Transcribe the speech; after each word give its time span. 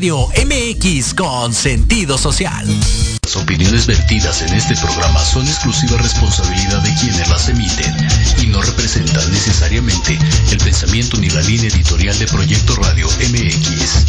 Radio 0.00 0.28
MX 0.28 1.12
con 1.12 1.52
sentido 1.52 2.16
social. 2.16 2.66
Las 3.22 3.36
opiniones 3.36 3.86
vertidas 3.86 4.40
en 4.40 4.54
este 4.54 4.74
programa 4.76 5.22
son 5.22 5.46
exclusiva 5.46 5.98
responsabilidad 5.98 6.80
de 6.80 6.94
quienes 6.94 7.28
las 7.28 7.50
emiten 7.50 7.94
y 8.42 8.46
no 8.46 8.62
representan 8.62 9.30
necesariamente 9.30 10.18
el 10.52 10.56
pensamiento 10.56 11.18
ni 11.18 11.28
la 11.28 11.42
línea 11.42 11.68
editorial 11.68 12.18
de 12.18 12.26
Proyecto 12.28 12.76
Radio 12.76 13.08
MX. 13.08 14.06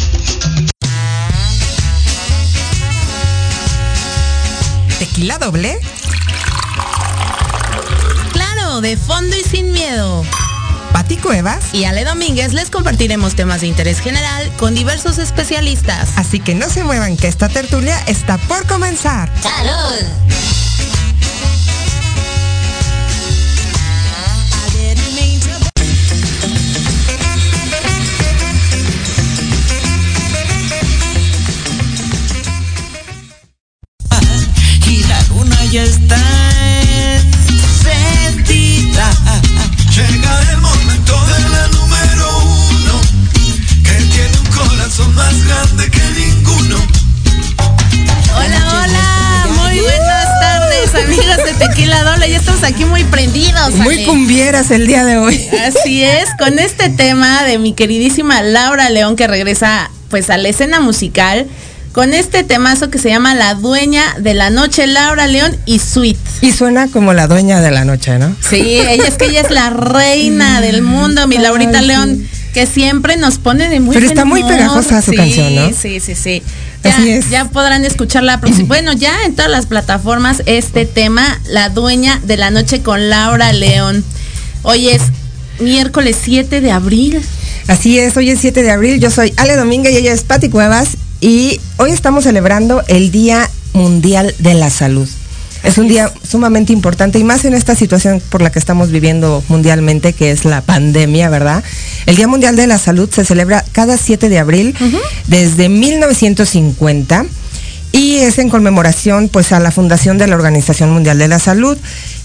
¿Tequila 4.98 5.36
doble? 5.36 5.78
Claro, 8.32 8.80
de 8.80 8.96
fondo 8.96 9.36
y 9.36 9.42
sin 9.42 9.72
miedo. 9.72 10.24
Pati 10.92 11.16
Cuevas 11.16 11.72
y 11.72 11.84
Ale 11.84 12.04
Domínguez 12.04 12.52
les 12.52 12.70
compartiremos 12.70 13.34
temas 13.34 13.62
de 13.62 13.66
interés 13.66 14.00
general 14.00 14.50
con 14.58 14.74
diversos 14.74 15.18
especialistas. 15.18 16.10
Así 16.16 16.38
que 16.38 16.54
no 16.54 16.68
se 16.68 16.84
muevan 16.84 17.16
que 17.16 17.28
esta 17.28 17.48
tertulia 17.48 17.98
está 18.06 18.38
por 18.38 18.66
comenzar. 18.66 19.30
¡Salud! 19.40 20.61
El 54.72 54.86
día 54.86 55.04
de 55.04 55.18
hoy. 55.18 55.48
Así 55.66 56.02
es, 56.02 56.28
con 56.38 56.58
este 56.58 56.88
tema 56.88 57.44
de 57.44 57.58
mi 57.58 57.72
queridísima 57.74 58.42
Laura 58.42 58.88
León 58.90 59.16
que 59.16 59.26
regresa 59.26 59.90
pues 60.08 60.30
a 60.30 60.36
la 60.36 60.48
escena 60.48 60.80
musical 60.80 61.46
con 61.92 62.14
este 62.14 62.42
temazo 62.42 62.88
que 62.90 62.98
se 62.98 63.10
llama 63.10 63.34
La 63.34 63.54
dueña 63.54 64.02
de 64.18 64.32
la 64.32 64.48
noche, 64.48 64.86
Laura 64.86 65.26
León 65.26 65.54
y 65.66 65.78
Sweet. 65.78 66.16
Y 66.40 66.52
suena 66.52 66.88
como 66.88 67.12
la 67.12 67.26
dueña 67.26 67.60
de 67.60 67.70
la 67.70 67.84
noche, 67.84 68.18
¿no? 68.18 68.34
Sí, 68.48 68.56
ella 68.56 69.06
es 69.06 69.14
que 69.16 69.26
ella 69.26 69.42
es 69.42 69.50
la 69.50 69.68
reina 69.70 70.62
del 70.62 70.80
mundo, 70.80 71.26
mi 71.28 71.36
Laurita. 71.36 71.82
León, 71.82 72.26
que 72.54 72.64
siempre 72.66 73.18
nos 73.18 73.36
pone 73.38 73.68
de 73.68 73.80
muy 73.80 73.94
Pero 73.94 74.06
está 74.06 74.24
muy 74.24 74.42
pegajosa 74.42 75.02
su 75.02 75.10
Sí, 75.10 75.16
canción, 75.18 75.54
¿no? 75.54 75.70
Sí, 75.78 76.00
sí, 76.00 76.14
sí. 76.14 76.42
Ya, 76.82 76.96
Así 76.96 77.10
es. 77.10 77.28
ya 77.30 77.44
podrán 77.46 77.84
escucharla. 77.84 78.40
Bueno, 78.66 78.94
ya 78.94 79.12
en 79.26 79.34
todas 79.34 79.50
las 79.50 79.66
plataformas 79.66 80.42
este 80.46 80.86
tema, 80.86 81.40
La 81.46 81.68
dueña 81.68 82.20
de 82.24 82.38
la 82.38 82.50
noche 82.50 82.82
con 82.82 83.10
Laura 83.10 83.52
León. 83.52 84.02
Hoy 84.64 84.90
es 84.90 85.02
miércoles 85.58 86.16
7 86.22 86.60
de 86.60 86.70
abril. 86.70 87.20
Así 87.66 87.98
es, 87.98 88.16
hoy 88.16 88.30
es 88.30 88.38
7 88.38 88.62
de 88.62 88.70
abril, 88.70 89.00
yo 89.00 89.10
soy 89.10 89.32
Ale 89.36 89.56
Domínguez 89.56 89.92
y 89.92 89.96
ella 89.96 90.12
es 90.12 90.22
Pati 90.22 90.50
Cuevas 90.50 90.90
y 91.20 91.60
hoy 91.78 91.90
estamos 91.90 92.24
celebrando 92.24 92.82
el 92.86 93.10
Día 93.10 93.50
Mundial 93.72 94.34
de 94.38 94.54
la 94.54 94.70
Salud. 94.70 95.08
Es 95.64 95.78
un 95.78 95.88
día 95.88 96.12
sumamente 96.28 96.72
importante 96.72 97.18
y 97.18 97.24
más 97.24 97.44
en 97.44 97.54
esta 97.54 97.74
situación 97.74 98.20
por 98.30 98.40
la 98.40 98.50
que 98.50 98.58
estamos 98.58 98.90
viviendo 98.90 99.42
mundialmente, 99.48 100.12
que 100.12 100.30
es 100.30 100.44
la 100.44 100.60
pandemia, 100.60 101.28
¿verdad? 101.28 101.62
El 102.06 102.16
Día 102.16 102.28
Mundial 102.28 102.54
de 102.54 102.68
la 102.68 102.78
Salud 102.78 103.10
se 103.10 103.24
celebra 103.24 103.64
cada 103.72 103.96
7 103.96 104.28
de 104.28 104.38
abril 104.38 104.76
desde 105.26 105.68
1950 105.68 107.26
y 107.92 108.16
es 108.18 108.38
en 108.38 108.48
conmemoración 108.48 109.28
pues 109.28 109.52
a 109.52 109.60
la 109.60 109.70
fundación 109.70 110.18
de 110.18 110.26
la 110.28 110.36
Organización 110.36 110.90
Mundial 110.92 111.18
de 111.18 111.28
la 111.28 111.38
Salud 111.38 111.76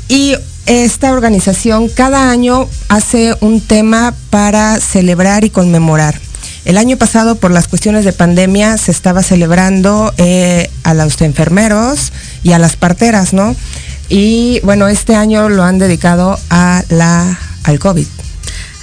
y 0.08 0.36
esta 0.66 1.12
organización 1.12 1.90
cada 1.90 2.30
año 2.30 2.68
hace 2.90 3.36
un 3.40 3.62
tema 3.62 4.14
para 4.30 4.80
celebrar 4.80 5.46
y 5.46 5.50
conmemorar. 5.50 6.20
El 6.66 6.78
año 6.78 6.98
pasado, 6.98 7.36
por 7.36 7.52
las 7.52 7.70
cuestiones 7.70 8.04
de 8.04 8.12
pandemia, 8.12 8.78
se 8.78 8.92
estaba 8.92 9.24
celebrando 9.24 10.14
eh, 10.18 10.70
a 10.84 10.94
los 10.94 11.22
enfermeros 11.22 12.12
y 12.44 12.52
a 12.52 12.60
las 12.60 12.76
parteras, 12.76 13.32
¿no? 13.32 13.56
Y 14.10 14.60
bueno, 14.64 14.90
este 14.90 15.16
año 15.16 15.48
lo 15.48 15.64
han 15.64 15.80
dedicado 15.80 16.38
a 16.50 16.84
la, 16.90 17.40
al 17.64 17.80
COVID. 17.80 18.06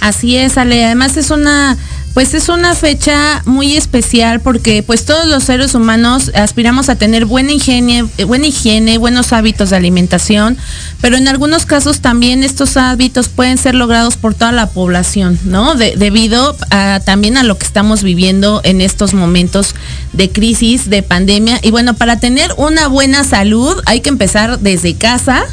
Así 0.01 0.35
es, 0.37 0.57
Ale. 0.57 0.83
Además 0.85 1.17
es 1.17 1.29
una, 1.29 1.77
pues 2.15 2.33
es 2.33 2.47
una 2.47 2.73
fecha 2.75 3.43
muy 3.45 3.75
especial 3.75 4.39
porque 4.39 4.81
pues 4.83 5.03
todos 5.03 5.27
los 5.27 5.43
seres 5.43 5.75
humanos 5.75 6.31
aspiramos 6.33 6.87
a 6.87 6.95
tener 6.95 7.25
buena 7.25 7.51
higiene, 7.51 8.05
eh, 8.17 8.23
buena 8.23 8.47
higiene, 8.47 8.97
buenos 8.97 9.33
hábitos 9.33 9.69
de 9.69 9.75
alimentación, 9.75 10.57
pero 11.01 11.17
en 11.17 11.27
algunos 11.27 11.65
casos 11.65 11.99
también 11.99 12.43
estos 12.43 12.77
hábitos 12.77 13.27
pueden 13.27 13.57
ser 13.57 13.75
logrados 13.75 14.15
por 14.15 14.33
toda 14.33 14.53
la 14.53 14.67
población, 14.69 15.37
¿no? 15.43 15.75
De- 15.75 15.95
debido 15.97 16.55
también 17.03 17.35
a 17.35 17.43
lo 17.43 17.57
que 17.57 17.65
estamos 17.65 18.01
viviendo 18.01 18.61
en 18.63 18.79
estos 18.79 19.13
momentos 19.13 19.75
de 20.13 20.29
crisis, 20.31 20.89
de 20.89 21.03
pandemia. 21.03 21.59
Y 21.63 21.71
bueno, 21.71 21.95
para 21.95 22.17
tener 22.21 22.53
una 22.55 22.87
buena 22.87 23.25
salud 23.25 23.75
hay 23.85 23.99
que 23.99 24.07
empezar 24.09 24.59
desde 24.59 24.95
casa, 24.95 25.43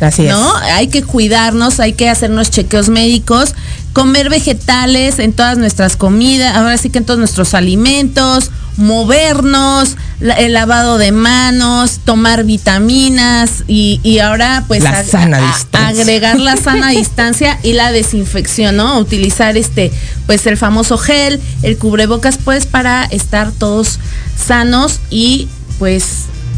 Así 0.00 0.26
es. 0.26 0.32
¿no? 0.32 0.56
Hay 0.56 0.88
que 0.88 1.02
cuidarnos, 1.02 1.78
hay 1.80 1.92
que 1.92 2.08
hacernos 2.08 2.50
chequeos 2.50 2.88
médicos, 2.88 3.54
comer 3.92 4.30
vegetales 4.30 5.18
en 5.18 5.32
todas 5.32 5.58
nuestras 5.58 5.96
comidas, 5.96 6.56
ahora 6.56 6.76
sí 6.78 6.90
que 6.90 6.98
en 6.98 7.04
todos 7.04 7.18
nuestros 7.18 7.54
alimentos, 7.54 8.50
movernos, 8.76 9.96
el 10.20 10.52
lavado 10.52 10.96
de 10.98 11.12
manos, 11.12 12.00
tomar 12.04 12.44
vitaminas 12.44 13.64
y, 13.66 14.00
y 14.02 14.18
ahora 14.20 14.64
pues 14.68 14.82
La 14.82 15.04
sana 15.04 15.38
a- 15.72 15.88
agregar 15.88 16.38
la 16.38 16.56
sana 16.62 16.90
distancia 16.90 17.58
y 17.62 17.72
la 17.72 17.92
desinfección, 17.92 18.76
¿no? 18.76 18.98
Utilizar 18.98 19.56
este 19.56 19.90
pues 20.26 20.46
el 20.46 20.56
famoso 20.56 20.98
gel, 20.98 21.40
el 21.62 21.76
cubrebocas 21.78 22.38
pues 22.42 22.66
para 22.66 23.04
estar 23.04 23.50
todos 23.52 23.98
sanos 24.36 25.00
y 25.10 25.48
pues 25.78 26.04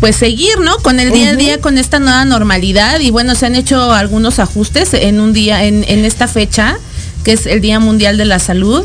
pues 0.02 0.16
seguir, 0.16 0.58
¿no? 0.58 0.78
Con 0.78 0.98
el 0.98 1.12
día 1.12 1.30
a 1.30 1.36
día, 1.36 1.60
con 1.60 1.78
esta 1.78 2.00
nueva 2.00 2.24
normalidad. 2.24 2.98
Y 2.98 3.12
bueno, 3.12 3.36
se 3.36 3.46
han 3.46 3.54
hecho 3.54 3.92
algunos 3.92 4.40
ajustes 4.40 4.94
en 4.94 5.20
un 5.20 5.32
día, 5.32 5.64
en, 5.64 5.84
en 5.86 6.04
esta 6.04 6.26
fecha, 6.26 6.76
que 7.22 7.30
es 7.30 7.46
el 7.46 7.60
Día 7.60 7.78
Mundial 7.78 8.18
de 8.18 8.24
la 8.24 8.40
Salud. 8.40 8.84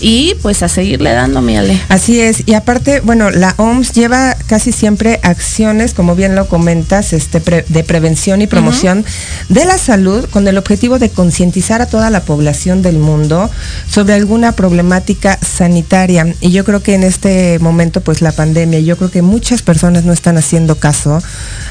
Y 0.00 0.34
pues 0.42 0.62
a 0.62 0.68
seguirle 0.68 1.12
dando, 1.12 1.40
mi 1.40 1.56
Ale. 1.56 1.80
Así 1.88 2.20
es, 2.20 2.42
y 2.46 2.54
aparte, 2.54 3.00
bueno, 3.00 3.30
la 3.30 3.54
OMS 3.56 3.92
lleva 3.92 4.36
casi 4.46 4.72
siempre 4.72 5.20
acciones, 5.22 5.94
como 5.94 6.14
bien 6.14 6.34
lo 6.34 6.48
comentas, 6.48 7.12
este, 7.12 7.40
pre- 7.40 7.64
de 7.68 7.84
prevención 7.84 8.42
y 8.42 8.46
promoción 8.46 9.04
de 9.48 9.64
la 9.64 9.78
salud 9.78 10.26
con 10.30 10.46
el 10.48 10.58
objetivo 10.58 10.98
de 10.98 11.10
concientizar 11.10 11.80
a 11.80 11.86
toda 11.86 12.10
la 12.10 12.20
población 12.20 12.82
del 12.82 12.98
mundo 12.98 13.50
sobre 13.88 14.14
alguna 14.14 14.52
problemática 14.52 15.38
sanitaria. 15.40 16.34
Y 16.40 16.50
yo 16.50 16.64
creo 16.64 16.82
que 16.82 16.94
en 16.94 17.04
este 17.04 17.58
momento, 17.60 18.00
pues 18.00 18.20
la 18.20 18.32
pandemia, 18.32 18.80
yo 18.80 18.96
creo 18.96 19.10
que 19.10 19.22
muchas 19.22 19.62
personas 19.62 20.04
no 20.04 20.12
están 20.12 20.36
haciendo 20.36 20.76
caso 20.76 21.22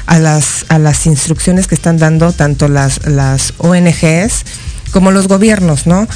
a 0.06 0.18
las, 0.18 0.64
a 0.68 0.78
las 0.78 1.06
instrucciones 1.06 1.66
que 1.66 1.74
están 1.74 1.98
dando 1.98 2.32
tanto 2.32 2.68
las, 2.68 3.06
las 3.06 3.52
ONGs, 3.58 4.44
como 4.94 5.10
los 5.10 5.26
gobiernos, 5.26 5.88
¿no? 5.88 6.06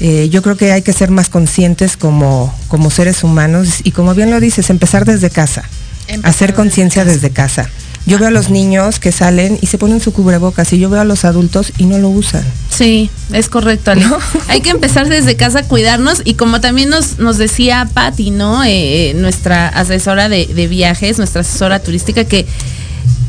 Eh, 0.00 0.28
yo 0.28 0.42
creo 0.42 0.56
que 0.56 0.72
hay 0.72 0.82
que 0.82 0.92
ser 0.92 1.12
más 1.12 1.28
conscientes 1.28 1.96
como, 1.96 2.52
como 2.66 2.90
seres 2.90 3.22
humanos 3.22 3.76
y 3.84 3.92
como 3.92 4.12
bien 4.12 4.32
lo 4.32 4.40
dices, 4.40 4.70
empezar 4.70 5.04
desde 5.04 5.30
casa, 5.30 5.62
Empezar 6.08 6.30
hacer 6.30 6.54
conciencia 6.54 7.04
desde 7.04 7.30
casa. 7.30 7.70
Yo 8.06 8.18
veo 8.18 8.26
a 8.26 8.32
los 8.32 8.50
niños 8.50 8.98
que 8.98 9.12
salen 9.12 9.56
y 9.62 9.68
se 9.68 9.78
ponen 9.78 10.00
su 10.00 10.12
cubrebocas 10.12 10.72
y 10.72 10.80
yo 10.80 10.90
veo 10.90 11.00
a 11.00 11.04
los 11.04 11.24
adultos 11.24 11.72
y 11.78 11.84
no 11.84 11.96
lo 11.98 12.08
usan. 12.08 12.44
Sí, 12.70 13.08
es 13.32 13.48
correcto, 13.48 13.92
Ale. 13.92 14.04
Hay 14.48 14.62
que 14.62 14.70
empezar 14.70 15.08
desde 15.08 15.36
casa 15.36 15.60
a 15.60 15.62
cuidarnos 15.62 16.20
y 16.24 16.34
como 16.34 16.60
también 16.60 16.90
nos, 16.90 17.20
nos 17.20 17.38
decía 17.38 17.88
Patti, 17.94 18.32
¿no? 18.32 18.64
Eh, 18.64 19.10
eh, 19.10 19.14
nuestra 19.14 19.68
asesora 19.68 20.28
de, 20.28 20.46
de 20.46 20.66
viajes, 20.66 21.18
nuestra 21.18 21.42
asesora 21.42 21.78
turística, 21.78 22.24
que, 22.24 22.46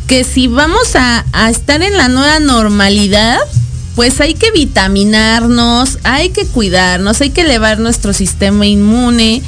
que 0.07 0.23
si 0.23 0.47
vamos 0.47 0.95
a, 0.95 1.25
a 1.31 1.51
estar 1.51 1.83
en 1.83 1.95
la 1.95 2.07
nueva 2.07 2.39
normalidad, 2.39 3.37
pues 3.95 4.19
hay 4.19 4.33
que 4.33 4.51
vitaminarnos, 4.51 5.99
hay 6.03 6.29
que 6.29 6.45
cuidarnos, 6.45 7.21
hay 7.21 7.29
que 7.29 7.41
elevar 7.41 7.79
nuestro 7.79 8.13
sistema 8.13 8.65
inmune, 8.65 9.41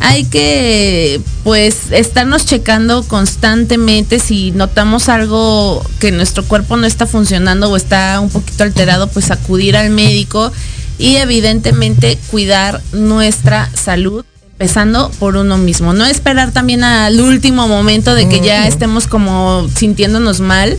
hay 0.00 0.24
que 0.24 1.20
pues 1.44 1.92
estarnos 1.92 2.44
checando 2.44 3.04
constantemente 3.04 4.18
si 4.18 4.50
notamos 4.50 5.08
algo 5.08 5.84
que 6.00 6.10
nuestro 6.10 6.44
cuerpo 6.44 6.76
no 6.76 6.86
está 6.86 7.06
funcionando 7.06 7.70
o 7.70 7.76
está 7.76 8.18
un 8.20 8.28
poquito 8.28 8.64
alterado, 8.64 9.06
pues 9.08 9.30
acudir 9.30 9.76
al 9.76 9.90
médico 9.90 10.50
y 10.98 11.16
evidentemente 11.16 12.18
cuidar 12.30 12.82
nuestra 12.92 13.70
salud 13.74 14.24
empezando 14.52 15.10
por 15.18 15.36
uno 15.36 15.58
mismo, 15.58 15.92
no 15.92 16.06
esperar 16.06 16.52
también 16.52 16.84
al 16.84 17.20
último 17.20 17.66
momento 17.66 18.14
de 18.14 18.28
que 18.28 18.40
ya 18.40 18.68
estemos 18.68 19.06
como 19.06 19.68
sintiéndonos 19.74 20.40
mal 20.40 20.78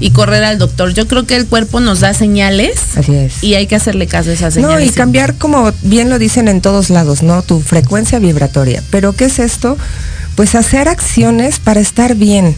y 0.00 0.10
correr 0.10 0.44
al 0.44 0.58
doctor. 0.58 0.92
Yo 0.92 1.06
creo 1.06 1.26
que 1.26 1.36
el 1.36 1.46
cuerpo 1.46 1.80
nos 1.80 2.00
da 2.00 2.14
señales. 2.14 2.78
Así 2.96 3.14
es. 3.14 3.42
Y 3.42 3.54
hay 3.54 3.66
que 3.66 3.76
hacerle 3.76 4.06
caso 4.06 4.30
a 4.30 4.32
esas 4.32 4.54
señales. 4.54 4.76
No, 4.76 4.84
y 4.84 4.90
cambiar 4.90 5.34
como 5.34 5.72
bien 5.82 6.10
lo 6.10 6.18
dicen 6.18 6.48
en 6.48 6.60
todos 6.60 6.90
lados, 6.90 7.22
¿no? 7.22 7.42
Tu 7.42 7.60
frecuencia 7.60 8.18
vibratoria. 8.18 8.82
Pero 8.90 9.12
¿qué 9.12 9.26
es 9.26 9.38
esto? 9.38 9.76
Pues 10.36 10.54
hacer 10.54 10.88
acciones 10.88 11.58
para 11.58 11.80
estar 11.80 12.14
bien. 12.16 12.56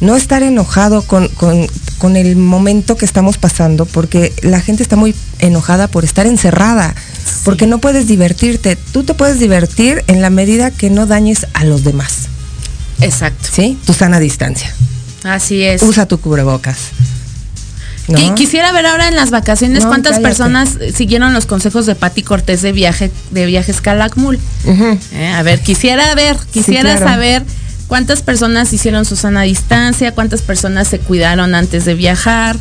No 0.00 0.16
estar 0.16 0.42
enojado 0.42 1.02
con, 1.02 1.28
con, 1.28 1.68
con 1.98 2.16
el 2.16 2.34
momento 2.34 2.96
que 2.96 3.04
estamos 3.04 3.38
pasando, 3.38 3.86
porque 3.86 4.32
la 4.42 4.60
gente 4.60 4.82
está 4.82 4.96
muy 4.96 5.14
enojada 5.38 5.86
por 5.86 6.02
estar 6.02 6.26
encerrada, 6.26 6.96
porque 7.44 7.68
no 7.68 7.78
puedes 7.78 8.08
divertirte. 8.08 8.74
Tú 8.74 9.04
te 9.04 9.14
puedes 9.14 9.38
divertir 9.38 10.02
en 10.08 10.20
la 10.20 10.28
medida 10.28 10.72
que 10.72 10.90
no 10.90 11.06
dañes 11.06 11.46
a 11.54 11.62
los 11.62 11.84
demás. 11.84 12.26
Exacto. 13.00 13.48
¿Sí? 13.52 13.78
Tu 13.86 13.92
sana 13.92 14.18
distancia. 14.18 14.74
Así 15.24 15.62
es. 15.62 15.82
Usa 15.82 16.06
tu 16.06 16.18
cubrebocas. 16.20 16.78
¿no? 18.08 18.18
Qui- 18.18 18.34
Quisiera 18.34 18.72
ver 18.72 18.86
ahora 18.86 19.08
en 19.08 19.16
las 19.16 19.30
vacaciones 19.30 19.84
No, 19.84 19.88
cuántas 19.88 20.12
cállate. 20.12 20.28
personas 20.28 20.70
siguieron 20.94 21.32
los 21.32 21.46
consejos 21.46 21.86
de 21.86 21.94
Patti 21.94 22.22
Cortés 22.22 22.60
de 22.62 22.72
viaje 22.72 23.12
de 23.30 23.46
viajes 23.46 23.80
Calakmul. 23.80 24.38
Eh, 25.12 25.28
a 25.34 25.42
ver, 25.42 25.60
quisiera 25.60 26.14
ver, 26.14 26.36
quisiera 26.52 26.96
claro. 26.96 27.06
saber 27.06 27.42
cuántas 27.86 28.22
personas 28.22 28.72
hicieron 28.72 29.04
su 29.04 29.14
sana 29.16 29.42
distancia, 29.42 30.12
cuántas 30.12 30.42
personas 30.42 30.88
se 30.88 30.98
cuidaron 30.98 31.54
antes 31.54 31.84
de 31.84 31.94
viajar, 31.94 32.56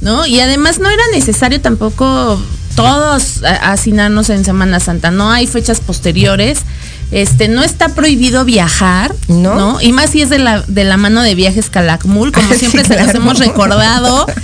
¿no? 0.00 0.26
Y 0.26 0.40
además 0.40 0.78
no 0.78 0.88
era 0.88 1.02
necesario 1.12 1.60
tampoco 1.60 2.40
todos 2.74 3.42
hacinarnos 3.62 4.30
en 4.30 4.44
Semana 4.44 4.80
Santa, 4.80 5.10
no 5.10 5.30
hay 5.30 5.46
fechas 5.46 5.80
posteriores. 5.80 6.60
Este, 7.12 7.46
no 7.48 7.62
está 7.62 7.88
prohibido 7.90 8.44
viajar, 8.44 9.14
No. 9.28 9.54
¿no? 9.54 9.80
Y 9.80 9.92
más 9.92 10.10
si 10.10 10.22
es 10.22 10.28
de 10.28 10.38
la, 10.38 10.62
de 10.66 10.84
la 10.84 10.96
mano 10.96 11.22
de 11.22 11.34
viajes 11.36 11.70
Calakmul, 11.70 12.32
como 12.32 12.48
Sí, 12.52 12.58
siempre 12.58 12.84
se 12.84 13.00
los 13.00 13.14
hemos 13.14 13.38
recordado. 13.38 14.26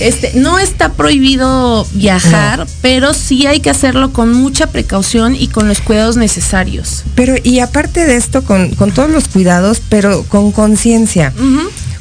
Este, 0.00 0.32
no 0.34 0.58
está 0.58 0.92
prohibido 0.92 1.86
viajar, 1.94 2.66
pero 2.80 3.14
sí 3.14 3.46
hay 3.46 3.60
que 3.60 3.70
hacerlo 3.70 4.12
con 4.12 4.32
mucha 4.32 4.68
precaución 4.68 5.34
y 5.34 5.48
con 5.48 5.66
los 5.68 5.80
cuidados 5.80 6.16
necesarios. 6.16 7.02
Pero 7.14 7.34
y 7.42 7.58
aparte 7.60 8.06
de 8.06 8.16
esto, 8.16 8.44
con, 8.44 8.70
con 8.74 8.92
todos 8.92 9.10
los 9.10 9.26
cuidados, 9.28 9.80
pero 9.88 10.22
con 10.24 10.52
conciencia. 10.52 11.32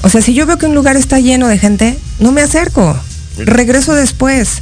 O 0.02 0.10
sea, 0.10 0.22
si 0.22 0.34
yo 0.34 0.46
veo 0.46 0.58
que 0.58 0.66
un 0.66 0.76
lugar 0.76 0.98
está 0.98 1.20
lleno 1.20 1.48
de 1.48 1.58
gente, 1.58 1.98
no 2.20 2.32
me 2.32 2.42
acerco. 2.42 2.96
Regreso 3.38 3.94
después. 3.94 4.62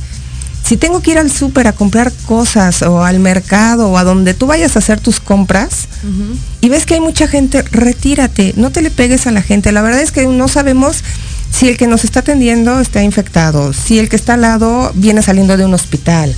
Si 0.72 0.78
tengo 0.78 1.02
que 1.02 1.12
ir 1.12 1.18
al 1.18 1.30
súper 1.30 1.68
a 1.68 1.74
comprar 1.74 2.14
cosas 2.26 2.82
o 2.84 3.04
al 3.04 3.20
mercado 3.20 3.90
o 3.90 3.98
a 3.98 4.06
donde 4.06 4.34
tú 4.34 4.48
vayas 4.48 4.78
a 4.78 4.80
hacer 4.80 5.02
tus 5.02 5.20
compras 5.20 5.90
y 6.62 6.70
ves 6.70 6.86
que 6.86 6.94
hay 6.94 7.02
mucha 7.02 7.28
gente, 7.28 7.62
retírate, 7.64 8.54
no 8.56 8.72
te 8.72 8.82
le 8.82 8.90
pegues 8.90 9.28
a 9.28 9.32
la 9.32 9.42
gente. 9.42 9.74
La 9.74 9.82
verdad 9.82 10.00
es 10.00 10.14
que 10.14 10.26
no 10.28 10.48
sabemos 10.48 11.04
si 11.52 11.68
el 11.68 11.76
que 11.76 11.88
nos 11.88 12.06
está 12.06 12.22
atendiendo 12.22 12.80
está 12.80 13.04
infectado, 13.04 13.74
si 13.74 14.00
el 14.00 14.08
que 14.08 14.16
está 14.16 14.36
al 14.36 14.44
lado 14.44 14.94
viene 14.96 15.22
saliendo 15.22 15.58
de 15.58 15.66
un 15.66 15.74
hospital, 15.74 16.34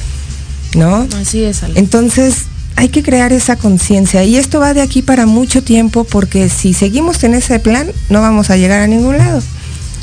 ¿no? 0.73 1.07
Así 1.21 1.43
es, 1.43 1.61
Ale. 1.61 1.77
Entonces, 1.77 2.45
hay 2.75 2.89
que 2.89 3.03
crear 3.03 3.33
esa 3.33 3.57
conciencia 3.57 4.23
y 4.23 4.37
esto 4.37 4.59
va 4.59 4.73
de 4.73 4.81
aquí 4.81 5.03
para 5.03 5.27
mucho 5.27 5.63
tiempo 5.63 6.05
porque 6.05 6.49
si 6.49 6.73
seguimos 6.73 7.23
en 7.23 7.35
ese 7.35 7.59
plan 7.59 7.85
no 8.09 8.21
vamos 8.21 8.49
a 8.49 8.57
llegar 8.57 8.81
a 8.81 8.87
ningún 8.87 9.19
lado. 9.19 9.43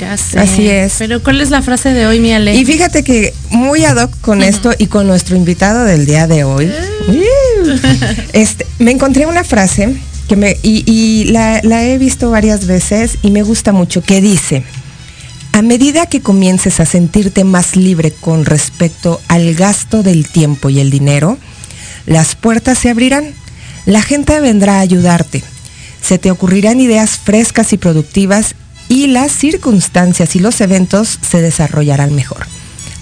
Ya 0.01 0.17
sé. 0.17 0.39
así 0.39 0.69
es. 0.69 0.95
Pero 0.99 1.23
¿cuál 1.23 1.41
es 1.43 1.51
la 1.51 1.61
frase 1.61 1.91
de 1.91 2.07
hoy, 2.07 2.21
mi 2.21 2.33
Ale? 2.33 2.55
Y 2.55 2.65
fíjate 2.65 3.05
que 3.05 3.35
muy 3.51 3.85
ad 3.85 4.03
hoc 4.03 4.21
con 4.23 4.43
esto 4.43 4.73
y 4.79 4.87
con 4.87 5.07
nuestro 5.07 5.37
invitado 5.37 5.85
del 5.85 6.07
día 6.07 6.27
de 6.27 6.45
hoy, 6.45 6.73
este, 8.33 8.67
me 8.79 8.93
encontré 8.93 9.27
una 9.27 9.45
frase 9.45 9.95
que 10.27 10.37
me, 10.37 10.57
y, 10.63 10.85
y 10.91 11.25
la, 11.33 11.61
la 11.63 11.85
he 11.85 11.99
visto 11.99 12.31
varias 12.31 12.67
veces 12.67 13.19
y 13.21 13.31
me 13.31 13.43
gusta 13.43 13.73
mucho, 13.73 14.03
que 14.03 14.23
dice, 14.23 14.65
a 15.53 15.61
medida 15.61 16.07
que 16.07 16.23
comiences 16.23 16.81
a 16.81 16.87
sentirte 16.87 17.45
más 17.45 17.77
libre 17.77 18.11
con 18.13 18.47
respecto 18.47 19.21
al 19.29 19.55
gasto 19.55 20.03
del 20.03 20.27
tiempo 20.27 20.71
y 20.71 20.81
el 20.81 20.91
dinero, 20.91 21.37
las 22.07 22.37
puertas 22.37 22.79
se 22.79 22.89
abrirán, 22.89 23.35
la 23.85 24.01
gente 24.01 24.41
vendrá 24.41 24.77
a 24.79 24.81
ayudarte, 24.81 25.43
se 26.01 26.19
te 26.19 26.31
ocurrirán 26.31 26.81
ideas 26.81 27.19
frescas 27.19 27.73
y 27.75 27.77
productivas 27.77 28.55
y 28.91 29.07
las 29.07 29.31
circunstancias 29.31 30.35
y 30.35 30.41
los 30.41 30.61
eventos 30.61 31.21
se 31.23 31.41
desarrollarán 31.41 32.13
mejor. 32.17 32.45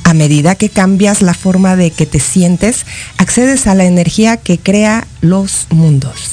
A 0.04 0.12
medida 0.12 0.54
que 0.54 0.68
cambias 0.68 1.22
la 1.22 1.32
forma 1.32 1.76
de 1.76 1.90
que 1.90 2.04
te 2.04 2.20
sientes, 2.20 2.84
accedes 3.16 3.66
a 3.66 3.74
la 3.74 3.86
energía 3.86 4.36
que 4.36 4.58
crea 4.58 5.06
los 5.22 5.66
mundos. 5.70 6.32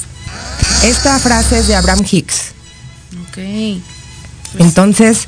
Esta 0.84 1.18
frase 1.18 1.60
es 1.60 1.68
de 1.68 1.74
Abraham 1.74 2.04
Hicks. 2.08 2.52
Ok. 3.28 3.38
Entonces, 4.58 5.26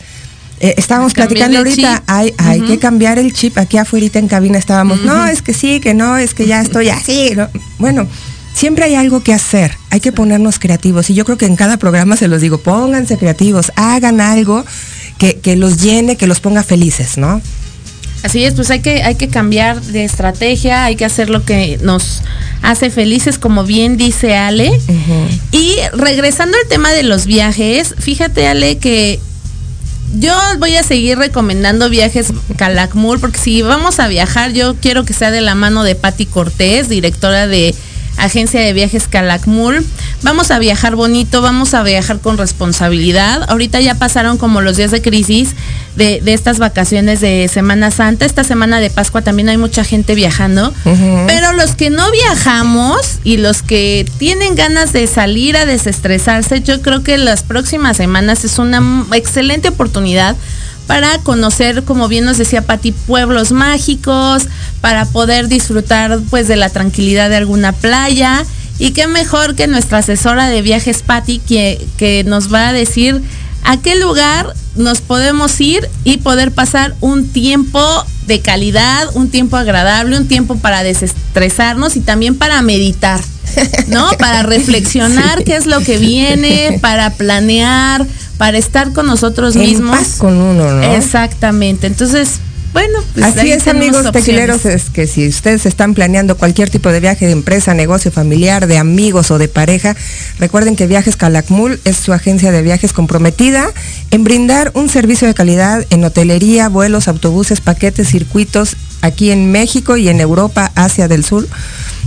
eh, 0.60 0.74
estábamos 0.76 1.14
platicando 1.14 1.56
ahorita, 1.56 2.02
hay, 2.06 2.34
hay 2.36 2.60
que 2.60 2.78
cambiar 2.78 3.18
el 3.18 3.32
chip. 3.32 3.56
Aquí 3.56 3.78
afuera 3.78 4.06
en 4.12 4.28
cabina 4.28 4.58
estábamos, 4.58 5.00
no, 5.04 5.26
es 5.26 5.40
que 5.40 5.54
sí, 5.54 5.80
que 5.80 5.94
no, 5.94 6.18
es 6.18 6.34
que 6.34 6.46
ya 6.46 6.60
estoy 6.60 6.90
así. 6.90 7.32
¿no? 7.34 7.48
Bueno, 7.78 8.06
siempre 8.58 8.86
hay 8.86 8.96
algo 8.96 9.22
que 9.22 9.32
hacer, 9.32 9.76
hay 9.90 10.00
que 10.00 10.10
ponernos 10.10 10.58
creativos. 10.58 11.10
Y 11.10 11.14
yo 11.14 11.24
creo 11.24 11.38
que 11.38 11.46
en 11.46 11.54
cada 11.54 11.76
programa 11.76 12.16
se 12.16 12.26
los 12.26 12.40
digo, 12.40 12.58
pónganse 12.58 13.16
creativos, 13.16 13.70
hagan 13.76 14.20
algo 14.20 14.64
que, 15.16 15.36
que 15.36 15.54
los 15.54 15.80
llene, 15.80 16.16
que 16.16 16.26
los 16.26 16.40
ponga 16.40 16.64
felices, 16.64 17.18
¿no? 17.18 17.40
Así 18.24 18.42
es, 18.42 18.54
pues 18.54 18.68
hay 18.72 18.80
que, 18.80 19.04
hay 19.04 19.14
que 19.14 19.28
cambiar 19.28 19.80
de 19.80 20.04
estrategia, 20.04 20.84
hay 20.84 20.96
que 20.96 21.04
hacer 21.04 21.30
lo 21.30 21.44
que 21.44 21.78
nos 21.82 22.22
hace 22.62 22.90
felices, 22.90 23.38
como 23.38 23.62
bien 23.62 23.96
dice 23.96 24.34
Ale. 24.34 24.72
Y 25.52 25.76
regresando 25.92 26.58
al 26.60 26.68
tema 26.68 26.90
de 26.90 27.04
los 27.04 27.26
viajes, 27.26 27.94
fíjate 27.96 28.48
Ale 28.48 28.78
que 28.78 29.20
yo 30.18 30.34
voy 30.58 30.74
a 30.74 30.82
seguir 30.82 31.16
recomendando 31.16 31.88
viajes 31.90 32.32
Calakmul, 32.56 33.20
porque 33.20 33.38
si 33.38 33.62
vamos 33.62 34.00
a 34.00 34.08
viajar, 34.08 34.52
yo 34.52 34.74
quiero 34.74 35.04
que 35.04 35.12
sea 35.12 35.30
de 35.30 35.42
la 35.42 35.54
mano 35.54 35.84
de 35.84 35.94
Patti 35.94 36.26
Cortés, 36.26 36.88
directora 36.88 37.46
de 37.46 37.72
Agencia 38.18 38.60
de 38.60 38.72
Viajes 38.72 39.08
Calakmul. 39.08 39.84
Vamos 40.22 40.50
a 40.50 40.58
viajar 40.58 40.96
bonito, 40.96 41.42
vamos 41.42 41.74
a 41.74 41.82
viajar 41.82 42.18
con 42.18 42.38
responsabilidad. 42.38 43.44
Ahorita 43.48 43.80
ya 43.80 43.94
pasaron 43.94 44.38
como 44.38 44.60
los 44.60 44.76
días 44.76 44.90
de 44.90 45.00
crisis 45.00 45.50
de, 45.96 46.20
de 46.20 46.34
estas 46.34 46.58
vacaciones 46.58 47.20
de 47.20 47.48
Semana 47.52 47.90
Santa. 47.90 48.24
Esta 48.24 48.44
semana 48.44 48.80
de 48.80 48.90
Pascua 48.90 49.22
también 49.22 49.48
hay 49.48 49.56
mucha 49.56 49.84
gente 49.84 50.14
viajando. 50.14 50.72
Pero 50.84 51.52
los 51.52 51.74
que 51.74 51.90
no 51.90 52.10
viajamos 52.10 53.18
y 53.24 53.36
los 53.36 53.62
que 53.62 54.06
tienen 54.18 54.54
ganas 54.54 54.92
de 54.92 55.06
salir 55.06 55.56
a 55.56 55.66
desestresarse, 55.66 56.60
yo 56.62 56.82
creo 56.82 57.02
que 57.02 57.18
las 57.18 57.42
próximas 57.42 57.96
semanas 57.96 58.44
es 58.44 58.58
una 58.58 59.06
excelente 59.12 59.68
oportunidad 59.68 60.36
para 60.88 61.18
conocer, 61.18 61.84
como 61.84 62.08
bien 62.08 62.24
nos 62.24 62.38
decía 62.38 62.62
Pati, 62.62 62.92
pueblos 62.92 63.52
mágicos, 63.52 64.48
para 64.80 65.04
poder 65.04 65.46
disfrutar 65.46 66.18
pues 66.30 66.48
de 66.48 66.56
la 66.56 66.70
tranquilidad 66.70 67.28
de 67.28 67.36
alguna 67.36 67.72
playa. 67.72 68.44
Y 68.78 68.92
qué 68.92 69.06
mejor 69.06 69.54
que 69.54 69.66
nuestra 69.66 69.98
asesora 69.98 70.48
de 70.48 70.62
viajes, 70.62 71.02
Patti, 71.02 71.40
que, 71.40 71.86
que 71.98 72.24
nos 72.24 72.52
va 72.52 72.70
a 72.70 72.72
decir 72.72 73.20
a 73.64 73.76
qué 73.76 73.96
lugar 73.96 74.54
nos 74.76 75.02
podemos 75.02 75.60
ir 75.60 75.86
y 76.04 76.16
poder 76.18 76.52
pasar 76.52 76.94
un 77.02 77.28
tiempo 77.28 77.80
de 78.26 78.40
calidad, 78.40 79.08
un 79.12 79.28
tiempo 79.28 79.58
agradable, 79.58 80.16
un 80.16 80.26
tiempo 80.26 80.56
para 80.56 80.82
desestresarnos 80.82 81.96
y 81.96 82.00
también 82.00 82.34
para 82.34 82.62
meditar, 82.62 83.20
¿no? 83.88 84.08
Para 84.18 84.42
reflexionar 84.42 85.44
qué 85.44 85.56
es 85.56 85.66
lo 85.66 85.80
que 85.80 85.98
viene, 85.98 86.78
para 86.80 87.10
planear, 87.10 88.06
para 88.38 88.56
estar 88.56 88.92
con 88.92 89.06
nosotros 89.06 89.54
En 89.56 89.62
mismos. 89.62 89.96
paz 89.98 90.14
con 90.16 90.34
uno, 90.36 90.72
¿no? 90.72 90.82
Exactamente. 90.94 91.86
Entonces, 91.86 92.38
bueno, 92.72 92.98
pues 93.14 93.24
Así 93.24 93.50
es, 93.50 93.66
amigos 93.66 94.12
tequileros, 94.12 94.64
es 94.66 94.90
que 94.90 95.06
si 95.06 95.26
ustedes 95.26 95.64
están 95.66 95.94
planeando 95.94 96.36
cualquier 96.36 96.68
tipo 96.68 96.90
de 96.90 97.00
viaje 97.00 97.26
de 97.26 97.32
empresa, 97.32 97.72
negocio 97.74 98.12
familiar, 98.12 98.66
de 98.66 98.78
amigos 98.78 99.30
o 99.30 99.38
de 99.38 99.48
pareja, 99.48 99.96
recuerden 100.38 100.76
que 100.76 100.86
Viajes 100.86 101.16
Calakmul 101.16 101.80
es 101.84 101.96
su 101.96 102.12
agencia 102.12 102.52
de 102.52 102.62
viajes 102.62 102.92
comprometida 102.92 103.66
en 104.10 104.22
brindar 104.22 104.70
un 104.74 104.88
servicio 104.88 105.26
de 105.26 105.34
calidad 105.34 105.84
en 105.90 106.04
hotelería, 106.04 106.68
vuelos, 106.68 107.08
autobuses, 107.08 107.60
paquetes, 107.60 108.08
circuitos 108.08 108.76
aquí 109.00 109.30
en 109.30 109.50
México 109.50 109.96
y 109.96 110.08
en 110.08 110.20
Europa, 110.20 110.70
Asia 110.74 111.08
del 111.08 111.24
Sur, 111.24 111.48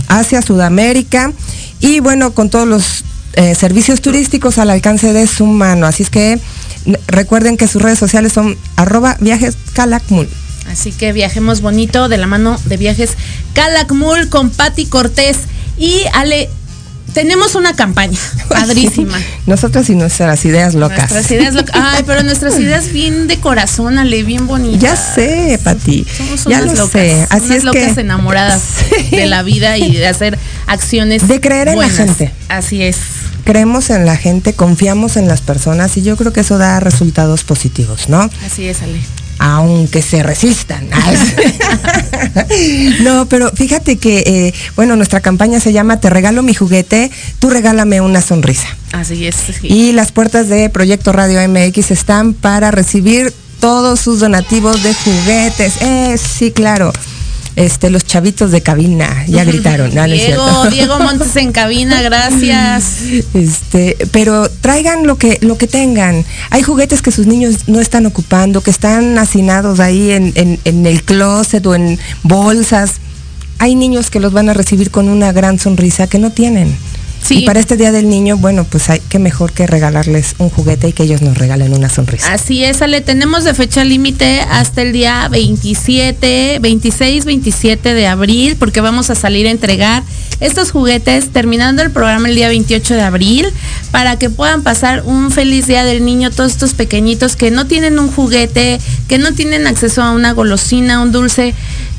Asia, 0.08 0.42
Sudamérica 0.42 1.32
y 1.80 2.00
bueno, 2.00 2.32
con 2.32 2.50
todos 2.50 2.68
los 2.68 3.04
eh, 3.34 3.54
servicios 3.54 4.00
turísticos 4.00 4.58
al 4.58 4.70
alcance 4.70 5.12
de 5.12 5.26
su 5.26 5.46
mano. 5.46 5.86
Así 5.86 6.02
es 6.02 6.10
que 6.10 6.38
recuerden 7.06 7.56
que 7.56 7.68
sus 7.68 7.80
redes 7.82 7.98
sociales 7.98 8.32
son 8.32 8.56
arroba 8.76 9.16
viajes 9.20 9.56
Calakmul. 9.72 10.28
Así 10.70 10.92
que 10.92 11.12
viajemos 11.12 11.60
bonito 11.60 12.08
de 12.08 12.18
la 12.18 12.26
mano 12.26 12.58
de 12.66 12.76
viajes 12.76 13.10
Calakmul 13.54 14.28
con 14.28 14.50
Patti 14.50 14.86
Cortés. 14.86 15.36
Y 15.76 16.02
Ale, 16.14 16.48
tenemos 17.14 17.54
una 17.56 17.74
campaña 17.74 18.18
padrísima. 18.48 19.18
Nosotros 19.46 19.88
y 19.90 19.94
nuestras 19.96 20.44
ideas 20.44 20.74
locas. 20.74 21.10
Nuestras 21.10 21.30
ideas 21.30 21.54
locas. 21.54 21.74
Ay, 21.76 22.04
pero 22.06 22.22
nuestras 22.22 22.58
ideas 22.58 22.92
bien 22.92 23.26
de 23.26 23.38
corazón, 23.38 23.98
Ale, 23.98 24.22
bien 24.22 24.46
bonitas. 24.46 24.80
Ya 24.80 24.96
sé, 24.96 25.58
Pati. 25.62 26.06
Somos 26.16 26.44
Ya 26.44 26.62
unas 26.62 26.78
lo 26.78 26.84
locas, 26.84 26.92
sé. 26.92 27.26
Así 27.30 27.44
unas 27.46 27.56
es 27.58 27.64
locas 27.64 27.94
que 27.94 28.00
enamoradas 28.00 28.62
Sí. 29.10 29.16
de 29.16 29.26
la 29.26 29.42
vida 29.42 29.76
y 29.78 29.96
de 29.96 30.06
hacer 30.06 30.38
acciones 30.66 31.26
De 31.28 31.40
creer 31.40 31.68
en 31.68 31.78
la 31.78 31.88
gente. 31.88 32.32
Así 32.48 32.82
es. 32.82 32.96
Creemos 33.44 33.90
en 33.90 34.06
la 34.06 34.16
gente, 34.16 34.54
confiamos 34.54 35.16
en 35.16 35.28
las 35.28 35.40
personas 35.40 35.96
y 35.96 36.02
yo 36.02 36.16
creo 36.16 36.32
que 36.32 36.40
eso 36.40 36.58
da 36.58 36.80
resultados 36.80 37.44
positivos, 37.44 38.08
¿no? 38.08 38.28
Así 38.44 38.66
es, 38.66 38.82
Ale. 38.82 39.00
aunque 39.38 40.02
se 40.02 40.22
resistan. 40.22 40.88
no, 43.02 43.26
pero 43.26 43.50
fíjate 43.50 43.96
que, 43.96 44.18
eh, 44.26 44.54
bueno, 44.76 44.96
nuestra 44.96 45.20
campaña 45.20 45.60
se 45.60 45.72
llama 45.72 46.00
Te 46.00 46.10
regalo 46.10 46.42
mi 46.42 46.54
juguete, 46.54 47.10
tú 47.38 47.50
regálame 47.50 48.00
una 48.00 48.20
sonrisa. 48.20 48.66
Así 48.92 49.26
es. 49.26 49.36
sí. 49.60 49.66
Y 49.66 49.92
las 49.92 50.12
puertas 50.12 50.48
de 50.48 50.68
Proyecto 50.70 51.12
Radio 51.12 51.40
MX 51.48 51.90
están 51.90 52.34
para 52.34 52.70
recibir 52.70 53.32
todos 53.60 54.00
sus 54.00 54.20
donativos 54.20 54.82
de 54.82 54.94
juguetes. 54.94 55.74
Eh, 55.80 56.16
sí, 56.18 56.50
claro. 56.50 56.92
Este, 57.54 57.90
los 57.90 58.04
chavitos 58.06 58.50
de 58.50 58.62
cabina 58.62 59.24
ya 59.28 59.44
gritaron. 59.52 59.94
No, 59.94 60.06
no 60.06 60.12
Diego. 60.12 60.66
Diego 60.70 60.98
Montes 61.00 61.36
en 61.36 61.52
cabina, 61.52 62.00
gracias. 62.02 62.84
Este, 63.34 63.96
pero 64.10 64.48
traigan 64.60 65.06
lo 65.06 65.16
que, 65.18 65.38
lo 65.42 65.58
que 65.58 65.66
tengan. 65.66 66.24
Hay 66.50 66.62
juguetes 66.62 67.02
que 67.02 67.10
sus 67.12 67.26
niños 67.26 67.68
no 67.68 67.80
están 67.80 68.06
ocupando, 68.06 68.60
que 68.62 68.70
están 68.70 69.18
hacinados 69.18 69.80
ahí 69.80 70.10
en, 70.12 70.32
en- 70.34 70.58
en 70.64 70.86
el 70.86 71.02
closet 71.02 71.64
o 71.66 71.74
en 71.74 71.98
bolsas. 72.22 72.92
Hay 73.58 73.74
niños 73.74 74.10
que 74.10 74.18
los 74.20 74.32
van 74.32 74.48
a 74.48 74.54
recibir 74.54 74.90
con 74.90 75.08
una 75.08 75.30
gran 75.32 75.58
sonrisa 75.58 76.06
que 76.06 76.18
no 76.18 76.30
tienen. 76.30 76.74
Sí. 77.22 77.38
Y 77.38 77.46
para 77.46 77.60
este 77.60 77.76
Día 77.76 77.92
del 77.92 78.08
Niño, 78.08 78.36
bueno, 78.36 78.64
pues 78.64 78.90
hay 78.90 78.98
que 78.98 79.18
mejor 79.20 79.52
que 79.52 79.66
regalarles 79.66 80.34
un 80.38 80.50
juguete 80.50 80.88
y 80.88 80.92
que 80.92 81.04
ellos 81.04 81.22
nos 81.22 81.38
regalen 81.38 81.72
una 81.72 81.88
sonrisa. 81.88 82.32
Así 82.32 82.64
es, 82.64 82.82
Ale, 82.82 83.00
tenemos 83.00 83.44
de 83.44 83.54
fecha 83.54 83.84
límite 83.84 84.40
hasta 84.40 84.82
el 84.82 84.92
día 84.92 85.28
27, 85.28 86.58
26, 86.60 87.24
27 87.24 87.94
de 87.94 88.06
abril, 88.08 88.56
porque 88.58 88.80
vamos 88.80 89.10
a 89.10 89.14
salir 89.14 89.46
a 89.46 89.50
entregar 89.50 90.02
estos 90.40 90.72
juguetes 90.72 91.30
terminando 91.30 91.82
el 91.82 91.92
programa 91.92 92.28
el 92.28 92.34
día 92.34 92.48
28 92.48 92.94
de 92.94 93.02
abril, 93.02 93.46
para 93.92 94.18
que 94.18 94.28
puedan 94.28 94.62
pasar 94.62 95.02
un 95.04 95.30
feliz 95.30 95.68
día 95.68 95.84
del 95.84 96.04
niño 96.04 96.32
todos 96.32 96.50
estos 96.50 96.74
pequeñitos 96.74 97.36
que 97.36 97.52
no 97.52 97.66
tienen 97.66 98.00
un 98.00 98.10
juguete, 98.10 98.80
que 99.06 99.18
no 99.18 99.32
tienen 99.32 99.68
acceso 99.68 100.02
a 100.02 100.10
una 100.10 100.32
golosina, 100.32 101.00
un 101.00 101.12
dulce. 101.12 101.54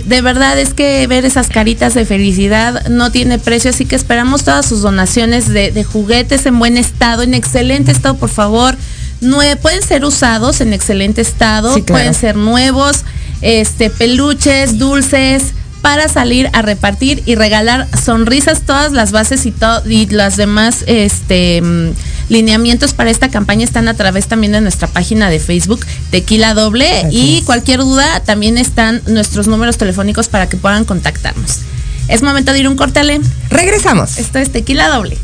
De 0.06 0.22
verdad 0.22 0.60
es 0.60 0.74
que 0.74 1.08
ver 1.08 1.24
esas 1.24 1.48
caritas 1.48 1.94
de 1.94 2.04
felicidad 2.04 2.88
no 2.90 3.12
tiene 3.12 3.40
precio, 3.40 3.70
así 3.70 3.86
que 3.86 3.96
esperamos 3.96 4.44
todas 4.44 4.66
sus 4.66 4.82
donaciones 4.82 5.13
de, 5.14 5.72
de 5.72 5.84
juguetes 5.84 6.46
en 6.46 6.58
buen 6.60 6.78
estado, 6.78 7.22
en 7.24 7.34
excelente 7.34 7.92
estado, 7.92 8.16
por 8.16 8.30
favor. 8.30 8.76
Nue- 9.22 9.56
pueden 9.58 9.82
ser 9.82 10.04
usados 10.06 10.60
en 10.62 10.74
excelente 10.74 11.22
estado, 11.22 11.74
Sí, 11.76 11.82
claro. 11.84 12.00
pueden 12.02 12.14
ser 12.14 12.36
nuevos, 12.36 13.04
este, 13.42 13.90
peluches, 13.90 14.78
dulces, 14.80 15.54
para 15.82 16.08
salir 16.08 16.50
a 16.54 16.62
repartir 16.62 17.22
y 17.26 17.36
regalar 17.36 17.88
sonrisas, 18.02 18.62
todas 18.62 18.94
las 18.94 19.12
bases 19.12 19.46
y, 19.46 19.54
y 19.90 20.06
las 20.08 20.38
demás 20.38 20.86
este, 20.88 21.62
mm, 21.62 21.90
lineamientos 22.30 22.94
para 22.94 23.10
esta 23.12 23.28
campaña 23.30 23.66
están 23.66 23.90
a 23.90 23.94
través 23.94 24.28
también 24.28 24.54
de 24.54 24.62
nuestra 24.62 24.88
página 24.88 25.30
de 25.30 25.40
Facebook, 25.40 25.86
Tequila 26.10 26.54
Doble, 26.54 26.90
Así 26.90 27.38
y 27.40 27.42
cualquier 27.42 27.82
duda 27.82 28.22
también 28.22 28.58
están 28.58 29.02
nuestros 29.08 29.48
números 29.48 29.78
telefónicos 29.78 30.30
para 30.30 30.48
que 30.48 30.56
puedan 30.58 30.86
contactarnos. 30.86 31.60
Es 32.08 32.22
momento 32.22 32.54
de 32.54 32.60
ir 32.60 32.68
un 32.68 32.76
corte, 32.76 33.00
Ale. 33.00 33.22
Regresamos. 33.50 34.18
Esto 34.18 34.40
es 34.40 34.52
Tequila 34.52 34.90
Doble. 34.90 35.18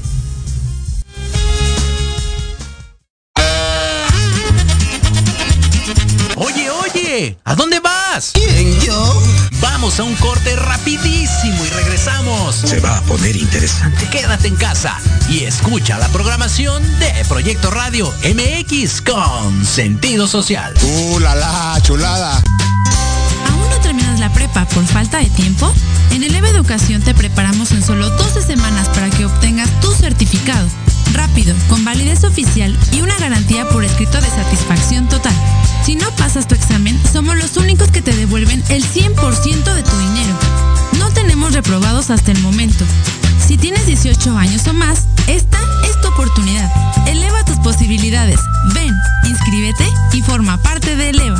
Oye, 6.35 6.69
oye, 6.69 7.37
¿a 7.43 7.55
dónde 7.55 7.79
vas? 7.79 8.31
¿Quién, 8.33 8.79
yo? 8.81 9.21
Vamos 9.61 9.99
a 9.99 10.03
un 10.03 10.15
corte 10.15 10.55
rapidísimo 10.55 11.65
y 11.65 11.69
regresamos. 11.69 12.55
Se 12.55 12.79
va 12.79 12.97
a 12.97 13.01
poner 13.01 13.35
interesante. 13.35 14.07
Quédate 14.09 14.47
en 14.47 14.55
casa 14.55 14.97
y 15.29 15.43
escucha 15.43 15.97
la 15.97 16.07
programación 16.09 16.81
de 16.99 17.11
Proyecto 17.27 17.69
Radio 17.71 18.13
MX 18.23 19.01
con 19.01 19.65
sentido 19.65 20.27
social. 20.27 20.73
¡Uh, 20.81 21.19
la, 21.19 21.35
la, 21.35 21.77
chulada! 21.81 22.41
Por 24.53 24.85
falta 24.85 25.19
de 25.19 25.29
tiempo? 25.29 25.71
En 26.11 26.23
el 26.23 26.35
EVA 26.35 26.49
Educación 26.49 27.01
te 27.01 27.13
preparamos 27.13 27.71
en 27.71 27.83
solo 27.83 28.09
12 28.09 28.41
semanas 28.41 28.89
para 28.89 29.09
que 29.09 29.25
obtengas 29.25 29.69
tu 29.79 29.91
certificado. 29.93 30.67
Rápido, 31.13 31.55
con 31.69 31.85
validez 31.85 32.23
oficial 32.23 32.75
y 32.91 33.01
una 33.01 33.17
garantía 33.17 33.67
por 33.69 33.83
escrito 33.83 34.19
de 34.19 34.27
satisfacción 34.29 35.07
total. 35.07 35.33
Si 35.85 35.95
no 35.95 36.09
pasas 36.15 36.47
tu 36.47 36.55
examen, 36.55 36.99
somos 37.11 37.37
los 37.37 37.57
únicos 37.57 37.89
que 37.91 38.01
te 38.01 38.15
devuelven 38.15 38.63
el 38.69 38.83
100% 38.83 39.73
de 39.73 39.83
tu 39.83 39.97
dinero. 39.97 40.37
No 40.97 41.09
tenemos 41.11 41.53
reprobados 41.53 42.09
hasta 42.09 42.31
el 42.31 42.39
momento. 42.39 42.85
Si 43.45 43.57
tienes 43.57 43.85
18 43.85 44.37
años 44.37 44.67
o 44.67 44.73
más, 44.73 45.05
esta 45.27 45.59
es 45.87 45.99
tu 46.01 46.07
oportunidad. 46.09 46.69
Eleva 47.07 47.45
tus 47.45 47.57
posibilidades. 47.59 48.39
Ven, 48.73 48.93
inscríbete 49.25 49.87
y 50.13 50.21
forma 50.21 50.61
parte 50.61 50.95
de 50.95 51.09
Eleva. 51.09 51.39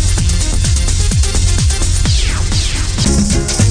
Thank 3.03 3.65
you. 3.65 3.70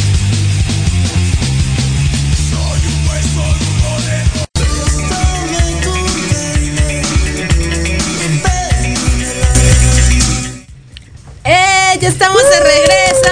Estamos 12.11 12.41
de 12.43 12.59
regreso! 12.59 13.31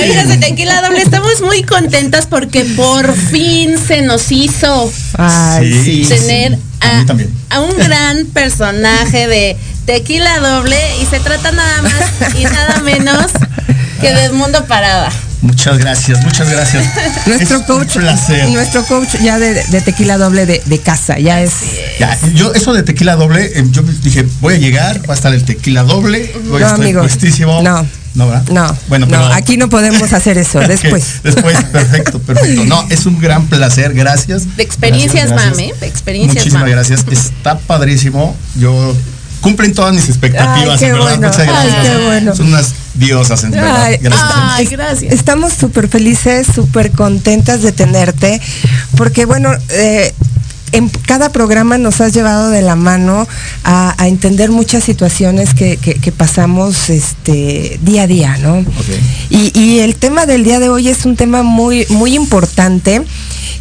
Amigas 0.00 0.28
de 0.28 0.36
Tequila 0.38 0.80
Doble, 0.80 1.02
estamos 1.02 1.40
muy 1.42 1.62
contentas 1.62 2.26
porque 2.26 2.64
por 2.64 3.14
fin 3.14 3.76
se 3.78 4.02
nos 4.02 4.32
hizo 4.32 4.90
Ay, 5.18 5.82
sí. 5.84 6.06
tener 6.08 6.58
a 7.50 7.60
un 7.60 7.76
gran 7.76 8.24
personaje 8.26 9.26
de 9.26 9.56
Tequila 9.84 10.38
Doble 10.40 10.78
y 11.02 11.06
se 11.06 11.20
trata 11.20 11.52
nada 11.52 11.82
más 11.82 12.34
y 12.38 12.44
nada 12.44 12.80
menos 12.82 13.26
que 14.00 14.12
de 14.14 14.30
Mundo 14.30 14.64
Parada. 14.66 15.10
Muchas 15.40 15.78
gracias, 15.78 16.20
muchas 16.24 16.50
gracias. 16.50 16.84
Nuestro 17.26 17.58
Es 17.58 17.62
coach, 17.64 17.96
Un 17.96 18.02
placer. 18.02 18.48
nuestro 18.50 18.84
coach 18.84 19.16
ya 19.22 19.38
de, 19.38 19.54
de 19.54 19.80
tequila 19.80 20.18
doble 20.18 20.46
de, 20.46 20.60
de 20.64 20.78
casa, 20.80 21.18
ya 21.18 21.40
es. 21.42 21.52
Ya, 22.00 22.18
yo 22.34 22.52
eso 22.54 22.72
de 22.74 22.82
tequila 22.82 23.14
doble, 23.16 23.44
eh, 23.54 23.64
yo 23.70 23.82
dije, 24.02 24.26
voy 24.40 24.54
a 24.54 24.58
llegar, 24.58 25.08
va 25.08 25.14
a 25.14 25.16
estar 25.16 25.32
el 25.32 25.44
tequila 25.44 25.84
doble, 25.84 26.32
voy 26.48 26.60
No, 26.60 26.66
a 26.66 26.70
estar 26.70 26.74
amigo. 26.80 27.00
puestísimo. 27.02 27.62
No. 27.62 27.86
No, 28.14 28.26
¿verdad? 28.26 28.42
No, 28.50 28.76
Bueno, 28.88 29.06
no, 29.06 29.10
pero 29.12 29.26
aquí 29.32 29.56
no 29.56 29.68
podemos 29.68 30.12
hacer 30.12 30.38
eso, 30.38 30.58
después. 30.66 31.22
Después, 31.22 31.56
perfecto, 31.72 32.18
perfecto. 32.18 32.64
No, 32.64 32.84
es 32.90 33.06
un 33.06 33.20
gran 33.20 33.46
placer, 33.46 33.94
gracias. 33.94 34.56
De 34.56 34.62
experiencias, 34.64 35.28
Gracias, 35.30 35.50
mame, 35.56 35.72
de 35.78 35.86
experiencias, 35.86 36.34
Muchísimas 36.36 36.62
mame. 36.62 36.72
gracias. 36.72 37.04
Está 37.08 37.58
padrísimo. 37.58 38.34
Yo 38.56 38.96
cumplen 39.40 39.72
todas 39.74 39.94
mis 39.94 40.08
expectativas, 40.08 40.80
Ay, 40.82 40.88
en 40.88 40.94
verdad. 40.94 41.06
bueno. 41.08 41.28
Muchas 41.28 41.46
gracias. 41.46 41.74
Ay, 41.74 41.88
qué 41.96 42.04
bueno. 42.04 42.36
Son 42.36 42.46
unas 42.48 42.74
diosas, 42.94 43.44
en 43.44 43.50
verdad. 43.52 43.82
Ay, 43.84 43.96
Gracias. 44.00 44.30
Ay, 44.34 44.66
gracias. 44.66 45.12
Estamos 45.14 45.52
súper 45.52 45.88
felices, 45.88 46.46
súper 46.52 46.90
contentas 46.90 47.62
de 47.62 47.72
tenerte, 47.72 48.40
porque 48.96 49.24
bueno, 49.24 49.50
eh, 49.70 50.12
en 50.72 50.88
cada 50.88 51.30
programa 51.30 51.78
nos 51.78 52.00
has 52.00 52.12
llevado 52.12 52.50
de 52.50 52.62
la 52.62 52.76
mano 52.76 53.26
a, 53.64 53.94
a 54.02 54.08
entender 54.08 54.50
muchas 54.50 54.84
situaciones 54.84 55.54
que, 55.54 55.76
que- 55.76 55.94
que 55.94 56.12
pasamos 56.12 56.90
este, 56.90 57.78
día 57.82 58.02
a 58.02 58.06
día, 58.06 58.36
¿no? 58.38 58.64
Y, 59.30 59.58
y 59.58 59.80
el 59.80 59.94
tema 59.96 60.26
del 60.26 60.44
día 60.44 60.58
de 60.60 60.68
hoy 60.68 60.88
es 60.88 61.04
un 61.04 61.16
tema 61.16 61.42
muy, 61.42 61.86
muy 61.90 62.14
importante. 62.14 63.02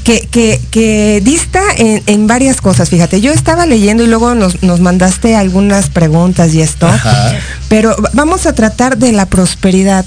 Que, 0.03 0.21
que- 0.31 0.61
que 0.71 1.21
dista 1.21 1.61
en, 1.75 2.01
en 2.05 2.27
varias 2.27 2.61
cosas, 2.61 2.89
fíjate, 2.89 3.19
yo 3.19 3.33
estaba 3.33 3.65
leyendo 3.65 4.03
y 4.03 4.07
luego 4.07 4.35
nos, 4.35 4.63
nos 4.63 4.79
mandaste 4.79 5.35
algunas 5.35 5.89
preguntas 5.89 6.53
y 6.53 6.61
esto, 6.61 6.87
Ajá. 6.87 7.33
pero 7.67 7.93
va- 8.01 8.09
vamos 8.13 8.45
a 8.45 8.53
tratar 8.53 8.97
de 8.97 9.11
la 9.11 9.25
prosperidad, 9.25 10.05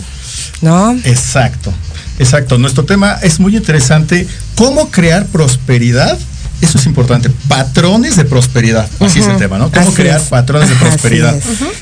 ¿no? 0.62 0.92
Exacto, 1.04 1.70
exacto. 2.18 2.56
Nuestro 2.56 2.86
tema 2.86 3.18
es 3.22 3.40
muy 3.40 3.54
interesante. 3.54 4.26
¿Cómo 4.54 4.90
crear 4.90 5.26
prosperidad? 5.26 6.18
Eso 6.60 6.78
es 6.78 6.86
importante. 6.86 7.30
Patrones 7.48 8.16
de 8.16 8.24
prosperidad. 8.24 8.88
Así 9.00 9.20
es 9.20 9.26
el 9.26 9.38
tema, 9.38 9.58
¿no? 9.58 9.70
¿Cómo 9.70 9.88
así 9.88 9.96
crear 9.96 10.20
es. 10.20 10.28
patrones 10.28 10.68
de 10.68 10.74
prosperidad? 10.76 11.38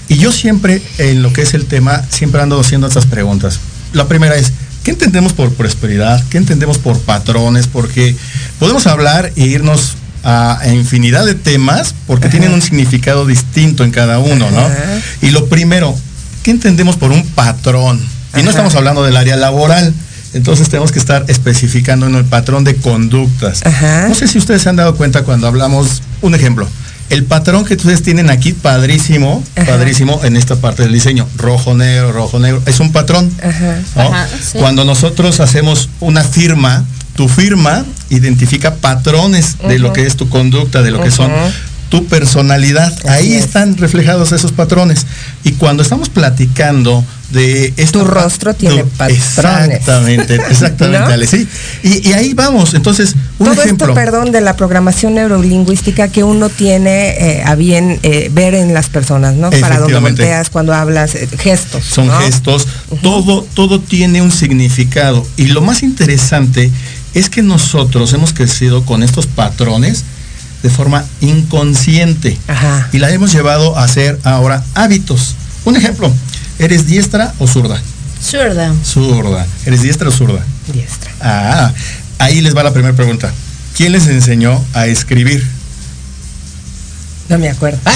Y 0.08 0.18
yo 0.18 0.32
siempre, 0.32 0.82
en 0.98 1.22
lo 1.22 1.32
que 1.32 1.42
es 1.42 1.54
el 1.54 1.66
tema, 1.66 2.02
siempre 2.10 2.40
ando 2.40 2.60
haciendo 2.60 2.86
estas 2.86 3.06
preguntas. 3.06 3.58
La 3.92 4.06
primera 4.06 4.36
es, 4.36 4.52
¿qué 4.84 4.92
entendemos 4.92 5.32
por 5.32 5.52
prosperidad? 5.52 6.22
¿Qué 6.30 6.38
entendemos 6.38 6.78
por 6.78 6.98
patrones? 7.00 7.66
Porque 7.66 8.14
podemos 8.58 8.86
hablar 8.86 9.32
e 9.36 9.46
irnos 9.46 9.96
a, 10.22 10.60
infinidad 10.72 11.24
de 11.26 11.34
temas 11.34 11.94
porque 12.06 12.28
tienen 12.28 12.52
un 12.52 12.62
significado 12.62 13.26
distinto 13.26 13.84
en 13.84 13.90
cada 13.90 14.18
uno, 14.18 14.50
¿no? 14.50 14.60
Ajá. 14.60 15.00
Y 15.22 15.30
lo 15.30 15.46
primero, 15.46 15.96
¿qué 16.42 16.50
entendemos 16.50 16.96
por 16.96 17.10
un 17.10 17.26
patrón? 17.26 18.00
Y 18.36 18.42
no 18.42 18.50
estamos 18.50 18.74
hablando 18.74 19.02
del 19.02 19.16
área 19.16 19.36
laboral. 19.36 19.92
Entonces 20.34 20.68
tenemos 20.68 20.92
que 20.92 20.98
estar 20.98 21.24
especificando 21.28 22.06
en 22.06 22.14
el 22.14 22.24
patrón 22.24 22.64
de 22.64 22.76
conductas. 22.76 23.64
Ajá. 23.64 24.08
No 24.08 24.14
sé 24.14 24.28
si 24.28 24.38
ustedes 24.38 24.62
se 24.62 24.68
han 24.68 24.76
dado 24.76 24.94
cuenta 24.96 25.24
cuando 25.24 25.46
hablamos, 25.46 26.02
un 26.22 26.34
ejemplo, 26.34 26.68
el 27.10 27.24
patrón 27.24 27.64
que 27.64 27.74
ustedes 27.74 28.02
tienen 28.02 28.28
aquí, 28.28 28.52
padrísimo, 28.52 29.42
Ajá. 29.56 29.66
padrísimo 29.66 30.20
en 30.24 30.36
esta 30.36 30.56
parte 30.56 30.82
del 30.82 30.92
diseño, 30.92 31.26
rojo, 31.36 31.74
negro, 31.74 32.12
rojo, 32.12 32.38
negro, 32.38 32.62
es 32.66 32.80
un 32.80 32.92
patrón. 32.92 33.30
Ajá. 33.42 33.78
¿no? 33.96 34.02
Ajá, 34.02 34.28
sí. 34.28 34.58
Cuando 34.58 34.84
nosotros 34.84 35.40
hacemos 35.40 35.88
una 36.00 36.22
firma, 36.22 36.84
tu 37.14 37.28
firma 37.28 37.84
identifica 38.10 38.76
patrones 38.76 39.56
de 39.66 39.78
lo 39.78 39.92
que 39.92 40.06
es 40.06 40.16
tu 40.16 40.28
conducta, 40.28 40.82
de 40.82 40.90
lo 40.90 41.02
que 41.02 41.10
son 41.10 41.30
tu 41.88 42.06
personalidad. 42.06 42.92
Ahí 43.08 43.34
es. 43.34 43.44
están 43.44 43.76
reflejados 43.76 44.32
esos 44.32 44.52
patrones. 44.52 45.06
Y 45.44 45.52
cuando 45.52 45.82
estamos 45.82 46.08
platicando 46.10 47.04
de. 47.30 47.72
Tu 47.92 48.04
rostro 48.04 48.54
tiene 48.54 48.84
patrones. 48.84 49.16
Exactamente, 49.16 50.34
exactamente, 50.50 50.98
¿No? 50.98 51.06
Ale, 51.06 51.26
sí. 51.26 51.48
Y, 51.82 52.08
y 52.08 52.12
ahí 52.12 52.34
vamos. 52.34 52.74
Entonces, 52.74 53.14
un 53.38 53.46
Todo 53.46 53.62
ejemplo. 53.62 53.88
esto, 53.88 53.94
perdón, 53.94 54.30
de 54.32 54.40
la 54.40 54.56
programación 54.56 55.14
neurolingüística 55.14 56.08
que 56.08 56.24
uno 56.24 56.48
tiene 56.48 57.10
eh, 57.10 57.42
a 57.44 57.54
bien 57.54 57.98
eh, 58.02 58.30
ver 58.32 58.54
en 58.54 58.74
las 58.74 58.88
personas, 58.88 59.34
¿no? 59.34 59.50
Para 59.50 59.78
donde 59.78 59.98
volteas, 59.98 60.50
cuando 60.50 60.74
hablas, 60.74 61.14
eh, 61.14 61.28
gestos. 61.38 61.84
son 61.84 62.08
¿no? 62.08 62.18
gestos, 62.20 62.66
todo, 63.02 63.46
todo 63.54 63.80
tiene 63.80 64.22
un 64.22 64.30
significado. 64.30 65.26
Y 65.36 65.46
lo 65.46 65.60
más 65.60 65.82
interesante 65.82 66.70
es 67.14 67.30
que 67.30 67.42
nosotros 67.42 68.12
hemos 68.12 68.32
crecido 68.32 68.84
con 68.84 69.02
estos 69.02 69.26
patrones 69.26 70.04
de 70.62 70.70
forma 70.70 71.04
inconsciente. 71.20 72.36
Ajá. 72.48 72.88
Y 72.92 72.98
la 72.98 73.10
hemos 73.10 73.32
llevado 73.32 73.76
a 73.76 73.84
hacer 73.84 74.18
ahora 74.24 74.64
hábitos. 74.74 75.34
Un 75.64 75.76
ejemplo, 75.76 76.12
¿eres 76.58 76.86
diestra 76.86 77.34
o 77.38 77.46
zurda? 77.46 77.80
Zurda. 78.22 78.74
Zurda. 78.84 79.46
¿Eres 79.64 79.82
diestra 79.82 80.08
o 80.08 80.12
zurda? 80.12 80.44
Diestra. 80.72 81.10
Ah, 81.20 81.72
ahí 82.18 82.40
les 82.40 82.56
va 82.56 82.62
la 82.62 82.72
primera 82.72 82.94
pregunta. 82.94 83.32
¿Quién 83.76 83.92
les 83.92 84.06
enseñó 84.08 84.64
a 84.74 84.86
escribir? 84.86 85.46
No 87.28 87.38
me 87.38 87.48
acuerdo. 87.50 87.78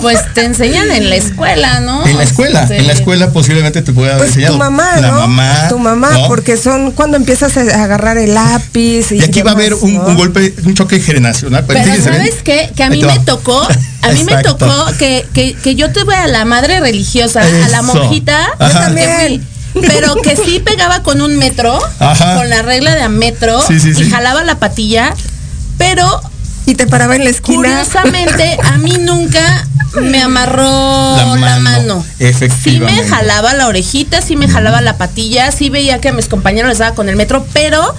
Pues 0.00 0.18
te 0.34 0.44
enseñan 0.44 0.90
en 0.90 1.10
la 1.10 1.16
escuela, 1.16 1.80
¿no? 1.80 2.04
En 2.06 2.16
la 2.16 2.24
escuela, 2.24 2.62
Este, 2.62 2.78
en 2.78 2.86
la 2.86 2.92
escuela 2.94 3.30
posiblemente 3.30 3.82
te 3.82 3.92
pueda 3.92 4.12
haber 4.14 4.22
Pues 4.26 4.30
enseñado. 4.30 4.54
tu 4.54 4.58
mamá, 4.58 4.96
la 5.00 5.08
¿no? 5.08 5.20
mamá. 5.20 5.68
Tu 5.68 5.78
mamá, 5.78 6.10
¿no? 6.12 6.28
porque 6.28 6.56
son 6.56 6.90
cuando 6.92 7.16
empiezas 7.18 7.56
a 7.56 7.60
agarrar 7.84 8.16
el 8.18 8.34
lápiz. 8.34 9.12
Y, 9.12 9.16
Y 9.18 9.22
aquí 9.22 9.42
va 9.42 9.50
a 9.52 9.54
haber 9.54 9.74
un, 9.74 9.94
¿no? 9.94 10.04
un 10.06 10.16
golpe, 10.16 10.54
un 10.64 10.74
choque 10.74 10.98
generacional. 10.98 11.64
Pero 11.66 11.84
bien. 11.84 12.02
¿sabes 12.02 12.36
qué? 12.42 12.72
Que 12.74 12.82
a 12.84 12.90
mí 12.90 13.02
me 13.04 13.18
tocó, 13.20 13.62
a 14.02 14.08
mí 14.12 14.24
me 14.24 14.42
tocó 14.42 14.86
que, 14.98 15.26
que, 15.34 15.54
que 15.54 15.74
yo 15.74 15.92
tuve 15.92 16.14
a 16.16 16.26
la 16.26 16.44
madre 16.44 16.80
religiosa, 16.80 17.42
a 17.42 17.68
la 17.68 17.82
monjita, 17.82 18.48
Yo 18.58 18.68
también. 18.70 19.42
fui, 19.72 19.82
pero 19.86 20.16
que 20.16 20.36
sí 20.36 20.58
pegaba 20.60 21.02
con 21.02 21.20
un 21.20 21.36
metro, 21.36 21.78
Ajá. 21.98 22.36
con 22.36 22.48
la 22.50 22.62
regla 22.62 22.94
de 22.96 23.02
a 23.02 23.08
metro, 23.08 23.60
Sí, 23.66 23.78
sí, 23.78 23.94
sí. 23.94 24.04
y 24.04 24.10
jalaba 24.10 24.42
la 24.42 24.56
patilla, 24.58 25.14
pero 25.78 26.22
Y 26.66 26.74
te 26.74 26.86
paraba 26.86 27.16
en 27.16 27.24
la 27.24 27.30
esquina. 27.30 27.56
curiosamente 27.56 28.56
a 28.62 28.78
mí 28.78 28.96
nunca 29.00 29.66
me 30.00 30.22
amarró 30.22 31.16
La 31.16 31.36
la 31.36 31.58
mano. 31.58 32.04
Sí 32.18 32.24
efectivamente. 32.24 33.02
me 33.02 33.08
jalaba 33.08 33.52
la 33.54 33.66
orejita, 33.66 34.22
sí 34.22 34.36
me 34.36 34.48
jalaba 34.48 34.80
la 34.80 34.96
patilla, 34.96 35.50
sí 35.52 35.70
veía 35.70 36.00
que 36.00 36.08
a 36.08 36.12
mis 36.12 36.28
compañeros 36.28 36.68
les 36.68 36.78
daba 36.78 36.94
con 36.94 37.08
el 37.08 37.16
metro, 37.16 37.44
pero 37.52 37.94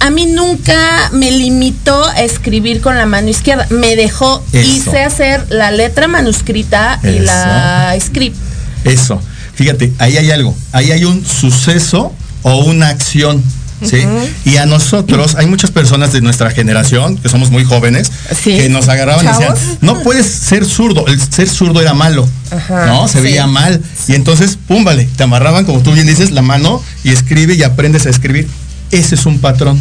a 0.00 0.10
mí 0.10 0.26
nunca 0.26 1.08
me 1.12 1.30
limitó 1.30 2.04
a 2.04 2.20
escribir 2.22 2.80
con 2.82 2.96
la 2.96 3.06
mano 3.06 3.28
izquierda. 3.30 3.66
Me 3.70 3.96
dejó 3.96 4.44
y 4.52 4.58
Eso. 4.80 4.90
sé 4.90 5.02
hacer 5.02 5.46
la 5.48 5.70
letra 5.70 6.08
manuscrita 6.08 7.00
y 7.02 7.20
la 7.20 7.96
script. 8.00 8.36
Eso. 8.84 9.20
Fíjate, 9.54 9.92
ahí 9.98 10.18
hay 10.18 10.30
algo. 10.30 10.54
Ahí 10.72 10.90
hay 10.92 11.04
un 11.04 11.24
suceso 11.24 12.12
o 12.42 12.56
una 12.64 12.88
acción. 12.88 13.42
¿Sí? 13.82 14.02
Y 14.44 14.56
a 14.56 14.66
nosotros, 14.66 15.34
hay 15.34 15.46
muchas 15.46 15.70
personas 15.70 16.12
de 16.12 16.20
nuestra 16.20 16.50
generación, 16.50 17.16
que 17.18 17.28
somos 17.28 17.50
muy 17.50 17.64
jóvenes, 17.64 18.10
Sí. 18.30 18.56
que 18.56 18.68
nos 18.68 18.88
agarraban 18.88 19.24
y 19.24 19.28
decían, 19.28 19.54
no 19.80 20.00
puedes 20.02 20.26
ser 20.26 20.64
zurdo, 20.64 21.06
el 21.06 21.20
ser 21.20 21.48
zurdo 21.48 21.80
era 21.80 21.92
malo, 21.92 22.26
Ajá, 22.50 22.86
¿no? 22.86 23.08
Se 23.08 23.18
sí. 23.18 23.24
veía 23.24 23.46
mal. 23.46 23.82
Y 24.08 24.14
entonces, 24.14 24.56
pum, 24.68 24.84
vale, 24.84 25.08
te 25.16 25.24
amarraban, 25.24 25.64
como 25.64 25.80
tú 25.80 25.92
bien 25.92 26.06
dices, 26.06 26.30
la 26.30 26.42
mano 26.42 26.82
y 27.02 27.10
escribe 27.10 27.54
y 27.54 27.62
aprendes 27.62 28.06
a 28.06 28.10
escribir. 28.10 28.48
Ese 28.90 29.16
es 29.16 29.26
un 29.26 29.38
patrón. 29.40 29.78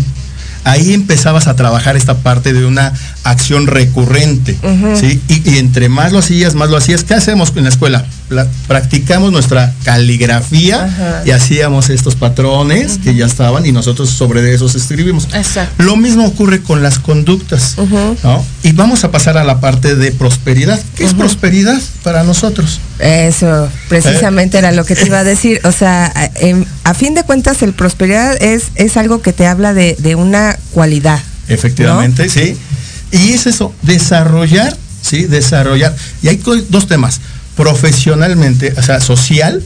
Ahí 0.65 0.93
empezabas 0.93 1.47
a 1.47 1.55
trabajar 1.55 1.97
esta 1.97 2.15
parte 2.19 2.53
de 2.53 2.65
una 2.65 2.93
acción 3.23 3.67
recurrente, 3.67 4.57
¿sí? 4.99 5.21
Y, 5.27 5.49
y 5.49 5.57
entre 5.57 5.89
más 5.89 6.11
lo 6.11 6.19
hacías, 6.19 6.55
más 6.55 6.69
lo 6.69 6.77
hacías. 6.77 7.03
¿Qué 7.03 7.13
hacemos 7.13 7.53
en 7.55 7.63
la 7.63 7.69
escuela? 7.69 8.05
practicamos 8.67 9.31
nuestra 9.31 9.73
caligrafía 9.83 10.85
Ajá. 10.85 11.21
y 11.25 11.31
hacíamos 11.31 11.89
estos 11.89 12.15
patrones 12.15 12.97
que 13.03 13.15
ya 13.15 13.25
estaban 13.25 13.65
y 13.65 13.71
nosotros 13.71 14.09
sobre 14.09 14.53
esos 14.53 14.75
escribimos. 14.75 15.27
Exacto. 15.33 15.83
Lo 15.83 15.95
mismo 15.95 16.25
ocurre 16.25 16.61
con 16.61 16.81
las 16.81 16.99
conductas, 16.99 17.75
¿no? 18.23 18.45
Y 18.63 18.71
vamos 18.71 19.03
a 19.03 19.11
pasar 19.11 19.37
a 19.37 19.43
la 19.43 19.59
parte 19.59 19.95
de 19.95 20.11
prosperidad. 20.11 20.79
¿Qué 20.95 21.05
es 21.05 21.13
prosperidad 21.13 21.79
para 22.03 22.23
nosotros? 22.23 22.79
Eso, 22.99 23.69
precisamente 23.89 24.57
era 24.57 24.71
lo 24.71 24.85
que 24.85 24.95
te 24.95 25.05
iba 25.05 25.19
a 25.19 25.23
decir. 25.23 25.59
O 25.63 25.71
sea, 25.71 26.11
a, 26.15 26.25
em, 26.35 26.65
a 26.83 26.93
fin 26.93 27.13
de 27.13 27.23
cuentas, 27.23 27.61
el 27.61 27.73
prosperidad 27.73 28.41
es, 28.41 28.65
es 28.75 28.97
algo 28.97 29.21
que 29.21 29.33
te 29.33 29.45
habla 29.45 29.73
de, 29.73 29.95
de 29.99 30.15
una 30.15 30.57
cualidad. 30.71 31.19
Efectivamente, 31.47 32.29
sí. 32.29 32.57
Y 33.13 33.33
es 33.33 33.45
eso, 33.45 33.73
desarrollar, 33.83 34.75
sí, 35.01 35.25
desarrollar. 35.25 35.95
Y 36.23 36.29
hay 36.29 36.41
dos 36.69 36.87
temas, 36.87 37.21
profesionalmente, 37.55 38.73
o 38.75 38.81
sea, 38.81 38.99
social 38.99 39.63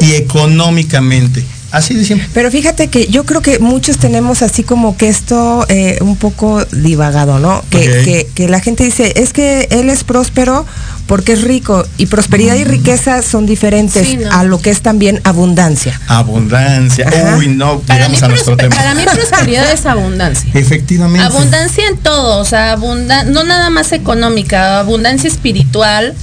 y 0.00 0.12
económicamente. 0.12 1.44
Así 1.72 1.94
de 1.94 2.04
simple. 2.04 2.28
Pero 2.32 2.52
fíjate 2.52 2.86
que 2.86 3.08
yo 3.08 3.24
creo 3.24 3.42
que 3.42 3.58
muchos 3.58 3.98
tenemos 3.98 4.42
así 4.42 4.62
como 4.62 4.96
que 4.96 5.08
esto 5.08 5.66
eh, 5.68 5.98
un 6.02 6.16
poco 6.16 6.64
divagado, 6.66 7.40
¿no? 7.40 7.64
Que, 7.68 8.28
que 8.32 8.48
la 8.48 8.60
gente 8.60 8.84
dice, 8.84 9.12
es 9.16 9.32
que 9.32 9.66
él 9.72 9.90
es 9.90 10.04
próspero 10.04 10.64
porque 11.06 11.34
es 11.34 11.42
rico. 11.42 11.84
Y 11.98 12.06
prosperidad 12.06 12.54
y 12.54 12.64
riqueza 12.64 13.22
son 13.22 13.46
diferentes 13.46 14.06
Sí, 14.06 14.16
¿no? 14.16 14.30
a 14.32 14.44
lo 14.44 14.58
que 14.60 14.70
es 14.70 14.80
también 14.80 15.20
abundancia. 15.24 16.00
Abundancia. 16.08 17.08
Ajá. 17.08 17.36
Uy, 17.36 17.48
no, 17.48 17.80
Para 17.80 18.08
mí, 18.08 18.14
llegamos 18.16 18.22
a 18.22 18.28
nuestro 18.28 18.56
tema. 18.56 18.74
para 18.74 18.94
mí 18.94 19.02
prosperidad 19.04 19.70
es 19.72 19.86
abundancia. 19.86 20.50
Efectivamente. 20.54 21.24
Abundancia 21.26 21.86
en 21.88 21.96
todo, 21.98 22.38
o 22.40 22.44
sea, 22.44 22.72
abunda 22.72 23.24
no 23.24 23.44
nada 23.44 23.70
más 23.70 23.92
económica, 23.92 24.78
abundancia 24.80 25.28
espiritual, 25.28 26.14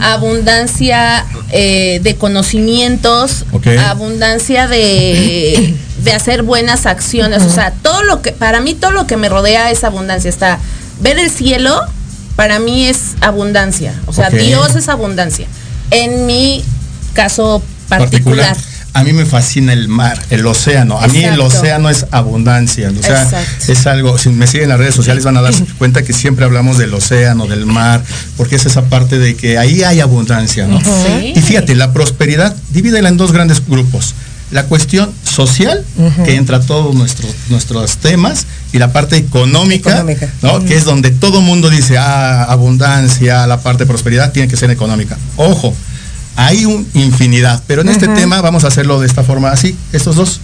abundancia 0.00 1.24
eh, 1.50 2.00
de 2.02 2.16
conocimientos, 2.16 3.44
abundancia 3.88 4.68
de, 4.68 5.74
de 6.04 6.12
hacer 6.12 6.42
buenas 6.42 6.86
acciones, 6.86 7.42
o 7.42 7.50
sea, 7.50 7.72
todo 7.82 8.02
lo 8.02 8.22
que, 8.22 8.32
para 8.32 8.60
mí 8.60 8.74
todo 8.74 8.90
lo 8.92 9.06
que 9.06 9.16
me 9.16 9.28
rodea 9.28 9.70
es 9.70 9.84
abundancia, 9.84 10.28
está, 10.28 10.58
ver 11.00 11.18
el 11.18 11.30
cielo, 11.30 11.80
para 12.40 12.58
mí 12.58 12.86
es 12.86 13.16
abundancia, 13.20 13.92
o 14.06 14.14
sea. 14.14 14.30
Dios 14.30 14.74
es 14.74 14.88
abundancia, 14.88 15.46
en 15.90 16.24
mi 16.24 16.64
caso 17.12 17.62
particular. 17.86 18.56
A 18.94 19.04
mí 19.04 19.12
me 19.12 19.26
fascina 19.26 19.74
el 19.74 19.88
mar, 19.88 20.18
el 20.30 20.46
océano. 20.46 20.98
A 20.98 21.06
mí 21.08 21.22
el 21.22 21.38
océano 21.38 21.90
es 21.90 22.06
abundancia. 22.10 22.90
O 22.98 23.02
sea, 23.02 23.24
Exacto. 23.24 23.72
es 23.72 23.86
algo, 23.86 24.16
si 24.16 24.30
me 24.30 24.46
siguen 24.46 24.64
en 24.64 24.68
las 24.70 24.78
redes 24.78 24.94
sociales 24.94 25.22
van 25.22 25.36
a 25.36 25.42
darse 25.42 25.66
cuenta 25.78 26.02
que 26.02 26.14
siempre 26.14 26.46
hablamos 26.46 26.78
del 26.78 26.94
océano, 26.94 27.46
del 27.46 27.66
mar, 27.66 28.02
porque 28.38 28.56
es 28.56 28.64
esa 28.64 28.86
parte 28.86 29.18
de 29.18 29.36
que 29.36 29.58
ahí 29.58 29.82
hay 29.82 30.00
abundancia, 30.00 30.66
¿no? 30.66 30.80
Sí. 30.80 31.34
Y 31.36 31.42
fíjate, 31.42 31.74
la 31.74 31.92
prosperidad, 31.92 32.56
divídela 32.70 33.10
en 33.10 33.18
dos 33.18 33.32
grandes 33.32 33.62
grupos. 33.68 34.14
La 34.50 34.64
cuestión 34.64 35.12
social, 35.24 35.84
que 36.24 36.36
entra 36.36 36.56
a 36.56 36.60
todos 36.60 36.94
nuestros, 36.94 37.32
nuestros 37.50 37.98
temas, 37.98 38.46
y 38.72 38.78
la 38.78 38.92
parte 38.92 39.16
económica, 39.16 39.90
Económica. 39.90 40.28
¿no? 40.42 40.64
Que 40.64 40.76
es 40.76 40.84
donde 40.84 41.10
todo 41.10 41.40
mundo 41.40 41.70
dice, 41.70 41.98
ah, 41.98 42.44
abundancia, 42.44 43.46
la 43.46 43.60
parte 43.60 43.84
de 43.84 43.88
prosperidad 43.88 44.32
tiene 44.32 44.48
que 44.48 44.56
ser 44.56 44.70
económica. 44.70 45.18
Ojo, 45.36 45.74
hay 46.36 46.64
un 46.64 46.86
infinidad, 46.94 47.62
pero 47.66 47.82
en 47.82 47.88
este 47.88 48.08
tema 48.08 48.40
vamos 48.40 48.64
a 48.64 48.68
hacerlo 48.68 49.00
de 49.00 49.06
esta 49.06 49.22
forma 49.22 49.50
así, 49.50 49.76
estos 49.92 50.16
dos. 50.16 50.40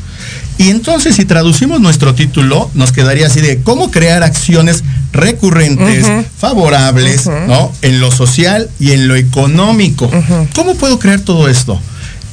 Y 0.59 0.71
entonces 0.71 1.17
si 1.17 1.25
traducimos 1.25 1.81
nuestro 1.81 2.15
título, 2.15 2.71
nos 2.75 2.93
quedaría 2.93 3.27
así 3.27 3.41
de 3.41 3.63
cómo 3.63 3.91
crear 3.91 4.23
acciones 4.23 4.83
recurrentes, 5.13 6.07
favorables, 6.39 7.27
¿no? 7.27 7.73
En 7.83 8.01
lo 8.01 8.11
social 8.11 8.69
y 8.79 8.93
en 8.93 9.09
lo 9.09 9.17
económico. 9.17 10.11
¿Cómo 10.55 10.75
puedo 10.75 10.99
crear 10.99 11.21
todo 11.21 11.49
esto? 11.49 11.81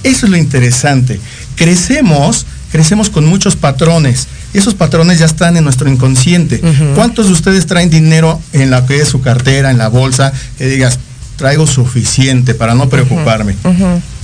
Eso 0.04 0.26
es 0.26 0.32
lo 0.32 0.38
interesante. 0.38 1.20
Crecemos, 1.56 2.46
crecemos 2.72 3.10
con 3.10 3.26
muchos 3.26 3.56
patrones. 3.56 4.28
Esos 4.54 4.76
patrones 4.76 5.20
ya 5.20 5.26
están 5.26 5.58
en 5.58 5.64
nuestro 5.64 5.90
inconsciente. 5.90 6.62
¿Cuántos 6.96 7.28
de 7.28 7.34
ustedes 7.34 7.66
traen 7.66 7.90
dinero 7.90 8.40
en 8.54 8.70
la 8.70 8.86
que 8.86 9.02
es 9.02 9.08
su 9.08 9.22
cartera, 9.22 9.72
en 9.72 9.78
la 9.78 9.88
bolsa, 9.88 10.32
que 10.58 10.68
digas, 10.68 11.00
traigo 11.38 11.66
suficiente 11.68 12.54
para 12.54 12.76
no 12.76 12.90
preocuparme? 12.90 13.56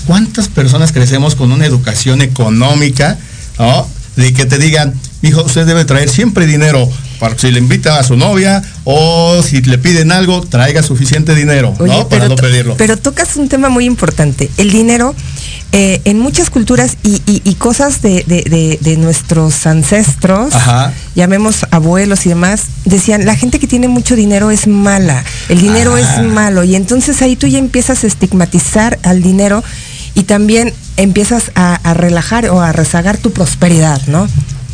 ¿Cuántas 0.06 0.48
personas 0.48 0.92
crecemos 0.92 1.36
con 1.36 1.52
una 1.52 1.66
educación 1.66 2.22
económica, 2.22 3.18
¿no? 3.58 3.88
De 4.16 4.34
que 4.34 4.46
te 4.46 4.58
digan, 4.58 4.94
hijo, 5.22 5.44
usted 5.44 5.66
debe 5.66 5.86
traer 5.86 6.10
siempre 6.10 6.46
dinero 6.46 6.90
si 7.38 7.52
le 7.52 7.60
invita 7.60 8.00
a 8.00 8.04
su 8.04 8.16
novia 8.16 8.62
o 8.86 9.42
si 9.44 9.62
le 9.62 9.78
piden 9.78 10.12
algo, 10.12 10.42
traiga 10.42 10.82
suficiente 10.84 11.36
dinero, 11.36 11.74
Oye, 11.80 11.92
¿no? 11.94 12.08
Para 12.08 12.28
no 12.28 12.36
pedirlo. 12.36 12.76
pero 12.78 12.98
tocas 12.98 13.36
un 13.36 13.50
tema 13.50 13.70
muy 13.70 13.86
importante. 13.86 14.50
El 14.58 14.72
dinero, 14.72 15.14
eh, 15.72 16.02
en 16.06 16.20
muchas 16.20 16.50
culturas 16.50 16.98
y, 17.04 17.22
y- 17.26 17.42
y 17.44 17.56
cosas 17.56 18.02
de, 18.02 18.24
de- 18.26 18.44
de- 18.44 18.80
de 18.82 18.98
nuestros 18.98 19.68
ancestros, 19.68 20.56
Ajá. 20.56 20.94
llamemos 21.16 21.66
abuelos 21.72 22.26
y 22.26 22.30
demás, 22.30 22.64
decían, 22.86 23.26
la 23.26 23.36
gente 23.36 23.60
que 23.60 23.68
tiene 23.68 23.88
mucho 23.88 24.16
dinero 24.16 24.50
es 24.52 24.66
mala, 24.68 25.24
el 25.50 25.60
dinero 25.62 25.98
es 25.98 26.08
malo. 26.24 26.64
Y 26.64 26.76
entonces 26.76 27.22
ahí 27.22 27.36
tú 27.36 27.48
ya 27.48 27.60
empiezas 27.60 28.04
a 28.04 28.08
estigmatizar 28.08 28.98
al 29.04 29.22
dinero 29.22 29.64
y 30.16 30.24
también 30.24 30.74
empiezas 30.98 31.52
a, 31.56 31.76
a 31.76 31.94
relajar 31.94 32.48
o 32.50 32.62
a 32.62 32.72
rezagar 32.72 33.18
tu 33.18 33.32
prosperidad, 33.32 34.02
¿no? 34.08 34.28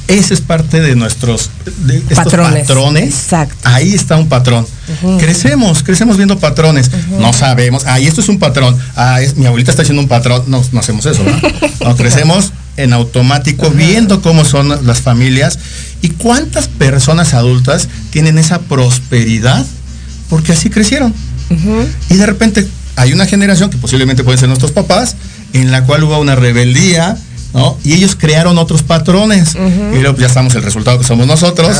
Ese 0.07 0.35
es 0.35 0.41
parte 0.41 0.81
de 0.81 0.95
nuestros 0.95 1.49
de 1.85 1.97
estos 1.97 2.15
Patrones. 2.17 2.67
patrones. 2.67 3.05
Exacto. 3.13 3.55
Ahí 3.63 3.93
está 3.93 4.17
un 4.17 4.27
patrón. 4.29 4.67
Crecemos, 5.19 5.81
crecemos 5.81 6.17
viendo 6.17 6.37
patrones. 6.39 6.91
No 7.19 7.33
sabemos, 7.33 7.83
ah, 7.87 7.99
y 7.99 8.05
esto 8.05 8.21
es 8.21 8.29
un 8.29 8.37
patrón. 8.37 8.77
Ah, 8.95 9.21
es- 9.21 9.35
mi 9.35 9.45
abuelita 9.47 9.71
está 9.71 9.81
haciendo 9.81 10.01
un 10.03 10.07
patrón. 10.07 10.43
No, 10.47 10.63
no 10.71 10.79
hacemos 10.79 11.05
eso, 11.05 11.23
¿verdad? 11.23 11.41
No, 11.83 11.95
crecemos 11.95 12.51
en 12.77 12.93
automático 12.93 13.69
viendo 13.71 14.21
cómo 14.21 14.43
son 14.45 14.85
las 14.85 15.01
familias 15.01 15.57
y 16.01 16.09
cuántas 16.09 16.67
personas 16.67 17.33
adultas 17.33 17.87
tienen 18.11 18.37
esa 18.37 18.59
prosperidad 18.59 19.65
porque 20.29 20.51
así 20.51 20.69
crecieron. 20.69 21.13
Y 22.09 22.15
de 22.15 22.25
repente 22.25 22.67
hay 22.95 23.13
una 23.13 23.25
generación 23.25 23.69
que 23.69 23.77
posiblemente 23.77 24.23
pueden 24.23 24.39
ser 24.39 24.49
nuestros 24.49 24.71
papás, 24.71 25.15
en 25.53 25.71
la 25.71 25.83
cual 25.85 26.03
hubo 26.03 26.19
una 26.19 26.35
rebeldía, 26.35 27.17
¿no? 27.55 27.77
Y 27.83 27.93
ellos 27.93 28.15
crearon 28.15 28.57
otros 28.59 28.83
patrones. 28.83 29.55
Y 29.55 29.99
luego 30.01 30.17
ya 30.17 30.27
estamos 30.27 30.53
el 30.55 30.61
resultado 30.61 30.99
que 30.99 31.05
somos 31.05 31.25
nosotros. 31.25 31.77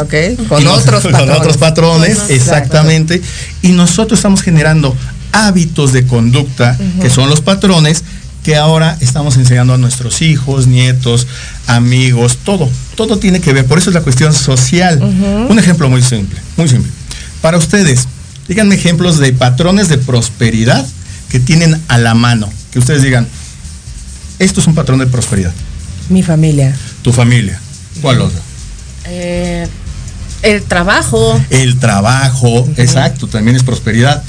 Con 0.50 0.64
nos- 0.64 0.80
otros 0.82 1.04
Con 1.04 1.12
patrones. 1.12 1.38
otros 1.38 1.58
patrones, 1.58 2.18
exactamente. 2.30 3.22
Y 3.62 3.70
nosotros 3.74 4.18
estamos 4.20 4.42
generando 4.42 4.96
hábitos 5.34 5.92
de 5.94 6.08
conducta, 6.08 6.78
que 7.02 7.10
son 7.10 7.30
los 7.30 7.42
patrones, 7.42 8.04
que 8.44 8.56
ahora 8.56 8.96
estamos 9.02 9.36
enseñando 9.38 9.74
a 9.74 9.78
nuestros 9.78 10.22
hijos, 10.22 10.66
nietos, 10.68 11.28
amigos, 11.68 12.38
todo. 12.46 12.70
Todo 12.96 13.18
tiene 13.18 13.42
que 13.42 13.52
ver. 13.54 13.66
Por 13.66 13.78
eso 13.78 13.90
es 13.90 13.94
la 13.96 14.02
cuestión 14.02 14.34
social. 14.34 15.02
Un 15.50 15.60
ejemplo 15.60 15.90
muy 15.90 16.02
simple, 16.02 16.40
muy 16.56 16.70
simple. 16.70 16.90
Para 17.42 17.58
ustedes, 17.58 18.08
díganme 18.48 18.76
ejemplos 18.76 19.18
de 19.20 19.34
patrones 19.34 19.90
de 19.90 19.98
prosperidad 19.98 20.86
que 21.30 21.40
tienen 21.40 21.82
a 21.90 21.98
la 21.98 22.14
mano. 22.14 22.48
Que 22.72 22.80
ustedes 22.80 23.02
digan, 23.04 23.28
esto 24.40 24.62
es 24.62 24.68
un 24.68 24.76
patrón 24.76 25.00
de 25.00 25.08
prosperidad. 25.08 25.54
Mi 26.10 26.24
familia. 26.24 26.76
Tu 27.02 27.12
familia. 27.12 27.60
¿Cuál 28.02 28.22
otro? 28.22 28.40
Eh, 29.06 29.68
el 30.46 30.64
trabajo. 30.64 31.42
El 31.50 31.80
trabajo, 31.80 32.68
exacto, 32.78 33.28
también 33.28 33.58
es 33.58 33.64
prosperidad. 33.64 34.24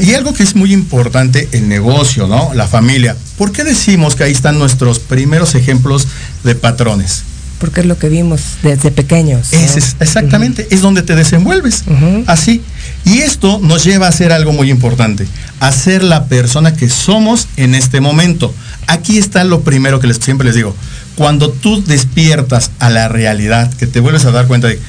Y 0.00 0.14
algo 0.14 0.34
que 0.34 0.42
es 0.42 0.56
muy 0.56 0.72
importante, 0.72 1.48
el 1.52 1.68
negocio, 1.68 2.26
¿no? 2.26 2.52
La 2.54 2.66
familia. 2.66 3.16
¿Por 3.38 3.52
qué 3.52 3.62
decimos 3.62 4.16
que 4.16 4.24
ahí 4.24 4.32
están 4.32 4.58
nuestros 4.58 4.98
primeros 4.98 5.54
ejemplos 5.54 6.08
de 6.42 6.56
patrones? 6.56 7.22
Porque 7.60 7.82
es 7.82 7.86
lo 7.86 7.98
que 7.98 8.08
vimos 8.08 8.40
desde 8.62 8.90
pequeños. 8.90 9.52
es, 9.52 9.96
exactamente, 10.00 10.66
es 10.70 10.80
donde 10.80 11.02
te 11.02 11.14
desenvuelves. 11.14 11.84
Así. 12.26 12.62
Y 13.04 13.18
esto 13.18 13.60
nos 13.62 13.84
lleva 13.84 14.06
a 14.06 14.08
hacer 14.08 14.32
algo 14.32 14.52
muy 14.52 14.70
importante, 14.70 15.28
a 15.60 15.70
ser 15.70 16.02
la 16.02 16.24
persona 16.24 16.74
que 16.74 16.88
somos 16.88 17.46
en 17.56 17.74
este 17.74 18.00
momento. 18.00 18.52
Aquí 18.86 19.18
está 19.18 19.44
lo 19.44 19.60
primero 19.60 20.00
que 20.00 20.06
les, 20.08 20.16
siempre 20.16 20.46
les 20.46 20.56
digo. 20.56 20.74
Cuando 21.20 21.50
tú 21.50 21.84
despiertas 21.84 22.70
a 22.78 22.88
la 22.88 23.06
realidad, 23.06 23.70
que 23.74 23.86
te 23.86 24.00
vuelves 24.00 24.24
a 24.24 24.30
dar 24.30 24.46
cuenta 24.46 24.68
de, 24.68 24.80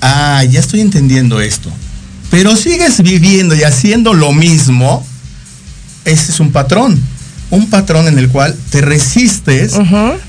ah, 0.00 0.42
ya 0.44 0.58
estoy 0.58 0.80
entendiendo 0.80 1.38
esto, 1.42 1.70
pero 2.30 2.56
sigues 2.56 3.02
viviendo 3.02 3.54
y 3.54 3.62
haciendo 3.62 4.14
lo 4.14 4.32
mismo, 4.32 5.06
ese 6.06 6.32
es 6.32 6.40
un 6.40 6.50
patrón. 6.50 6.98
Un 7.50 7.68
patrón 7.68 8.08
en 8.08 8.18
el 8.18 8.30
cual 8.30 8.56
te 8.70 8.80
resistes 8.80 9.74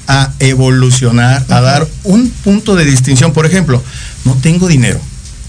a 0.09 0.33
evolucionar, 0.39 1.45
a 1.47 1.61
dar 1.61 1.87
un 2.03 2.29
punto 2.43 2.75
de 2.75 2.83
distinción. 2.83 3.31
Por 3.31 3.45
ejemplo, 3.45 3.81
no 4.25 4.33
tengo 4.41 4.67
dinero, 4.67 4.99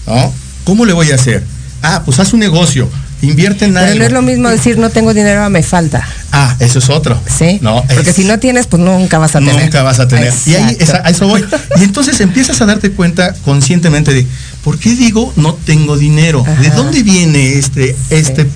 ¿no? 0.07 0.33
¿Cómo 0.63 0.85
le 0.85 0.93
voy 0.93 1.11
a 1.11 1.15
hacer? 1.15 1.43
Ah, 1.81 2.03
pues 2.05 2.19
haz 2.19 2.31
un 2.31 2.39
negocio, 2.39 2.89
invierte 3.21 3.65
en 3.65 3.73
Pero 3.73 3.85
algo. 3.85 3.99
no 3.99 4.05
es 4.05 4.11
lo 4.11 4.21
mismo 4.21 4.49
decir 4.49 4.77
no 4.77 4.89
tengo 4.89 5.13
dinero, 5.13 5.49
me 5.49 5.63
falta. 5.63 6.07
Ah, 6.31 6.55
eso 6.59 6.79
es 6.79 6.89
otro. 6.89 7.19
Sí. 7.27 7.59
No, 7.61 7.83
Porque 7.93 8.13
si 8.13 8.23
no 8.23 8.39
tienes, 8.39 8.67
pues 8.67 8.81
nunca 8.81 9.17
vas 9.17 9.35
a 9.35 9.39
tener. 9.39 9.55
Nunca 9.61 9.83
vas 9.83 9.99
a 9.99 10.07
tener. 10.07 10.33
Y 10.45 10.55
ahí 10.55 10.77
esa- 10.79 11.01
a 11.05 11.09
eso 11.09 11.27
voy. 11.27 11.43
Y 11.77 11.83
entonces 11.83 12.19
empiezas 12.21 12.61
a 12.61 12.65
darte 12.65 12.91
cuenta 12.91 13.33
conscientemente 13.45 14.13
de, 14.13 14.25
¿por 14.63 14.77
qué 14.77 14.95
digo 14.95 15.33
no 15.35 15.53
tengo 15.55 15.97
dinero? 15.97 16.45
¿De 16.61 16.69
dónde 16.69 17.03
viene 17.03 17.53
este, 17.57 17.95
este? 18.09 18.47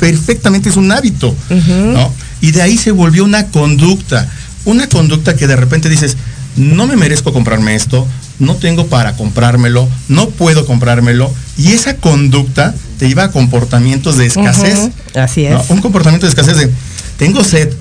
Perfectamente 0.00 0.68
es 0.68 0.76
un 0.76 0.90
hábito, 0.92 1.34
¿no? 1.68 2.12
Y 2.40 2.50
de 2.50 2.62
ahí 2.62 2.76
se 2.76 2.90
volvió 2.90 3.24
una 3.24 3.46
conducta, 3.46 4.28
una 4.64 4.88
conducta 4.88 5.34
que 5.36 5.46
de 5.46 5.56
repente 5.56 5.88
dices, 5.88 6.16
no 6.56 6.86
me 6.86 6.96
merezco 6.96 7.32
comprarme 7.32 7.74
esto, 7.74 8.06
no 8.40 8.56
tengo 8.56 8.86
para 8.88 9.16
comprármelo, 9.16 9.88
no 10.08 10.28
puedo 10.30 10.66
comprármelo. 10.66 11.32
Y 11.56 11.72
esa 11.72 11.96
conducta 11.96 12.74
te 12.98 13.08
lleva 13.08 13.24
a 13.24 13.30
comportamientos 13.30 14.18
de 14.18 14.26
escasez. 14.26 14.90
Así 15.14 15.46
es. 15.46 15.52
¿no? 15.52 15.64
Un 15.68 15.80
comportamiento 15.80 16.26
de 16.26 16.30
escasez 16.30 16.56
de, 16.56 16.70
tengo 17.16 17.44
sed, 17.44 17.72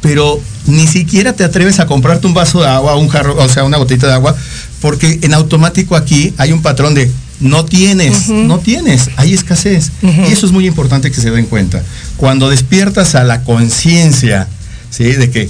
pero 0.00 0.40
ni 0.66 0.86
siquiera 0.86 1.32
te 1.34 1.44
atreves 1.44 1.80
a 1.80 1.86
comprarte 1.86 2.26
un 2.26 2.34
vaso 2.34 2.60
de 2.60 2.68
agua, 2.68 2.96
un 2.96 3.08
jarro, 3.08 3.36
o 3.36 3.48
sea, 3.48 3.64
una 3.64 3.76
gotita 3.76 4.06
de 4.06 4.14
agua, 4.14 4.36
porque 4.80 5.18
en 5.22 5.34
automático 5.34 5.96
aquí 5.96 6.34
hay 6.38 6.52
un 6.52 6.62
patrón 6.62 6.94
de 6.94 7.10
no 7.40 7.64
tienes, 7.64 8.28
no 8.28 8.58
tienes, 8.58 9.08
hay 9.16 9.32
escasez. 9.32 9.90
Y 10.02 10.32
eso 10.32 10.46
es 10.46 10.52
muy 10.52 10.66
importante 10.66 11.10
que 11.10 11.20
se 11.20 11.30
den 11.30 11.46
cuenta. 11.46 11.82
Cuando 12.16 12.50
despiertas 12.50 13.14
a 13.14 13.24
la 13.24 13.42
conciencia, 13.44 14.46
¿sí? 14.90 15.04
De 15.04 15.30
que, 15.30 15.48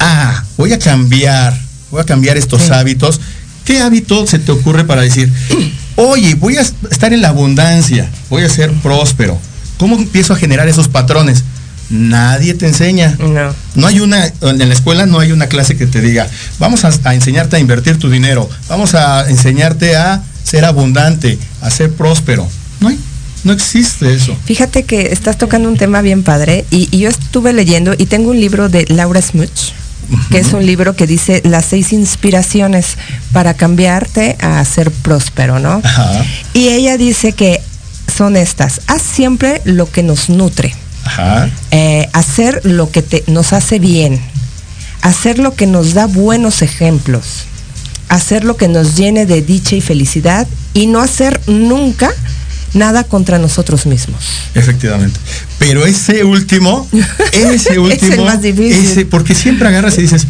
ah, 0.00 0.44
voy 0.56 0.72
a 0.72 0.78
cambiar, 0.78 1.58
voy 1.90 2.00
a 2.00 2.04
cambiar 2.04 2.36
estos 2.36 2.70
hábitos. 2.70 3.20
¿Qué 3.64 3.80
hábito 3.80 4.26
se 4.26 4.40
te 4.40 4.50
ocurre 4.50 4.84
para 4.84 5.02
decir, 5.02 5.32
oye, 6.00 6.34
voy 6.34 6.56
a 6.56 6.62
estar 6.62 7.12
en 7.12 7.22
la 7.22 7.28
abundancia, 7.28 8.10
voy 8.28 8.42
a 8.44 8.48
ser 8.48 8.70
próspero? 8.72 9.38
¿Cómo 9.78 9.96
empiezo 9.96 10.32
a 10.32 10.36
generar 10.36 10.68
esos 10.68 10.88
patrones? 10.88 11.44
Nadie 11.90 12.54
te 12.54 12.66
enseña. 12.66 13.16
No. 13.18 13.54
No 13.74 13.86
hay 13.86 14.00
una, 14.00 14.26
en 14.42 14.58
la 14.58 14.74
escuela 14.74 15.06
no 15.06 15.18
hay 15.18 15.32
una 15.32 15.46
clase 15.48 15.76
que 15.76 15.86
te 15.86 16.00
diga, 16.00 16.28
vamos 16.58 16.84
a, 16.84 16.90
a 17.04 17.14
enseñarte 17.14 17.56
a 17.56 17.58
invertir 17.58 17.98
tu 17.98 18.10
dinero, 18.10 18.48
vamos 18.68 18.94
a 18.94 19.28
enseñarte 19.28 19.96
a 19.96 20.22
ser 20.44 20.64
abundante, 20.64 21.38
a 21.60 21.70
ser 21.70 21.90
próspero. 21.92 22.48
No 22.80 22.88
hay, 22.88 22.98
no 23.44 23.52
existe 23.52 24.14
eso. 24.14 24.36
Fíjate 24.44 24.84
que 24.84 25.12
estás 25.12 25.38
tocando 25.38 25.68
un 25.68 25.76
tema 25.76 26.00
bien 26.02 26.22
padre 26.22 26.64
y, 26.70 26.88
y 26.90 27.00
yo 27.00 27.08
estuve 27.08 27.52
leyendo 27.52 27.94
y 27.96 28.06
tengo 28.06 28.30
un 28.30 28.40
libro 28.40 28.68
de 28.68 28.84
Laura 28.88 29.20
Smuch, 29.20 29.72
que 30.30 30.38
es 30.38 30.52
un 30.52 30.64
libro 30.64 30.94
que 30.96 31.06
dice 31.06 31.42
las 31.44 31.66
seis 31.66 31.92
inspiraciones 31.92 32.96
para 33.32 33.54
cambiarte 33.54 34.36
a 34.40 34.64
ser 34.64 34.90
próspero, 34.90 35.58
¿no? 35.58 35.80
Ajá, 35.84 36.24
Y 36.54 36.68
ella 36.68 36.96
dice 36.96 37.32
que 37.32 37.60
son 38.16 38.36
estas, 38.36 38.82
haz 38.86 39.02
siempre 39.02 39.60
lo 39.64 39.90
que 39.90 40.02
nos 40.02 40.28
nutre, 40.28 40.74
ajá. 41.04 41.48
eh, 41.70 42.08
hacer 42.12 42.60
lo 42.64 42.90
que 42.90 43.02
te, 43.02 43.24
nos 43.28 43.52
hace 43.52 43.78
bien, 43.78 44.20
hacer 45.02 45.38
lo 45.38 45.54
que 45.54 45.66
nos 45.66 45.94
da 45.94 46.06
buenos 46.06 46.62
ejemplos, 46.62 47.44
hacer 48.08 48.44
lo 48.44 48.56
que 48.56 48.68
nos 48.68 48.96
llene 48.96 49.26
de 49.26 49.42
dicha 49.42 49.76
y 49.76 49.80
felicidad 49.80 50.46
y 50.74 50.86
no 50.86 51.00
hacer 51.00 51.40
nunca 51.46 52.10
nada 52.74 53.04
contra 53.04 53.38
nosotros 53.38 53.86
mismos. 53.86 54.22
Efectivamente. 54.54 55.18
Pero 55.58 55.84
ese 55.86 56.24
último, 56.24 56.88
ese 57.32 57.54
Es 57.54 57.66
el 57.66 57.78
último, 57.80 58.24
más 58.24 58.40
difícil. 58.42 58.84
ese- 58.84 59.06
porque 59.06 59.34
siempre 59.34 59.68
agarras 59.68 59.98
y 59.98 60.02
dices, 60.02 60.26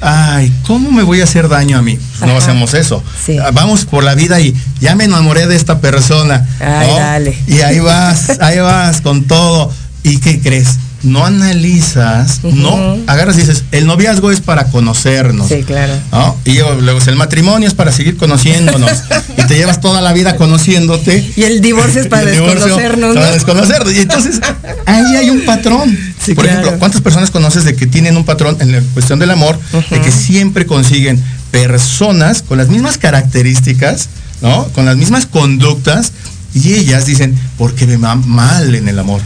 ay, 0.00 0.52
¿cómo 0.66 0.90
me 0.90 1.02
voy 1.02 1.20
a 1.20 1.24
hacer 1.24 1.48
daño 1.48 1.78
a 1.78 1.82
mí? 1.82 1.98
Pues 2.18 2.30
no 2.30 2.36
hacemos 2.36 2.74
eso. 2.74 3.02
Sí. 3.24 3.38
Ah, 3.38 3.50
Vamos 3.52 3.84
por 3.84 4.02
la 4.04 4.14
vida 4.14 4.40
y 4.40 4.54
ya 4.80 4.94
me 4.94 5.04
enamoré 5.04 5.46
de 5.46 5.56
esta 5.56 5.80
persona. 5.80 6.46
Ay, 6.60 6.88
¿no? 6.88 6.96
dale. 6.96 7.38
Y 7.46 7.60
ahí 7.60 7.78
vas, 7.80 8.38
ahí 8.40 8.58
vas 8.58 9.00
con 9.00 9.24
todo. 9.24 9.72
¿Y 10.02 10.18
qué 10.18 10.40
crees? 10.40 10.68
No 11.02 11.26
analizas, 11.26 12.44
no 12.44 12.96
agarras 13.08 13.36
y 13.36 13.40
dices, 13.40 13.64
el 13.72 13.86
noviazgo 13.86 14.30
es 14.30 14.40
para 14.40 14.66
conocernos. 14.66 15.48
Sí, 15.48 15.62
claro. 15.64 15.94
¿no? 16.12 16.36
Y 16.44 16.58
luego 16.80 17.00
el 17.04 17.16
matrimonio 17.16 17.66
es 17.66 17.74
para 17.74 17.90
seguir 17.90 18.16
conociéndonos. 18.16 18.90
y 19.36 19.42
te 19.46 19.56
llevas 19.56 19.80
toda 19.80 20.00
la 20.00 20.12
vida 20.12 20.36
conociéndote. 20.36 21.32
Y 21.34 21.42
el 21.42 21.60
divorcio 21.60 22.02
es 22.02 22.06
para 22.08 22.24
desconocernos, 22.26 23.14
Para 23.14 23.26
¿no? 23.26 23.32
desconocernos. 23.32 23.92
Y 23.94 23.98
entonces, 24.00 24.40
ahí 24.86 25.16
hay 25.16 25.30
un 25.30 25.44
patrón. 25.44 25.96
Sí, 26.24 26.34
Por 26.34 26.44
claro. 26.44 26.60
ejemplo, 26.60 26.78
¿cuántas 26.78 27.00
personas 27.00 27.32
conoces 27.32 27.64
de 27.64 27.74
que 27.74 27.86
tienen 27.86 28.16
un 28.16 28.24
patrón 28.24 28.56
en 28.60 28.70
la 28.70 28.80
cuestión 28.94 29.18
del 29.18 29.30
amor? 29.32 29.58
De 29.90 30.00
que 30.00 30.12
siempre 30.12 30.66
consiguen 30.66 31.20
personas 31.50 32.42
con 32.42 32.58
las 32.58 32.68
mismas 32.68 32.96
características, 32.98 34.08
¿no? 34.40 34.68
Con 34.68 34.84
las 34.86 34.96
mismas 34.96 35.26
conductas. 35.26 36.12
Y 36.54 36.74
ellas 36.74 37.06
dicen, 37.06 37.36
porque 37.58 37.86
me 37.86 37.96
va 37.96 38.14
mal 38.14 38.74
en 38.74 38.88
el 38.88 38.98
amor. 38.98 39.20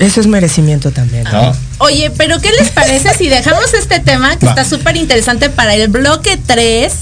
Eso 0.00 0.20
es 0.20 0.26
merecimiento 0.26 0.90
también. 0.90 1.24
¿no? 1.24 1.52
Oye, 1.78 2.10
pero 2.16 2.40
¿qué 2.40 2.50
les 2.58 2.70
parece 2.70 3.14
si 3.14 3.28
dejamos 3.28 3.72
este 3.74 4.00
tema 4.00 4.36
que 4.36 4.46
Va. 4.46 4.52
está 4.52 4.64
súper 4.64 4.96
interesante 4.96 5.48
para 5.50 5.74
el 5.74 5.88
bloque 5.88 6.36
3? 6.46 6.92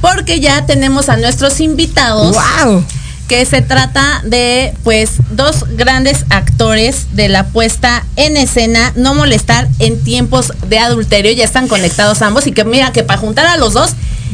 Porque 0.00 0.38
ya 0.40 0.66
tenemos 0.66 1.08
a 1.08 1.16
nuestros 1.16 1.58
invitados. 1.60 2.36
¡Wow! 2.62 2.84
Que 3.26 3.44
se 3.44 3.60
trata 3.62 4.20
de, 4.24 4.72
pues, 4.84 5.12
dos 5.30 5.64
grandes 5.76 6.26
actores 6.30 7.06
de 7.16 7.28
la 7.28 7.44
puesta 7.46 8.04
en 8.14 8.36
escena, 8.36 8.92
no 8.94 9.14
molestar 9.14 9.66
en 9.80 10.00
tiempos 10.04 10.52
de 10.68 10.78
adulterio. 10.78 11.32
Ya 11.32 11.44
están 11.44 11.66
conectados 11.66 12.22
ambos 12.22 12.46
y 12.46 12.52
que 12.52 12.64
mira 12.64 12.92
que 12.92 13.02
para 13.02 13.18
juntar 13.18 13.46
a 13.46 13.56
los 13.56 13.72
dos 13.72 13.92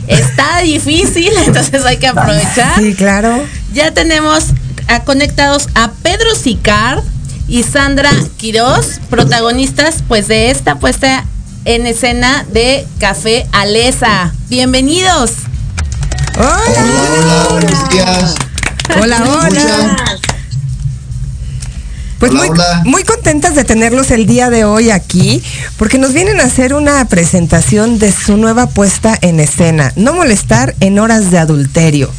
está 0.08 0.58
difícil, 0.62 1.30
entonces 1.46 1.84
hay 1.86 1.96
que 1.98 2.08
aprovechar. 2.08 2.78
Sí, 2.78 2.94
claro. 2.94 3.42
Ya 3.72 3.92
tenemos 3.94 4.46
a- 4.88 5.04
conectados 5.04 5.68
a 5.74 5.92
Pedro 6.02 6.34
Sicard 6.34 7.02
y 7.52 7.64
Sandra 7.64 8.10
Quiroz, 8.38 8.98
protagonistas 9.10 9.96
pues 10.08 10.26
de 10.26 10.50
esta 10.50 10.76
puesta 10.76 11.26
en 11.66 11.86
escena 11.86 12.46
de 12.50 12.86
Café 12.98 13.46
Alesa. 13.52 14.32
Bienvenidos. 14.48 15.32
Hola, 16.34 16.48
Hola, 17.20 17.46
buenos 17.50 17.88
días. 17.90 18.34
hola, 18.98 19.22
hola. 19.22 19.96
Pues 22.18 22.32
Hola, 22.32 22.40
muy, 22.40 22.48
hola. 22.48 22.82
muy 22.86 23.04
contentas 23.04 23.54
de 23.54 23.64
tenerlos 23.64 24.10
el 24.12 24.26
día 24.26 24.48
de 24.48 24.64
hoy 24.64 24.90
aquí, 24.90 25.42
porque 25.76 25.98
nos 25.98 26.14
vienen 26.14 26.40
a 26.40 26.44
hacer 26.44 26.72
una 26.72 27.04
presentación 27.04 27.98
de 27.98 28.12
su 28.12 28.38
nueva 28.38 28.70
puesta 28.70 29.18
en 29.20 29.40
escena, 29.40 29.92
No 29.94 30.14
molestar 30.14 30.74
en 30.80 30.98
horas 30.98 31.30
de 31.30 31.36
adulterio. 31.36 32.10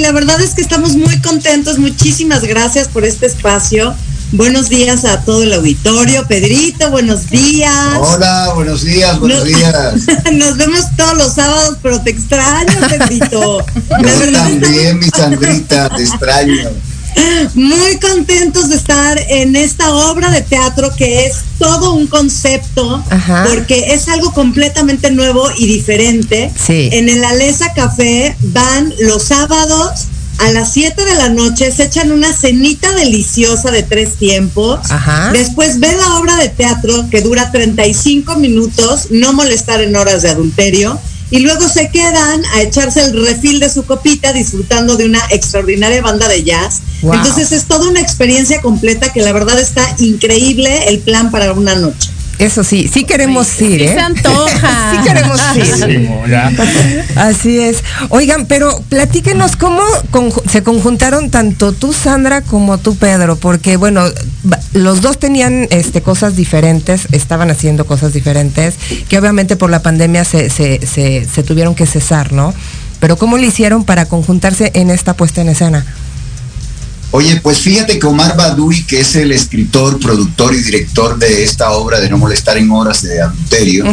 La 0.00 0.12
verdad 0.12 0.40
es 0.40 0.54
que 0.54 0.62
estamos 0.62 0.96
muy 0.96 1.20
contentos. 1.20 1.78
Muchísimas 1.78 2.42
gracias 2.42 2.88
por 2.88 3.04
este 3.04 3.26
espacio. 3.26 3.94
Buenos 4.32 4.70
días 4.70 5.04
a 5.04 5.20
todo 5.24 5.42
el 5.42 5.52
auditorio. 5.52 6.26
Pedrito, 6.26 6.90
buenos 6.90 7.28
días. 7.28 7.98
Hola, 7.98 8.52
buenos 8.54 8.82
días, 8.82 9.18
buenos 9.20 9.40
No- 9.40 9.44
días. 9.44 9.94
Nos 10.32 10.56
vemos 10.56 10.84
todos 10.96 11.16
los 11.18 11.34
sábados, 11.34 11.76
pero 11.82 12.00
te 12.00 12.10
extraño, 12.10 12.72
Pedrito. 12.88 13.58
Yo 14.02 14.32
también, 14.32 14.98
mi 14.98 15.06
Sandrita, 15.08 15.90
te 15.94 16.02
extraño. 16.02 16.70
Muy 17.54 17.98
contentos 17.98 18.68
de 18.68 18.76
estar 18.76 19.18
en 19.28 19.56
esta 19.56 19.94
obra 19.94 20.30
de 20.30 20.42
teatro 20.42 20.94
que 20.96 21.26
es 21.26 21.36
todo 21.58 21.92
un 21.94 22.06
concepto, 22.06 23.04
Ajá. 23.10 23.46
porque 23.48 23.92
es 23.94 24.08
algo 24.08 24.32
completamente 24.32 25.10
nuevo 25.10 25.48
y 25.56 25.66
diferente. 25.66 26.52
Sí. 26.56 26.88
En 26.92 27.08
el 27.08 27.24
Alesa 27.24 27.72
Café 27.74 28.36
van 28.40 28.92
los 29.00 29.24
sábados 29.24 30.06
a 30.38 30.50
las 30.52 30.72
7 30.72 31.04
de 31.04 31.14
la 31.16 31.28
noche, 31.28 31.70
se 31.70 31.84
echan 31.84 32.12
una 32.12 32.32
cenita 32.32 32.92
deliciosa 32.94 33.70
de 33.70 33.82
tres 33.82 34.16
tiempos. 34.16 34.90
Ajá. 34.90 35.30
Después 35.32 35.80
ven 35.80 35.98
la 35.98 36.16
obra 36.16 36.36
de 36.36 36.48
teatro 36.48 37.08
que 37.10 37.20
dura 37.20 37.52
35 37.52 38.36
minutos, 38.36 39.08
no 39.10 39.34
molestar 39.34 39.82
en 39.82 39.94
horas 39.96 40.22
de 40.22 40.30
adulterio. 40.30 40.98
Y 41.30 41.40
luego 41.40 41.68
se 41.68 41.90
quedan 41.90 42.44
a 42.54 42.62
echarse 42.62 43.02
el 43.04 43.24
refil 43.24 43.60
de 43.60 43.70
su 43.70 43.84
copita 43.84 44.32
disfrutando 44.32 44.96
de 44.96 45.04
una 45.06 45.20
extraordinaria 45.30 46.02
banda 46.02 46.28
de 46.28 46.42
jazz. 46.42 46.80
Wow. 47.02 47.14
Entonces 47.14 47.52
es 47.52 47.66
toda 47.66 47.88
una 47.88 48.00
experiencia 48.00 48.60
completa 48.60 49.12
que 49.12 49.22
la 49.22 49.32
verdad 49.32 49.58
está 49.58 49.82
increíble 49.98 50.88
el 50.88 50.98
plan 50.98 51.30
para 51.30 51.52
una 51.52 51.74
noche. 51.76 52.10
Eso 52.40 52.64
sí, 52.64 52.88
sí 52.90 53.04
queremos 53.04 53.60
ir, 53.60 53.80
Sí 53.80 53.84
¿eh? 53.84 53.92
se 53.94 54.00
antoja. 54.00 54.90
Sí 54.90 55.08
queremos 55.08 55.40
ir. 55.56 56.08
Ya. 56.26 56.50
Así 57.16 57.60
es. 57.60 57.84
Oigan, 58.08 58.46
pero 58.46 58.82
platíquenos 58.88 59.56
cómo 59.56 59.82
se 60.48 60.62
conjuntaron 60.62 61.30
tanto 61.30 61.72
tú, 61.72 61.92
Sandra, 61.92 62.40
como 62.40 62.78
tú, 62.78 62.96
Pedro, 62.96 63.36
porque 63.36 63.76
bueno, 63.76 64.04
los 64.72 65.02
dos 65.02 65.18
tenían 65.18 65.68
este, 65.70 66.00
cosas 66.00 66.34
diferentes, 66.34 67.08
estaban 67.12 67.50
haciendo 67.50 67.84
cosas 67.84 68.14
diferentes, 68.14 68.76
que 69.10 69.18
obviamente 69.18 69.56
por 69.56 69.68
la 69.68 69.82
pandemia 69.82 70.24
se, 70.24 70.48
se, 70.48 70.84
se, 70.86 71.26
se 71.26 71.42
tuvieron 71.42 71.74
que 71.74 71.84
cesar, 71.84 72.32
¿no? 72.32 72.54
Pero 73.00 73.18
¿cómo 73.18 73.36
le 73.36 73.48
hicieron 73.48 73.84
para 73.84 74.06
conjuntarse 74.06 74.70
en 74.74 74.90
esta 74.90 75.12
puesta 75.14 75.42
en 75.42 75.50
escena? 75.50 75.84
Oye, 77.12 77.40
pues 77.42 77.58
fíjate 77.58 77.98
que 77.98 78.06
Omar 78.06 78.36
Badui, 78.36 78.84
que 78.84 79.00
es 79.00 79.16
el 79.16 79.32
escritor, 79.32 79.98
productor 79.98 80.54
y 80.54 80.58
director 80.62 81.18
de 81.18 81.42
esta 81.42 81.72
obra 81.72 81.98
de 81.98 82.08
No 82.08 82.18
molestar 82.18 82.56
en 82.56 82.70
horas 82.70 83.02
de 83.02 83.20
adulterio, 83.20 83.84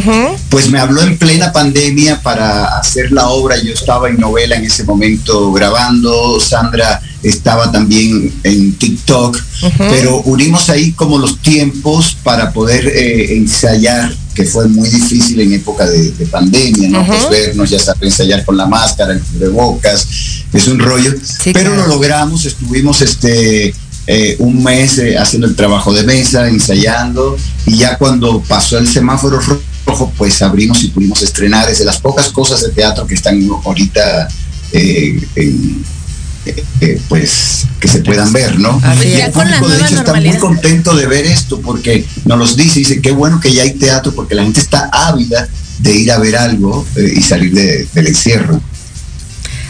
pues 0.50 0.70
me 0.70 0.80
habló 0.80 1.02
en 1.02 1.18
plena 1.18 1.52
pandemia 1.52 2.22
para 2.22 2.78
hacer 2.78 3.12
la 3.12 3.30
obra. 3.30 3.58
Yo 3.58 3.74
estaba 3.74 4.10
en 4.10 4.18
novela 4.18 4.56
en 4.56 4.66
ese 4.66 4.84
momento 4.84 5.52
grabando, 5.52 6.40
Sandra 6.40 7.02
estaba 7.24 7.72
también 7.72 8.34
en 8.44 8.74
TikTok, 8.74 9.42
pero 9.78 10.22
unimos 10.22 10.70
ahí 10.70 10.92
como 10.92 11.18
los 11.18 11.42
tiempos 11.42 12.16
para 12.24 12.52
poder 12.52 12.88
eh, 12.88 13.36
ensayar, 13.38 14.14
que 14.36 14.46
fue 14.46 14.68
muy 14.68 14.88
difícil 14.88 15.40
en 15.40 15.54
época 15.54 15.88
de, 15.88 16.12
de 16.12 16.26
pandemia, 16.28 16.90
¿no? 16.90 17.06
Pues 17.06 17.30
vernos, 17.30 17.70
ya 17.70 17.80
sabes, 17.80 18.04
ensayar 18.04 18.46
con 18.46 18.56
la 18.56 18.68
máscara, 18.68 19.14
el 19.14 19.22
cubrebocas, 19.22 20.08
es 20.54 20.68
un 20.68 20.80
rollo, 20.80 21.14
Sí, 21.24 21.52
pero 21.54 21.72
claro. 21.72 21.88
lo 21.88 21.96
logramos, 21.96 22.46
estuvimos 22.46 23.02
este 23.02 23.74
eh, 24.10 24.38
un 24.40 24.64
mes 24.64 25.00
eh, 25.00 25.18
haciendo 25.18 25.48
el 25.48 25.56
trabajo 25.56 25.94
de 25.94 26.04
mesa, 26.04 26.48
ensayando, 26.48 27.38
y 27.66 27.78
ya 27.78 27.98
cuando 27.98 28.42
pasó 28.42 28.78
el 28.78 28.88
semáforo 28.88 29.40
rojo, 29.86 30.14
pues 30.18 30.42
abrimos 30.42 30.82
y 30.84 30.88
pudimos 30.88 31.22
estrenar. 31.22 31.70
Es 31.70 31.80
de 31.80 31.86
las 31.86 31.98
pocas 31.98 32.30
cosas 32.30 32.62
de 32.62 32.70
teatro 32.70 33.06
que 33.06 33.16
están 33.16 33.46
ahorita 33.66 34.30
eh, 34.72 35.28
en, 35.36 35.84
eh, 36.82 37.02
pues 37.10 37.66
que 37.80 37.88
se 37.88 38.00
puedan 38.00 38.32
ver, 38.34 38.60
¿no? 38.60 38.80
Así 38.84 39.08
Y 39.10 39.22
el 39.22 39.32
público 39.32 39.68
de 39.70 39.78
hecho 39.82 39.96
está 39.96 40.14
muy 40.14 40.38
contento 40.38 40.96
de 40.96 41.08
ver 41.08 41.26
esto 41.26 41.60
porque 41.62 42.06
nos 42.26 42.38
los 42.38 42.56
dice, 42.58 42.80
dice 42.80 43.02
qué 43.02 43.12
bueno 43.12 43.40
que 43.40 43.54
ya 43.54 43.64
hay 43.64 43.74
teatro 43.74 44.14
porque 44.14 44.36
la 44.36 44.44
gente 44.44 44.60
está 44.60 44.90
ávida 44.92 45.48
de 45.80 45.96
ir 45.96 46.12
a 46.12 46.18
ver 46.18 46.36
algo 46.38 46.86
eh, 46.96 47.14
y 47.18 47.22
salir 47.22 47.54
de- 47.54 47.88
del 47.94 48.08
encierro. 48.08 48.60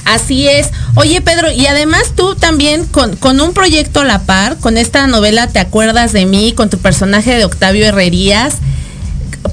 Así 0.06 0.48
es. 0.48 0.68
Oye, 0.96 1.20
Pedro, 1.20 1.52
y 1.52 1.68
además 1.68 2.14
tú 2.16 2.34
también 2.36 2.86
con, 2.86 3.18
con 3.18 3.42
un 3.42 3.52
proyecto 3.54 4.00
a 4.02 4.06
la 4.06 4.20
par, 4.22 4.58
con 4.58 4.78
esta 4.78 5.06
novela 5.06 5.48
Te 5.48 5.60
acuerdas 5.60 6.14
de 6.14 6.26
mí, 6.26 6.54
con 6.56 6.70
tu 6.70 6.78
personaje 6.78 7.36
de 7.36 7.44
Octavio 7.44 7.86
Herrerías, 7.86 8.56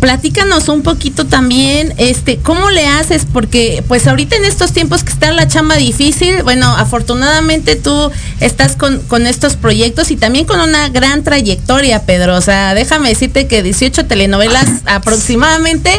platícanos 0.00 0.68
un 0.68 0.82
poquito 0.82 1.26
también, 1.26 1.94
este, 1.98 2.38
¿cómo 2.38 2.70
le 2.70 2.86
haces? 2.86 3.22
Porque 3.32 3.82
pues 3.88 4.06
ahorita 4.06 4.36
en 4.36 4.44
estos 4.44 4.72
tiempos 4.72 5.02
que 5.04 5.12
está 5.12 5.30
la 5.32 5.46
chamba 5.48 5.76
difícil, 5.76 6.42
bueno, 6.42 6.66
afortunadamente 6.76 7.76
tú 7.76 8.10
estás 8.40 8.76
con, 8.76 8.98
con 9.00 9.26
estos 9.26 9.54
proyectos 9.56 10.10
y 10.10 10.16
también 10.16 10.44
con 10.46 10.60
una 10.60 10.88
gran 10.88 11.22
trayectoria, 11.22 12.02
Pedro. 12.04 12.36
O 12.36 12.40
sea, 12.40 12.74
déjame 12.74 13.08
decirte 13.10 13.46
que 13.46 13.62
18 13.62 14.06
telenovelas 14.06 14.66
aproximadamente 14.86 15.90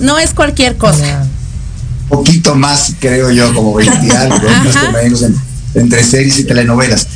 no 0.00 0.18
es 0.18 0.34
cualquier 0.34 0.76
cosa. 0.76 1.24
poquito 2.08 2.54
más, 2.54 2.92
creo 3.00 3.30
yo, 3.30 3.54
como 3.54 3.74
20 3.74 4.06
y 4.06 4.10
algo, 4.10 4.36
más 4.48 4.76
o 4.88 4.92
menos, 4.92 5.22
en- 5.22 5.36
entre 5.74 6.04
series 6.04 6.38
y 6.38 6.44
telenovelas. 6.44 7.06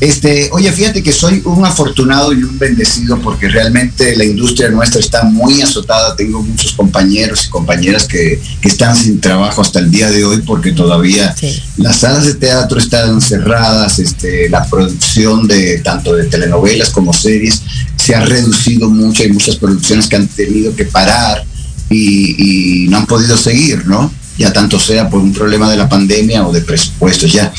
Este, 0.00 0.48
oye, 0.52 0.70
fíjate 0.70 1.02
que 1.02 1.12
soy 1.12 1.42
un 1.44 1.64
afortunado 1.64 2.32
y 2.32 2.44
un 2.44 2.56
bendecido 2.56 3.18
porque 3.20 3.48
realmente 3.48 4.14
la 4.14 4.24
industria 4.24 4.68
nuestra 4.68 5.00
está 5.00 5.24
muy 5.24 5.60
azotada. 5.60 6.14
Tengo 6.14 6.40
muchos 6.40 6.72
compañeros 6.72 7.46
y 7.46 7.50
compañeras 7.50 8.06
que, 8.06 8.40
que 8.60 8.68
están 8.68 8.96
sin 8.96 9.20
trabajo 9.20 9.60
hasta 9.60 9.80
el 9.80 9.90
día 9.90 10.08
de 10.10 10.24
hoy 10.24 10.42
porque 10.42 10.70
todavía 10.70 11.34
las 11.78 11.96
salas 11.96 12.26
de 12.26 12.34
teatro 12.34 12.78
están 12.78 13.20
cerradas, 13.20 13.98
este, 13.98 14.48
la 14.48 14.64
producción 14.66 15.48
de 15.48 15.78
tanto 15.78 16.14
de 16.14 16.24
telenovelas 16.24 16.90
como 16.90 17.12
series 17.12 17.62
se 17.96 18.14
ha 18.14 18.20
reducido 18.20 18.88
mucho. 18.88 19.24
Hay 19.24 19.32
muchas 19.32 19.56
producciones 19.56 20.06
que 20.06 20.14
han 20.14 20.28
tenido 20.28 20.76
que 20.76 20.84
parar 20.84 21.44
y, 21.90 22.84
y 22.84 22.88
no 22.88 22.98
han 22.98 23.06
podido 23.06 23.36
seguir, 23.36 23.84
¿no? 23.86 24.12
Ya 24.38 24.52
tanto 24.52 24.78
sea 24.78 25.10
por 25.10 25.20
un 25.20 25.32
problema 25.32 25.68
de 25.68 25.76
la 25.76 25.88
pandemia 25.88 26.46
o 26.46 26.52
de 26.52 26.60
presupuestos 26.60 27.32
ya. 27.32 27.52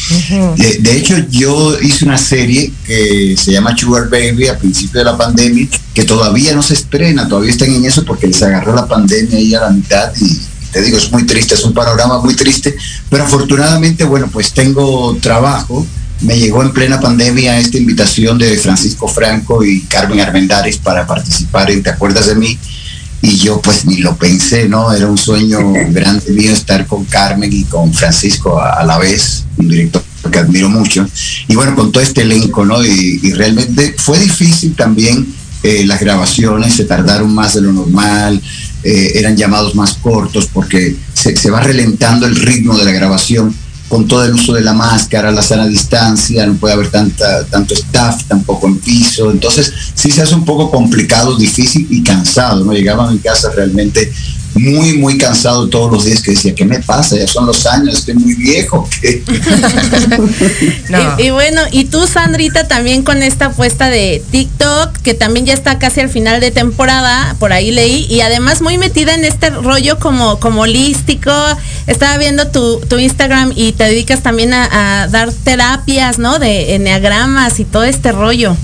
De, 0.55 0.77
de 0.79 0.97
hecho, 0.97 1.17
yo 1.29 1.77
hice 1.81 2.05
una 2.05 2.17
serie 2.17 2.71
que 2.85 3.35
se 3.37 3.51
llama 3.51 3.75
Sugar 3.75 4.09
Baby 4.09 4.47
a 4.47 4.57
principio 4.57 4.99
de 4.99 5.05
la 5.05 5.17
pandemia, 5.17 5.67
que 5.93 6.03
todavía 6.05 6.55
no 6.55 6.63
se 6.63 6.75
estrena, 6.75 7.27
todavía 7.27 7.51
están 7.51 7.73
en 7.73 7.83
eso 7.83 8.05
porque 8.05 8.27
les 8.27 8.41
agarró 8.41 8.73
la 8.73 8.87
pandemia 8.87 9.37
ahí 9.37 9.53
a 9.53 9.61
la 9.61 9.71
mitad 9.71 10.13
y 10.21 10.39
te 10.71 10.81
digo, 10.81 10.97
es 10.97 11.11
muy 11.11 11.25
triste, 11.25 11.55
es 11.55 11.63
un 11.63 11.73
panorama 11.73 12.19
muy 12.19 12.35
triste, 12.35 12.75
pero 13.09 13.23
afortunadamente, 13.23 14.03
bueno, 14.03 14.29
pues 14.31 14.53
tengo 14.53 15.17
trabajo. 15.21 15.85
Me 16.21 16.37
llegó 16.37 16.61
en 16.61 16.73
plena 16.73 16.99
pandemia 16.99 17.57
esta 17.59 17.77
invitación 17.77 18.37
de 18.37 18.57
Francisco 18.57 19.07
Franco 19.07 19.63
y 19.63 19.81
Carmen 19.83 20.19
Armendáriz 20.19 20.77
para 20.77 21.07
participar 21.07 21.71
en 21.71 21.81
Te 21.81 21.91
acuerdas 21.91 22.27
de 22.27 22.35
mí 22.35 22.59
y 23.21 23.37
yo 23.37 23.61
pues 23.61 23.85
ni 23.85 23.97
lo 23.97 24.15
pensé, 24.15 24.67
¿no? 24.67 24.91
Era 24.91 25.07
un 25.07 25.17
sueño 25.17 25.59
grande 25.89 26.31
mío 26.31 26.51
estar 26.51 26.85
con 26.87 27.05
Carmen 27.05 27.51
y 27.51 27.63
con 27.63 27.93
Francisco 27.93 28.59
a, 28.59 28.73
a 28.73 28.85
la 28.85 28.97
vez, 28.97 29.45
un 29.57 29.67
director 29.67 30.03
que 30.31 30.39
admiro 30.39 30.69
mucho. 30.69 31.07
Y 31.47 31.55
bueno, 31.55 31.75
con 31.75 31.91
todo 31.91 32.03
este 32.03 32.21
elenco, 32.21 32.65
¿no? 32.65 32.83
Y, 32.85 33.19
y 33.23 33.33
realmente 33.33 33.95
fue 33.97 34.19
difícil 34.19 34.75
también 34.75 35.33
eh, 35.61 35.85
las 35.85 35.99
grabaciones, 35.99 36.75
se 36.75 36.85
tardaron 36.85 37.33
más 37.33 37.55
de 37.55 37.61
lo 37.61 37.73
normal, 37.73 38.41
eh, 38.83 39.11
eran 39.15 39.35
llamados 39.35 39.75
más 39.75 39.93
cortos 39.95 40.47
porque 40.53 40.95
se, 41.13 41.35
se 41.35 41.49
va 41.49 41.59
relentando 41.59 42.25
el 42.25 42.37
ritmo 42.37 42.77
de 42.77 42.85
la 42.85 42.91
grabación 42.91 43.53
con 43.89 44.07
todo 44.07 44.23
el 44.23 44.33
uso 44.33 44.53
de 44.53 44.61
la 44.61 44.73
máscara, 44.73 45.31
la 45.31 45.41
sana 45.41 45.67
distancia, 45.67 46.45
no 46.45 46.53
puede 46.53 46.75
haber 46.75 46.89
tanta, 46.89 47.43
tanto 47.45 47.73
staff 47.73 48.23
tampoco 48.25 48.67
en 48.67 48.77
piso, 48.77 49.31
entonces 49.31 49.73
sí 49.95 50.11
se 50.11 50.21
hace 50.21 50.35
un 50.35 50.45
poco 50.45 50.69
complicado, 50.69 51.35
difícil 51.35 51.87
y 51.89 52.03
cansado, 52.03 52.63
¿no? 52.63 52.71
Llegaba 52.71 53.07
a 53.07 53.11
mi 53.11 53.17
casa 53.17 53.49
realmente 53.53 54.13
muy, 54.59 54.97
muy 54.97 55.17
cansado 55.17 55.67
todos 55.67 55.91
los 55.91 56.05
días 56.05 56.21
que 56.21 56.31
decía, 56.31 56.53
¿qué 56.53 56.65
me 56.65 56.79
pasa? 56.79 57.17
Ya 57.17 57.27
son 57.27 57.45
los 57.45 57.65
años, 57.65 57.99
estoy 57.99 58.15
muy 58.15 58.35
viejo. 58.35 58.87
¿qué?". 59.01 59.23
Y, 61.19 61.27
y 61.27 61.29
bueno, 61.29 61.61
y 61.71 61.85
tú, 61.85 62.07
Sandrita, 62.07 62.67
también 62.67 63.03
con 63.03 63.21
esta 63.21 63.47
apuesta 63.47 63.89
de 63.89 64.23
TikTok, 64.31 64.97
que 64.97 65.13
también 65.13 65.45
ya 65.45 65.53
está 65.53 65.77
casi 65.77 66.01
al 66.01 66.09
final 66.09 66.41
de 66.41 66.51
temporada, 66.51 67.35
por 67.39 67.53
ahí 67.53 67.71
leí, 67.71 68.05
y 68.09 68.21
además 68.21 68.61
muy 68.61 68.77
metida 68.77 69.13
en 69.13 69.23
este 69.23 69.49
rollo 69.49 69.99
como, 69.99 70.39
como 70.39 70.61
holístico. 70.61 71.31
Estaba 71.87 72.17
viendo 72.17 72.47
tu, 72.47 72.79
tu 72.81 72.97
Instagram 72.97 73.53
y 73.55 73.73
te 73.73 73.85
dedicas 73.85 74.23
también 74.23 74.53
a, 74.53 75.03
a 75.03 75.07
dar 75.07 75.31
terapias, 75.31 76.17
¿no? 76.17 76.39
De 76.39 76.75
enneagramas 76.75 77.59
y 77.59 77.65
todo 77.65 77.83
este 77.83 78.11
rollo. 78.11 78.55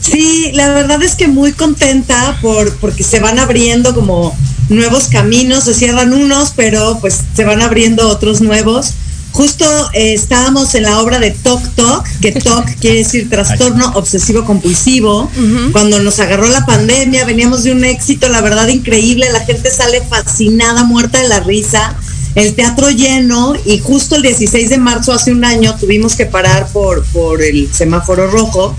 Sí, 0.00 0.52
la 0.54 0.70
verdad 0.70 1.02
es 1.02 1.14
que 1.14 1.28
muy 1.28 1.52
contenta 1.52 2.38
por 2.40 2.74
porque 2.76 3.02
se 3.02 3.20
van 3.20 3.38
abriendo 3.38 3.94
como 3.94 4.36
nuevos 4.68 5.08
caminos, 5.08 5.64
se 5.64 5.74
cierran 5.74 6.12
unos, 6.12 6.52
pero 6.54 6.98
pues 7.00 7.18
se 7.34 7.44
van 7.44 7.62
abriendo 7.62 8.08
otros 8.08 8.40
nuevos. 8.40 8.94
Justo 9.32 9.64
eh, 9.92 10.14
estábamos 10.14 10.74
en 10.74 10.84
la 10.84 11.00
obra 11.00 11.18
de 11.18 11.30
Tok 11.30 11.62
Tok, 11.76 12.06
que 12.20 12.32
Tok 12.32 12.64
quiere 12.80 12.98
decir 12.98 13.28
trastorno 13.28 13.92
obsesivo 13.94 14.44
compulsivo. 14.44 15.30
Cuando 15.72 16.00
nos 16.00 16.18
agarró 16.18 16.48
la 16.48 16.66
pandemia, 16.66 17.24
veníamos 17.24 17.62
de 17.62 17.72
un 17.72 17.84
éxito, 17.84 18.28
la 18.28 18.40
verdad, 18.40 18.68
increíble. 18.68 19.30
La 19.30 19.40
gente 19.40 19.70
sale 19.70 20.02
fascinada, 20.02 20.84
muerta 20.84 21.20
de 21.20 21.28
la 21.28 21.40
risa. 21.40 21.94
El 22.34 22.54
teatro 22.54 22.90
lleno 22.90 23.54
y 23.64 23.78
justo 23.78 24.16
el 24.16 24.22
16 24.22 24.70
de 24.70 24.78
marzo, 24.78 25.12
hace 25.12 25.32
un 25.32 25.44
año, 25.44 25.74
tuvimos 25.78 26.14
que 26.14 26.26
parar 26.26 26.68
por, 26.72 27.04
por 27.06 27.42
el 27.42 27.72
semáforo 27.72 28.30
rojo 28.30 28.76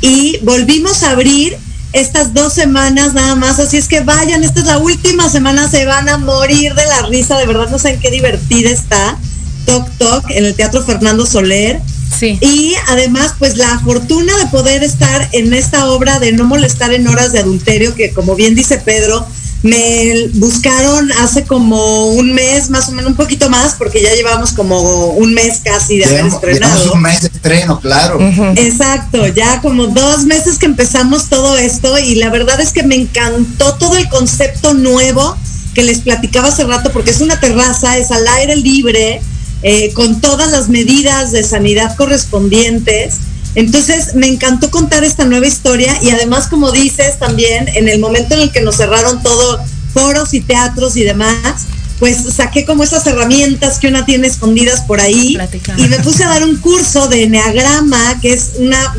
y 0.00 0.38
volvimos 0.42 1.02
a 1.02 1.12
abrir 1.12 1.56
estas 1.94 2.34
dos 2.34 2.52
semanas 2.52 3.14
nada 3.14 3.36
más, 3.36 3.60
así 3.60 3.76
es 3.76 3.88
que 3.88 4.00
vayan, 4.00 4.42
esta 4.42 4.60
es 4.60 4.66
la 4.66 4.78
última 4.78 5.28
semana, 5.28 5.70
se 5.70 5.86
van 5.86 6.08
a 6.08 6.18
morir 6.18 6.74
de 6.74 6.84
la 6.86 7.02
risa, 7.06 7.38
de 7.38 7.46
verdad 7.46 7.70
no 7.70 7.78
saben 7.78 8.00
qué 8.00 8.10
divertida 8.10 8.68
está. 8.68 9.16
Toc 9.64 9.88
Toc 9.96 10.30
en 10.30 10.44
el 10.44 10.54
Teatro 10.54 10.82
Fernando 10.84 11.24
Soler. 11.24 11.80
Sí. 12.18 12.38
Y 12.40 12.74
además, 12.88 13.34
pues 13.38 13.56
la 13.56 13.78
fortuna 13.80 14.36
de 14.38 14.46
poder 14.46 14.84
estar 14.84 15.28
en 15.32 15.54
esta 15.54 15.86
obra 15.86 16.18
de 16.18 16.32
no 16.32 16.44
molestar 16.44 16.92
en 16.92 17.08
horas 17.08 17.32
de 17.32 17.38
adulterio, 17.38 17.94
que 17.94 18.12
como 18.12 18.34
bien 18.34 18.54
dice 18.54 18.78
Pedro, 18.78 19.26
me 19.64 20.28
buscaron 20.34 21.10
hace 21.12 21.44
como 21.44 22.08
un 22.08 22.34
mes, 22.34 22.68
más 22.68 22.90
o 22.90 22.92
menos 22.92 23.12
un 23.12 23.16
poquito 23.16 23.48
más, 23.48 23.76
porque 23.76 24.02
ya 24.02 24.14
llevamos 24.14 24.52
como 24.52 25.06
un 25.12 25.32
mes 25.32 25.62
casi 25.64 25.96
de 25.96 26.04
haber 26.04 26.26
estrenado. 26.26 26.74
llevamos 26.74 26.94
un 26.94 27.00
mes 27.00 27.22
de 27.22 27.28
estreno, 27.28 27.80
claro. 27.80 28.18
Exacto, 28.56 29.26
ya 29.28 29.62
como 29.62 29.86
dos 29.86 30.26
meses 30.26 30.58
que 30.58 30.66
empezamos 30.66 31.30
todo 31.30 31.56
esto 31.56 31.98
y 31.98 32.16
la 32.16 32.28
verdad 32.28 32.60
es 32.60 32.72
que 32.72 32.82
me 32.82 32.94
encantó 32.94 33.76
todo 33.76 33.96
el 33.96 34.06
concepto 34.10 34.74
nuevo 34.74 35.34
que 35.72 35.82
les 35.82 36.00
platicaba 36.00 36.48
hace 36.48 36.64
rato 36.64 36.92
porque 36.92 37.12
es 37.12 37.22
una 37.22 37.40
terraza, 37.40 37.96
es 37.96 38.10
al 38.10 38.28
aire 38.28 38.56
libre, 38.56 39.22
eh, 39.62 39.94
con 39.94 40.20
todas 40.20 40.50
las 40.50 40.68
medidas 40.68 41.32
de 41.32 41.42
sanidad 41.42 41.96
correspondientes. 41.96 43.14
Entonces 43.54 44.14
me 44.14 44.26
encantó 44.26 44.70
contar 44.70 45.04
esta 45.04 45.24
nueva 45.24 45.46
historia 45.46 45.96
y 46.02 46.10
además 46.10 46.48
como 46.48 46.72
dices 46.72 47.18
también 47.18 47.68
en 47.68 47.88
el 47.88 48.00
momento 48.00 48.34
en 48.34 48.42
el 48.42 48.52
que 48.52 48.60
nos 48.60 48.76
cerraron 48.76 49.22
todo, 49.22 49.60
foros 49.92 50.34
y 50.34 50.40
teatros 50.40 50.96
y 50.96 51.04
demás, 51.04 51.66
pues 51.98 52.18
saqué 52.34 52.64
como 52.64 52.82
esas 52.82 53.06
herramientas 53.06 53.78
que 53.78 53.86
una 53.86 54.04
tiene 54.04 54.26
escondidas 54.26 54.80
por 54.82 55.00
ahí 55.00 55.38
y 55.76 55.88
me 55.88 56.00
puse 56.00 56.24
a 56.24 56.28
dar 56.28 56.44
un 56.44 56.56
curso 56.56 57.06
de 57.08 57.24
Enneagrama, 57.24 58.20
que 58.20 58.32
es 58.32 58.52
una 58.58 58.94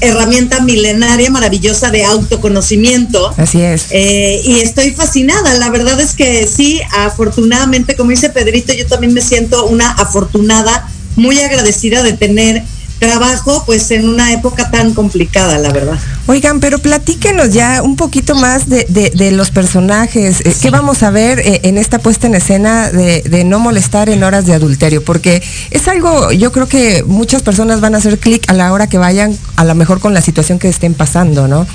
herramienta 0.00 0.60
milenaria 0.60 1.30
maravillosa 1.30 1.90
de 1.90 2.04
autoconocimiento. 2.04 3.34
Así 3.36 3.60
es. 3.60 3.86
Eh, 3.90 4.40
y 4.44 4.60
estoy 4.60 4.92
fascinada. 4.92 5.54
La 5.54 5.70
verdad 5.70 6.00
es 6.00 6.14
que 6.14 6.46
sí, 6.46 6.80
afortunadamente, 6.96 7.96
como 7.96 8.10
dice 8.10 8.30
Pedrito, 8.30 8.72
yo 8.72 8.86
también 8.86 9.12
me 9.12 9.20
siento 9.20 9.66
una 9.66 9.90
afortunada, 9.90 10.88
muy 11.16 11.40
agradecida 11.40 12.02
de 12.02 12.12
tener 12.12 12.62
trabajo 12.98 13.62
pues 13.64 13.90
en 13.90 14.08
una 14.08 14.32
época 14.32 14.70
tan 14.70 14.92
complicada, 14.94 15.58
la 15.58 15.70
verdad. 15.72 15.98
Oigan, 16.26 16.60
pero 16.60 16.78
platíquenos 16.78 17.52
ya 17.52 17.82
un 17.82 17.96
poquito 17.96 18.34
más 18.34 18.68
de, 18.68 18.84
de- 18.88 19.10
de 19.10 19.30
los 19.30 19.50
personajes. 19.50 20.40
Eh, 20.44 20.54
¿Qué 20.60 20.70
vamos 20.70 21.02
a 21.02 21.10
ver 21.10 21.38
eh, 21.38 21.60
en 21.64 21.78
esta 21.78 21.98
puesta 21.98 22.26
en 22.26 22.34
escena 22.34 22.90
de, 22.90 23.22
de 23.22 23.44
no 23.44 23.58
molestar 23.60 24.08
en 24.08 24.22
horas 24.24 24.46
de 24.46 24.54
adulterio? 24.54 25.02
Porque 25.04 25.42
es 25.70 25.86
algo, 25.88 26.32
yo 26.32 26.52
creo 26.52 26.66
que 26.68 27.04
muchas 27.06 27.42
personas 27.42 27.80
van 27.80 27.94
a 27.94 27.98
hacer 27.98 28.18
clic 28.18 28.50
a 28.50 28.52
la 28.52 28.72
hora 28.72 28.88
que 28.88 28.98
vayan, 28.98 29.36
a 29.56 29.64
lo 29.64 29.74
mejor 29.74 30.00
con 30.00 30.12
la 30.14 30.20
situación 30.22 30.58
que 30.58 30.68
estén 30.68 30.94
pasando, 30.94 31.48
¿no? 31.48 31.66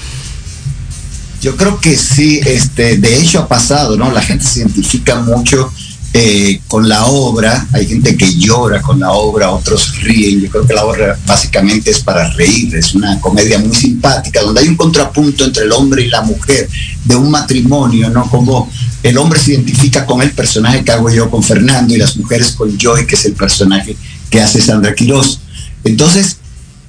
Yo 1.41 1.57
creo 1.57 1.79
que 1.81 1.97
sí, 1.97 2.39
este, 2.45 2.97
de 2.97 3.17
hecho 3.19 3.39
ha 3.41 3.47
pasado, 3.47 3.97
¿no? 3.97 4.11
La 4.11 4.21
gente 4.21 4.45
se 4.45 4.59
identifica 4.59 5.15
mucho 5.15 5.71
eh, 6.15 6.61
con 6.67 6.87
la 6.87 7.07
obra, 7.07 7.67
hay 7.73 7.87
gente 7.87 8.15
que 8.15 8.35
llora 8.35 8.83
con 8.83 8.99
la 8.99 9.13
obra, 9.13 9.49
otros 9.49 9.99
ríen, 9.99 10.41
yo 10.41 10.49
creo 10.51 10.67
que 10.67 10.75
la 10.75 10.85
obra 10.85 11.17
básicamente 11.25 11.89
es 11.89 12.01
para 12.01 12.29
reír, 12.29 12.75
es 12.75 12.93
una 12.93 13.19
comedia 13.19 13.57
muy 13.57 13.75
simpática, 13.75 14.43
donde 14.43 14.61
hay 14.61 14.67
un 14.67 14.75
contrapunto 14.75 15.43
entre 15.43 15.63
el 15.63 15.71
hombre 15.71 16.03
y 16.03 16.09
la 16.09 16.21
mujer 16.21 16.69
de 17.03 17.15
un 17.15 17.31
matrimonio, 17.31 18.11
¿no? 18.11 18.29
Como 18.29 18.69
el 19.01 19.17
hombre 19.17 19.39
se 19.39 19.53
identifica 19.53 20.05
con 20.05 20.21
el 20.21 20.29
personaje 20.33 20.83
que 20.83 20.91
hago 20.91 21.09
yo 21.09 21.31
con 21.31 21.41
Fernando 21.41 21.95
y 21.95 21.97
las 21.97 22.15
mujeres 22.15 22.51
con 22.51 22.77
Joy, 22.77 23.07
que 23.07 23.15
es 23.15 23.25
el 23.25 23.33
personaje 23.33 23.97
que 24.29 24.39
hace 24.39 24.61
Sandra 24.61 24.93
Quirós. 24.93 25.39
Entonces, 25.83 26.37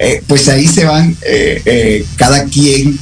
eh, 0.01 0.22
pues 0.27 0.51
ahí 0.51 0.68
se 0.68 0.85
van 0.85 1.16
eh, 1.22 2.05
cada 2.16 2.45
quien 2.45 2.99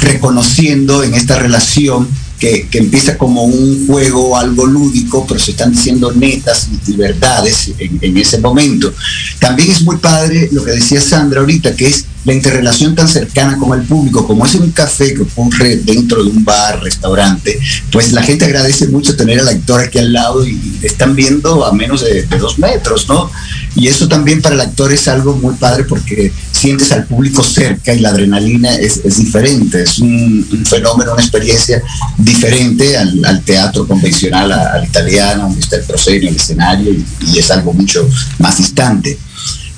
reconociendo 0.00 1.04
en 1.04 1.14
esta 1.14 1.38
relación 1.38 2.08
que, 2.42 2.78
empieza 2.78 3.16
como 3.16 3.44
un 3.44 3.86
juego, 3.86 4.36
algo 4.36 4.66
lúdico, 4.66 5.24
pero 5.28 5.38
se 5.38 5.52
están 5.52 5.70
diciendo 5.70 6.10
netas 6.12 6.68
y, 6.88 6.92
verdades 6.94 7.70
en, 7.78 8.00
en, 8.00 8.16
ese 8.16 8.38
momento. 8.38 8.92
También 9.38 9.70
es 9.70 9.82
muy 9.82 9.98
padre 9.98 10.48
lo 10.50 10.64
que 10.64 10.72
decía 10.72 11.00
Sandra 11.00 11.40
ahorita, 11.40 11.76
que 11.76 11.86
es 11.86 12.06
la 12.24 12.32
interrelación 12.32 12.94
tan 12.94 13.08
cercana 13.08 13.58
con 13.58 13.78
el 13.78 13.84
público, 13.86 14.26
como 14.26 14.46
es 14.46 14.54
un 14.54 14.70
café 14.70 15.14
que 15.14 15.22
ocurre 15.22 15.76
dentro 15.78 16.22
de 16.22 16.30
un 16.30 16.44
bar, 16.44 16.80
restaurante, 16.82 17.58
pues 17.90 18.12
la 18.12 18.22
gente 18.22 18.44
agradece 18.44 18.88
mucho 18.88 19.16
tener 19.16 19.40
al 19.40 19.48
actor 19.48 19.80
aquí 19.80 19.98
al 19.98 20.12
lado 20.12 20.46
y, 20.46 20.60
están 20.82 21.14
viendo 21.14 21.64
a 21.64 21.72
menos 21.72 22.02
de, 22.02 22.26
dos 22.38 22.58
metros, 22.58 23.08
¿no? 23.08 23.30
Y 23.76 23.88
eso 23.88 24.08
también 24.08 24.42
para 24.42 24.54
el 24.54 24.60
actor 24.60 24.92
es 24.92 25.06
algo 25.06 25.36
muy 25.36 25.54
padre 25.54 25.84
porque 25.84 26.32
sientes 26.50 26.90
al 26.92 27.06
público 27.06 27.42
cerca 27.42 27.94
y 27.94 28.00
la 28.00 28.10
adrenalina 28.10 28.74
es, 28.74 29.02
diferente, 29.16 29.82
es 29.82 29.98
un, 29.98 30.46
fenómeno, 30.68 31.12
una 31.12 31.22
experiencia 31.22 31.82
diferente 32.18 32.96
al, 32.96 33.42
teatro 33.44 33.86
convencional, 33.86 34.52
al 34.52 34.84
italiano, 34.84 35.44
donde 35.44 35.60
está 35.60 35.76
el 35.76 35.84
proscenio, 35.84 36.28
el 36.28 36.36
escenario 36.36 36.92
y 37.20 37.38
es 37.38 37.50
algo 37.50 37.72
mucho 37.72 38.08
más 38.38 38.58
distante. 38.58 39.18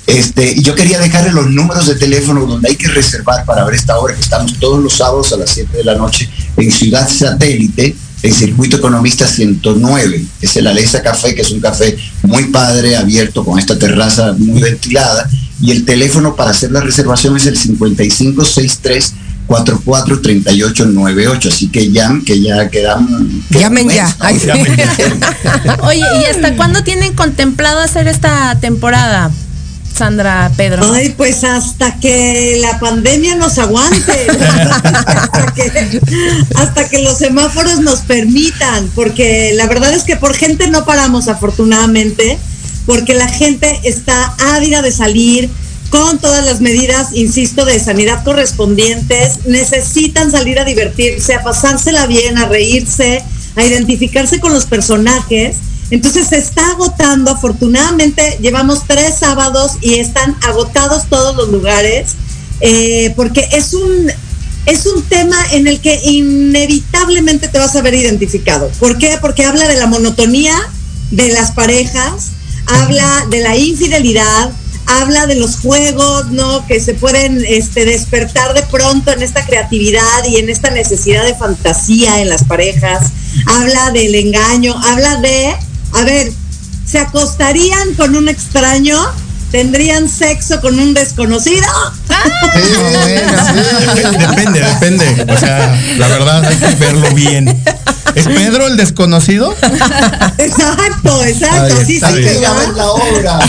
Este, 0.07 0.61
yo 0.61 0.75
quería 0.75 0.99
dejarle 0.99 1.31
los 1.31 1.49
números 1.49 1.87
de 1.87 1.95
teléfono 1.95 2.45
donde 2.45 2.69
hay 2.69 2.75
que 2.75 2.87
reservar 2.87 3.43
para 3.43 3.65
ver 3.65 3.73
esta 3.73 3.97
hora, 3.97 4.13
que 4.13 4.21
estamos 4.21 4.53
todos 4.59 4.83
los 4.83 4.93
sábados 4.93 5.33
a 5.33 5.37
las 5.37 5.49
7 5.49 5.77
de 5.77 5.83
la 5.83 5.95
noche 5.95 6.29
en 6.57 6.71
Ciudad 6.71 7.09
Satélite, 7.09 7.95
en 8.21 8.33
Circuito 8.33 8.77
Economista 8.77 9.27
109. 9.27 10.23
Es 10.41 10.55
el 10.57 10.67
Alesa 10.67 11.01
Café, 11.01 11.33
que 11.33 11.41
es 11.41 11.51
un 11.51 11.59
café 11.59 11.97
muy 12.23 12.45
padre, 12.45 12.95
abierto 12.95 13.43
con 13.43 13.57
esta 13.57 13.79
terraza 13.79 14.33
muy 14.37 14.61
ventilada. 14.61 15.27
Y 15.59 15.71
el 15.71 15.85
teléfono 15.85 16.35
para 16.35 16.51
hacer 16.51 16.71
la 16.71 16.81
reservación 16.81 17.35
es 17.37 17.47
el 17.47 17.57
5563 17.57 19.13
443898. 19.47 21.49
Así 21.49 21.67
que 21.67 21.91
llamen, 21.91 22.23
que 22.23 22.41
ya 22.41 22.69
quedan. 22.69 23.43
Llamen 23.49 23.89
ya. 23.89 24.15
Oye, 25.81 26.03
¿y 26.21 26.25
hasta 26.25 26.55
cuándo 26.55 26.83
tienen 26.83 27.13
contemplado 27.13 27.79
hacer 27.79 28.07
esta 28.07 28.59
temporada? 28.59 29.31
Sandra 29.95 30.51
Pedro? 30.57 30.91
Ay, 30.91 31.13
pues 31.15 31.43
hasta 31.43 31.99
que 31.99 32.57
la 32.59 32.79
pandemia 32.79 33.35
nos 33.35 33.57
aguante, 33.57 34.27
hasta, 36.55 36.89
que, 36.89 37.01
los 37.01 37.17
semáforos 37.17 37.79
nos 37.79 38.01
permitan, 38.01 38.89
porque 38.93 39.53
la 39.55 39.67
verdad 39.67 39.93
es 39.93 40.03
que 40.03 40.17
por 40.17 40.33
gente 40.33 40.67
no 40.67 40.83
paramos 40.85 41.29
afortunadamente, 41.29 42.37
porque 42.85 43.13
la 43.13 43.29
gente 43.29 43.79
está 43.83 44.35
ávida 44.55 44.81
de 44.81 44.91
salir 44.91 45.49
con 45.89 46.19
todas 46.19 46.43
las 46.43 46.59
medidas, 46.59 47.13
insisto, 47.13 47.63
de 47.63 47.79
sanidad 47.79 48.23
correspondientes, 48.25 49.45
necesitan 49.45 50.29
salir 50.29 50.59
a 50.59 50.65
divertirse, 50.65 51.35
a 51.35 51.43
pasársela 51.43 52.05
bien, 52.05 52.37
a 52.37 52.47
reírse, 52.47 53.23
a 53.55 53.63
identificarse 53.63 54.41
con 54.41 54.51
los 54.51 54.65
personajes 54.65 55.55
entonces 55.91 56.27
se 56.27 56.37
está 56.37 56.71
agotando, 56.71 57.31
afortunadamente 57.31 58.39
llevamos 58.41 58.83
tres 58.87 59.15
sábados 59.19 59.73
y 59.81 59.95
están 59.95 60.35
agotados 60.41 61.05
todos 61.09 61.35
los 61.35 61.49
lugares, 61.49 62.13
eh, 62.61 63.13
porque 63.15 63.47
es 63.51 63.73
un, 63.73 64.11
es 64.65 64.85
un 64.87 65.03
tema 65.03 65.37
en 65.51 65.67
el 65.67 65.79
que 65.79 65.99
inevitablemente 66.03 67.47
te 67.49 67.59
vas 67.59 67.75
a 67.75 67.81
ver 67.81 67.93
identificado. 67.93 68.69
¿Por 68.79 68.97
qué? 68.97 69.17
Porque 69.21 69.45
habla 69.45 69.67
de 69.67 69.75
la 69.75 69.85
monotonía 69.85 70.55
de 71.11 71.29
las 71.29 71.51
parejas, 71.51 72.31
habla 72.65 73.27
de 73.29 73.41
la 73.41 73.55
infidelidad, 73.55 74.51
habla 74.87 75.27
de 75.27 75.35
los 75.35 75.57
juegos, 75.57 76.31
¿no? 76.31 76.65
Que 76.65 76.79
se 76.79 76.95
pueden 76.95 77.43
este, 77.47 77.85
despertar 77.85 78.55
de 78.55 78.63
pronto 78.63 79.11
en 79.11 79.21
esta 79.21 79.45
creatividad 79.45 80.25
y 80.27 80.37
en 80.37 80.49
esta 80.49 80.71
necesidad 80.71 81.23
de 81.25 81.35
fantasía 81.35 82.21
en 82.21 82.29
las 82.29 82.43
parejas, 82.43 83.11
habla 83.45 83.91
del 83.91 84.15
engaño, 84.15 84.75
habla 84.83 85.17
de 85.17 85.55
a 85.95 86.03
ver, 86.03 86.31
¿se 86.85 86.99
acostarían 86.99 87.95
con 87.95 88.15
un 88.15 88.29
extraño? 88.29 88.97
¿Tendrían 89.51 90.09
sexo 90.09 90.59
con 90.59 90.79
un 90.79 90.93
desconocido? 90.93 91.65
depende, 94.19 94.59
depende. 94.59 95.33
O 95.33 95.37
sea, 95.37 95.81
la 95.97 96.07
verdad 96.07 96.45
hay 96.45 96.57
que 96.57 96.75
verlo 96.75 97.11
bien. 97.13 97.47
¿Es 98.15 98.25
Pedro 98.25 98.67
el 98.67 98.77
desconocido? 98.77 99.55
Exacto, 100.37 101.23
exacto. 101.23 101.77
Sí, 101.85 101.99
sí, 101.99 102.01
hay 102.03 102.15
que 102.15 102.39
ver 102.39 102.69
la 102.75 102.89
obra. 102.89 103.39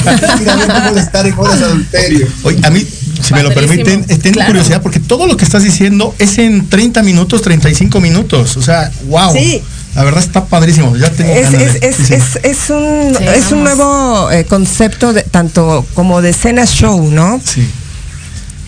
Ir 0.40 0.50
a 0.50 0.56
ver 0.56 0.68
cómo 0.68 0.96
estar 0.96 1.26
en 1.26 1.38
horas 1.38 1.58
de 1.58 1.66
adulterio. 1.66 2.28
Oye, 2.44 2.60
a 2.62 2.70
mí 2.70 2.86
si 3.22 3.34
me 3.34 3.42
lo 3.42 3.52
permiten, 3.52 4.04
tengo 4.04 4.44
curiosidad 4.44 4.82
porque 4.82 5.00
todo 5.00 5.26
lo 5.26 5.36
que 5.36 5.44
estás 5.44 5.62
diciendo 5.62 6.14
es 6.18 6.38
en 6.38 6.68
30 6.68 7.02
minutos, 7.02 7.42
35 7.42 8.00
minutos. 8.00 8.56
O 8.56 8.62
sea, 8.62 8.90
wow. 9.08 9.32
Sí. 9.32 9.62
La 9.96 10.04
verdad 10.04 10.22
está 10.22 10.44
padrísimo. 10.44 10.94
Ya 10.96 11.10
tengo 11.10 11.32
es, 11.32 11.54
es, 11.54 12.10
es, 12.10 12.38
es, 12.42 12.70
un, 12.70 13.16
es 13.18 13.50
un 13.50 13.64
nuevo 13.64 14.30
eh, 14.30 14.44
concepto 14.44 15.14
de, 15.14 15.22
tanto 15.22 15.86
como 15.94 16.20
de 16.20 16.30
escena 16.30 16.66
show, 16.66 17.10
¿no? 17.10 17.40
Sí. 17.42 17.66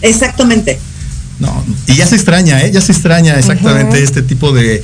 Exactamente. 0.01 0.79
No, 1.39 1.65
y 1.87 1.95
ya 1.95 2.07
se 2.07 2.17
extraña, 2.17 2.63
¿eh? 2.63 2.73
Ya 2.73 2.81
se 2.81 2.91
extraña 2.91 3.39
exactamente 3.39 4.03
este 4.03 4.23
tipo 4.23 4.53
de, 4.53 4.83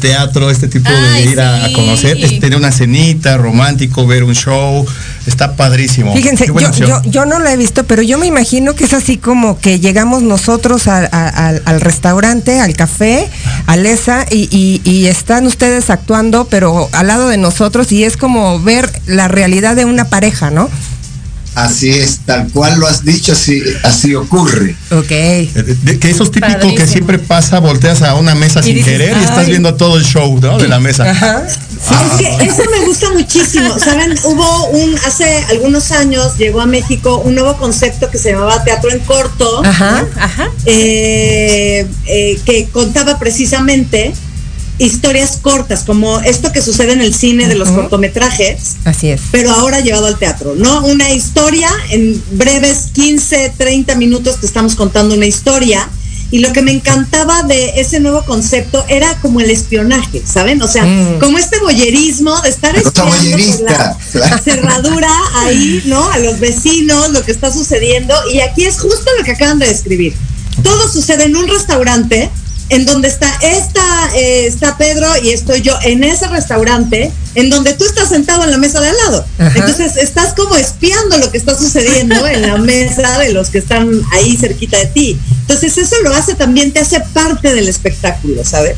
teatro, 0.00 0.50
este 0.50 0.66
tipo 0.66 0.90
de 0.90 1.22
ir 1.30 1.40
a, 1.40 1.70
conocer, 1.74 2.18
tener 2.40 2.56
una 2.56 2.72
cenita, 2.72 3.36
romántico, 3.36 4.04
ver 4.04 4.24
un 4.24 4.34
show, 4.34 4.84
está 5.26 5.56
padrísimo. 5.56 6.14
Fíjense, 6.14 6.46
yo, 7.06 7.24
no 7.26 7.38
lo 7.38 7.48
he 7.48 7.56
visto, 7.56 7.84
pero 7.84 8.02
yo 8.02 8.18
me 8.18 8.26
imagino 8.26 8.74
que 8.74 8.84
es 8.84 8.92
así 8.92 9.16
como 9.16 9.58
que 9.58 9.80
llegamos 9.80 10.22
nosotros 10.22 10.88
al 10.88 11.80
restaurante, 11.80 12.60
al 12.60 12.74
café, 12.74 13.28
a 13.66 13.76
Lesa, 13.76 14.26
y, 14.30 14.80
y 14.84 15.06
están 15.06 15.46
ustedes 15.46 15.90
actuando, 15.90 16.46
pero 16.46 16.88
al 16.92 17.06
lado 17.06 17.28
de 17.28 17.36
nosotros, 17.36 17.92
y 17.92 18.04
es 18.04 18.16
como 18.16 18.60
ver 18.60 18.90
la 19.06 19.28
realidad 19.28 19.76
de 19.76 19.84
una 19.84 20.08
pareja, 20.08 20.50
¿no? 20.50 20.68
Así 21.54 21.90
es, 21.90 22.20
tal 22.24 22.48
cual 22.48 22.80
lo 22.80 22.86
has 22.86 23.04
dicho, 23.04 23.32
así, 23.32 23.62
así 23.82 24.14
ocurre. 24.14 24.74
Ok. 24.90 25.06
que 25.06 25.50
eso 26.04 26.22
es 26.22 26.30
típico 26.30 26.74
que 26.74 26.86
siempre 26.86 27.18
pasa, 27.18 27.58
volteas 27.58 28.00
a 28.00 28.14
una 28.14 28.34
mesa 28.34 28.62
sin 28.62 28.82
querer 28.82 29.14
y 29.18 29.24
estás 29.24 29.46
viendo 29.46 29.74
todo 29.74 29.98
el 29.98 30.04
show 30.04 30.38
¿no? 30.40 30.56
de 30.56 30.68
la 30.68 30.80
mesa. 30.80 31.10
Ajá. 31.10 31.42
eso 31.46 32.62
me 32.70 32.86
gusta 32.86 33.11
muchísimo. 33.34 33.78
Saben, 33.78 34.14
hubo 34.24 34.66
un, 34.68 34.96
hace 35.06 35.44
algunos 35.50 35.90
años 35.92 36.36
llegó 36.38 36.60
a 36.60 36.66
México 36.66 37.18
un 37.24 37.34
nuevo 37.34 37.56
concepto 37.56 38.10
que 38.10 38.18
se 38.18 38.32
llamaba 38.32 38.62
teatro 38.64 38.90
en 38.90 39.00
corto, 39.00 39.64
ajá, 39.64 40.06
ajá. 40.16 40.50
Eh, 40.66 41.86
eh, 42.06 42.40
que 42.44 42.68
contaba 42.68 43.18
precisamente 43.18 44.12
historias 44.78 45.38
cortas, 45.40 45.84
como 45.84 46.20
esto 46.20 46.50
que 46.50 46.62
sucede 46.62 46.92
en 46.92 47.02
el 47.02 47.14
cine 47.14 47.46
de 47.46 47.54
los 47.54 47.68
cortometrajes. 47.70 48.76
Así 48.84 49.10
es. 49.10 49.20
Pero 49.30 49.50
ahora 49.52 49.80
llevado 49.80 50.06
al 50.06 50.18
teatro, 50.18 50.54
¿no? 50.56 50.84
Una 50.84 51.10
historia 51.12 51.70
en 51.90 52.20
breves 52.32 52.88
15, 52.92 53.54
30 53.56 53.94
minutos 53.96 54.40
te 54.40 54.46
estamos 54.46 54.74
contando 54.74 55.14
una 55.14 55.26
historia. 55.26 55.88
Y 56.32 56.40
lo 56.40 56.52
que 56.52 56.62
me 56.62 56.72
encantaba 56.72 57.42
de 57.42 57.74
ese 57.76 58.00
nuevo 58.00 58.24
concepto 58.24 58.84
era 58.88 59.20
como 59.20 59.40
el 59.40 59.50
espionaje, 59.50 60.22
¿saben? 60.24 60.62
O 60.62 60.66
sea, 60.66 60.84
mm. 60.84 61.18
como 61.20 61.38
este 61.38 61.60
boyerismo 61.60 62.40
de 62.40 62.48
estar 62.48 62.74
espiando 62.74 63.36
la 64.14 64.38
cerradura 64.38 65.10
ahí, 65.36 65.82
¿no? 65.84 66.02
A 66.10 66.18
los 66.18 66.40
vecinos, 66.40 67.10
lo 67.10 67.22
que 67.22 67.32
está 67.32 67.52
sucediendo. 67.52 68.14
Y 68.32 68.40
aquí 68.40 68.64
es 68.64 68.80
justo 68.80 69.10
lo 69.18 69.24
que 69.24 69.32
acaban 69.32 69.58
de 69.58 69.68
describir. 69.68 70.14
Todo 70.62 70.88
sucede 70.88 71.24
en 71.24 71.36
un 71.36 71.46
restaurante 71.48 72.30
en 72.72 72.86
donde 72.86 73.08
está 73.08 73.30
esta, 73.42 74.16
eh, 74.16 74.46
está 74.46 74.78
Pedro 74.78 75.06
y 75.22 75.28
estoy 75.28 75.60
yo 75.60 75.76
en 75.82 76.04
ese 76.04 76.26
restaurante, 76.28 77.12
en 77.34 77.50
donde 77.50 77.74
tú 77.74 77.84
estás 77.84 78.08
sentado 78.08 78.44
en 78.44 78.50
la 78.50 78.56
mesa 78.56 78.80
de 78.80 78.88
al 78.88 78.96
lado. 78.96 79.26
Entonces 79.38 79.98
estás 79.98 80.32
como 80.32 80.56
espiando 80.56 81.18
lo 81.18 81.30
que 81.30 81.36
está 81.36 81.56
sucediendo 81.56 82.26
en 82.26 82.40
la 82.42 82.56
mesa 82.56 83.18
de 83.18 83.34
los 83.34 83.50
que 83.50 83.58
están 83.58 83.90
ahí 84.12 84.38
cerquita 84.38 84.78
de 84.78 84.86
ti. 84.86 85.18
Entonces 85.42 85.76
eso 85.76 85.96
lo 86.02 86.14
hace 86.14 86.34
también, 86.34 86.72
te 86.72 86.80
hace 86.80 87.00
parte 87.12 87.54
del 87.54 87.68
espectáculo, 87.68 88.42
¿sabes? 88.42 88.76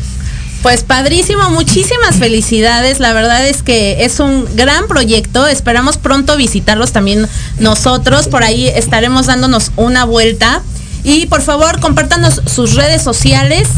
Pues 0.64 0.82
padrísimo, 0.82 1.50
muchísimas 1.50 2.16
felicidades. 2.16 2.98
La 2.98 3.12
verdad 3.12 3.46
es 3.46 3.62
que 3.62 4.04
es 4.04 4.18
un 4.18 4.48
gran 4.56 4.88
proyecto. 4.88 5.46
Esperamos 5.46 5.98
pronto 5.98 6.36
visitarlos 6.36 6.90
también 6.90 7.28
nosotros. 7.60 8.26
Por 8.26 8.42
ahí 8.42 8.66
estaremos 8.68 9.26
dándonos 9.26 9.72
una 9.76 10.04
vuelta. 10.04 10.62
Y 11.04 11.26
por 11.26 11.42
favor, 11.42 11.78
compártanos 11.80 12.40
sus 12.52 12.74
redes 12.74 13.02
sociales 13.02 13.68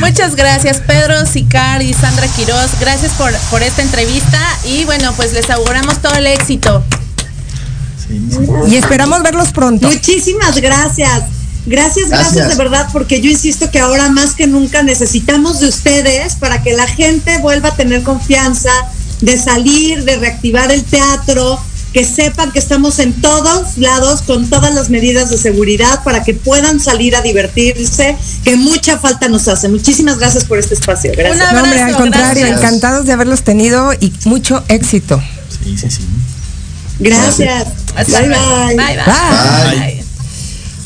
Muchas 0.00 0.36
gracias, 0.36 0.78
Pedro 0.86 1.24
Sicar 1.26 1.82
y 1.82 1.92
Sandra 1.94 2.26
Quiroz. 2.28 2.70
Gracias 2.80 3.12
por, 3.12 3.32
por 3.50 3.62
esta 3.62 3.82
entrevista 3.82 4.40
y 4.64 4.84
bueno, 4.84 5.12
pues 5.16 5.32
les 5.32 5.48
auguramos 5.50 5.98
todo 5.98 6.14
el 6.14 6.26
éxito. 6.26 6.84
Y 8.68 8.76
esperamos 8.76 9.22
verlos 9.22 9.48
pronto. 9.52 9.86
Muchísimas 9.88 10.56
gracias. 10.60 11.22
Gracias, 11.68 12.08
gracias, 12.08 12.34
Gracias. 12.34 12.48
de 12.48 12.64
verdad, 12.64 12.88
porque 12.92 13.20
yo 13.20 13.30
insisto 13.30 13.70
que 13.70 13.78
ahora 13.78 14.08
más 14.08 14.34
que 14.34 14.46
nunca 14.46 14.82
necesitamos 14.82 15.60
de 15.60 15.68
ustedes 15.68 16.36
para 16.36 16.62
que 16.62 16.72
la 16.72 16.86
gente 16.86 17.38
vuelva 17.38 17.68
a 17.70 17.76
tener 17.76 18.02
confianza 18.02 18.70
de 19.20 19.38
salir, 19.38 20.04
de 20.04 20.16
reactivar 20.16 20.72
el 20.72 20.82
teatro, 20.84 21.60
que 21.92 22.04
sepan 22.04 22.52
que 22.52 22.58
estamos 22.58 22.98
en 22.98 23.12
todos 23.20 23.78
lados 23.78 24.22
con 24.22 24.48
todas 24.48 24.74
las 24.74 24.90
medidas 24.90 25.30
de 25.30 25.38
seguridad 25.38 26.02
para 26.04 26.22
que 26.22 26.34
puedan 26.34 26.80
salir 26.80 27.16
a 27.16 27.22
divertirse, 27.22 28.16
que 28.44 28.56
mucha 28.56 28.98
falta 28.98 29.28
nos 29.28 29.48
hace. 29.48 29.68
Muchísimas 29.68 30.18
gracias 30.18 30.44
por 30.44 30.58
este 30.58 30.74
espacio. 30.74 31.12
Gracias. 31.16 31.52
No, 31.52 31.62
hombre, 31.62 31.82
al 31.82 31.96
contrario, 31.96 32.46
encantados 32.46 33.06
de 33.06 33.12
haberlos 33.12 33.42
tenido 33.42 33.92
y 33.94 34.12
mucho 34.24 34.64
éxito. 34.68 35.22
Sí, 35.64 35.76
sí, 35.76 35.90
sí. 35.90 36.02
Gracias. 36.98 37.68
Bye, 37.94 38.28
bye. 38.28 38.76
Bye, 38.76 38.76
bye. 38.76 39.78
Bye. 39.78 39.97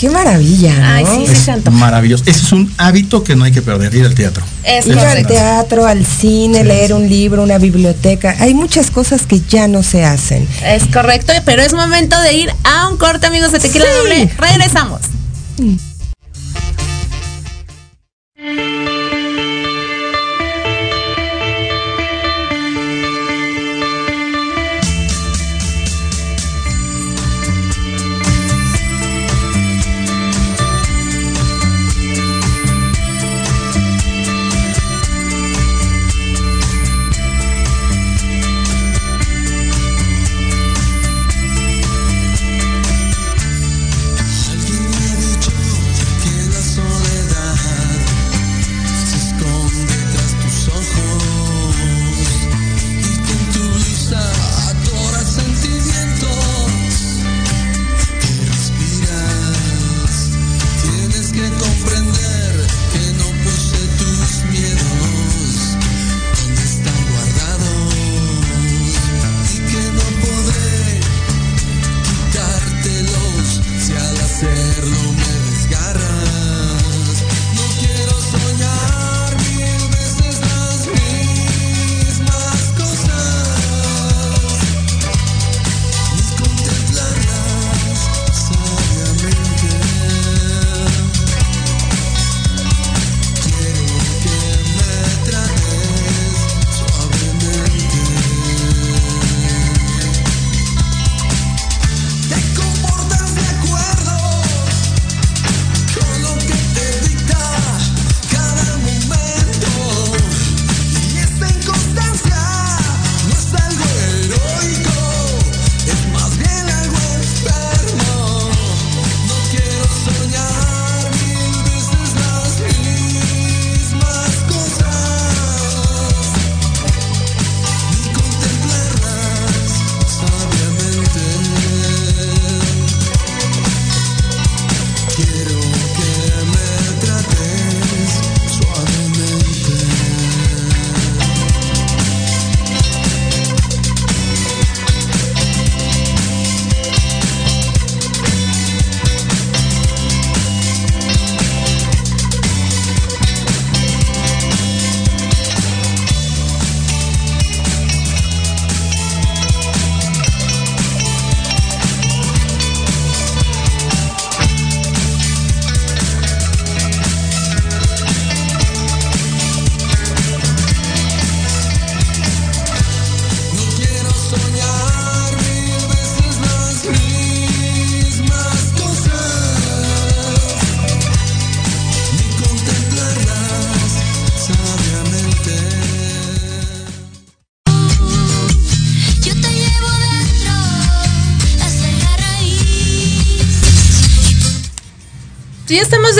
Qué 0.02 0.10
maravilla, 0.10 0.76
¿no? 0.80 0.84
Ay, 0.84 1.06
sí, 1.06 1.32
sí, 1.32 1.44
se 1.44 1.52
antoja. 1.52 1.76
Maravilloso. 1.76 2.24
Ese 2.26 2.40
es 2.40 2.50
un 2.50 2.74
hábito 2.76 3.22
que 3.22 3.36
no 3.36 3.44
hay 3.44 3.52
que 3.52 3.62
perder, 3.62 3.94
ir 3.94 4.04
al 4.04 4.16
teatro. 4.16 4.42
Es 4.64 4.84
Ir 4.88 4.98
al 4.98 5.24
teatro, 5.28 5.86
al 5.86 6.04
cine, 6.04 6.64
leer 6.64 6.92
un 6.92 7.08
libro, 7.08 7.44
una 7.44 7.58
biblioteca. 7.58 8.34
Hay 8.40 8.52
muchas 8.52 8.90
cosas 8.90 9.26
que 9.26 9.40
ya 9.48 9.68
no 9.68 9.84
se 9.84 10.04
hacen. 10.04 10.48
Es 10.64 10.86
correcto, 10.92 11.32
pero 11.44 11.62
es 11.62 11.72
momento 11.72 12.20
de 12.20 12.32
ir 12.32 12.52
a 12.64 12.88
un 12.88 12.96
corte, 12.96 13.28
amigos 13.28 13.52
de 13.52 13.60
Tequila 13.60 13.84
Sí. 13.84 13.90
Doble. 13.96 14.30
Regresamos. 14.38 15.02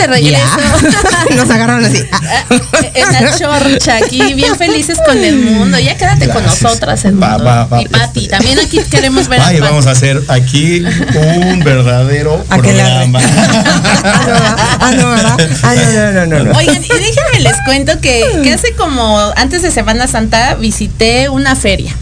De 0.03 0.07
regreso. 0.07 0.57
Nos 1.35 1.49
agarraron 1.49 1.85
así. 1.85 1.97
en 2.93 3.13
la 3.13 3.37
chorcha 3.37 3.97
aquí, 3.97 4.33
bien 4.33 4.55
felices 4.55 4.97
con 5.05 5.17
el 5.23 5.37
mundo. 5.37 5.79
Ya 5.79 5.95
quédate 5.97 6.29
con 6.29 6.43
nosotras, 6.43 7.05
el 7.05 7.21
Va, 7.21 7.29
mundo. 7.29 7.45
va, 7.45 7.65
va. 7.65 7.81
Y 7.81 7.87
Pati, 7.87 8.27
también 8.27 8.59
aquí 8.59 8.79
queremos 8.89 9.27
ver 9.27 9.41
Ay, 9.43 9.59
vamos 9.59 9.87
a 9.87 9.91
hacer 9.91 10.21
aquí 10.27 10.83
un 11.15 11.59
verdadero 11.59 12.43
programa. 12.45 13.19
Ah, 14.85 14.91
no, 14.97 15.09
¿verdad? 15.11 15.37
Ah, 15.63 15.75
no, 15.75 15.93
no, 15.93 16.11
no, 16.11 16.25
no, 16.25 16.43
no. 16.45 16.57
Oigan, 16.57 16.83
y 16.83 16.87
déjenme 16.87 17.39
les 17.39 17.55
cuento 17.65 17.99
que, 18.01 18.41
que 18.43 18.53
hace 18.53 18.73
como 18.73 19.19
antes 19.35 19.61
de 19.61 19.71
Semana 19.71 20.07
Santa 20.07 20.55
visité 20.55 21.29
una 21.29 21.55
feria. 21.55 21.95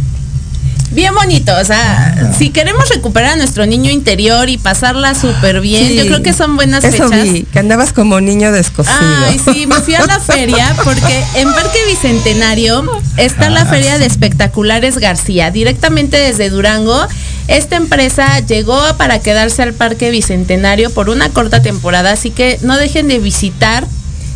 Bien 0.91 1.13
bonito, 1.15 1.53
o 1.59 1.63
sea, 1.63 2.15
Ah. 2.19 2.33
si 2.37 2.49
queremos 2.49 2.89
recuperar 2.89 3.31
a 3.31 3.35
nuestro 3.37 3.65
niño 3.65 3.89
interior 3.91 4.49
y 4.49 4.57
pasarla 4.57 5.15
súper 5.15 5.61
bien, 5.61 5.87
Sí. 5.87 5.95
yo 5.95 6.05
creo 6.05 6.21
que 6.21 6.33
son 6.33 6.57
buenas 6.57 6.83
Eso 6.83 7.07
fechas. 7.07 7.23
vi, 7.31 7.43
que 7.43 7.59
andabas 7.59 7.93
como 7.93 8.19
niño 8.19 8.51
descosido. 8.51 8.95
Ay, 8.99 9.39
sí, 9.39 9.67
me 9.67 9.75
fui 9.75 9.95
a 9.95 10.05
la 10.05 10.19
feria 10.19 10.75
porque 10.83 11.23
en 11.35 11.51
Parque 11.53 11.79
Bicentenario 11.87 12.83
está 13.17 13.49
la 13.49 13.61
Ah, 13.61 13.65
feria 13.67 13.97
de 13.99 14.05
espectaculares 14.05 14.97
García, 14.97 15.49
directamente 15.49 16.17
desde 16.17 16.49
Durango. 16.49 17.07
Esta 17.47 17.75
empresa 17.77 18.39
llegó 18.41 18.79
para 18.97 19.19
quedarse 19.19 19.61
al 19.63 19.73
Parque 19.73 20.09
Bicentenario 20.11 20.89
por 20.89 21.09
una 21.09 21.29
corta 21.29 21.61
temporada, 21.61 22.11
así 22.11 22.31
que 22.31 22.59
no 22.63 22.75
dejen 22.77 23.07
de 23.07 23.19
visitar. 23.19 23.85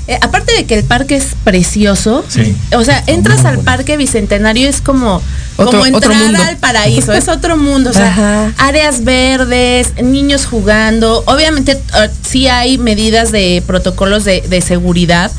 Eh, 0.08 0.20
aparte 0.22 0.53
de 0.53 0.66
que 0.66 0.76
el 0.76 0.84
parque 0.84 1.16
es 1.16 1.30
precioso, 1.43 2.24
Sí. 2.30 2.56
o 2.76 2.84
sea, 2.84 3.03
entras 3.08 3.43
al 3.43 3.60
Parque 3.60 3.97
Bicentenario 3.97 4.70
es 4.70 4.80
como, 4.80 5.20
Otro- 5.58 5.80
como 5.80 5.97
otro 5.97 6.12
entrar 6.12 6.24
mundo. 6.32 6.43
al 6.43 6.58
paraíso, 6.58 7.14
es 7.14 7.28
otro 7.30 7.56
mundo, 7.58 7.89
o 7.91 7.93
sea, 7.93 8.08
Ajá. 8.10 8.51
áreas 8.58 9.03
verdes, 9.03 9.93
niños 10.03 10.45
jugando, 10.45 11.24
obviamente 11.28 11.72
eh, 11.74 12.10
sí 12.28 12.47
hay 12.47 12.78
medidas 12.78 13.32
de 13.32 13.64
protocolos 13.66 14.26
de, 14.26 14.41
de 14.41 14.62
seguridad. 14.62 15.32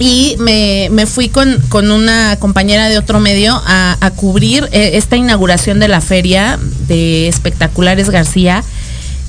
Y 0.00 0.34
me, 0.40 0.88
me 0.90 1.06
fui 1.06 1.28
con, 1.28 1.56
con 1.68 1.92
una 1.92 2.36
compañera 2.40 2.88
de 2.88 2.98
otro 2.98 3.20
medio 3.20 3.54
a, 3.64 3.96
a 4.00 4.10
cubrir 4.10 4.68
eh, 4.72 4.92
esta 4.94 5.14
inauguración 5.16 5.78
de 5.78 5.86
la 5.86 6.00
feria 6.00 6.58
de 6.88 7.28
espectaculares 7.28 8.10
García, 8.10 8.64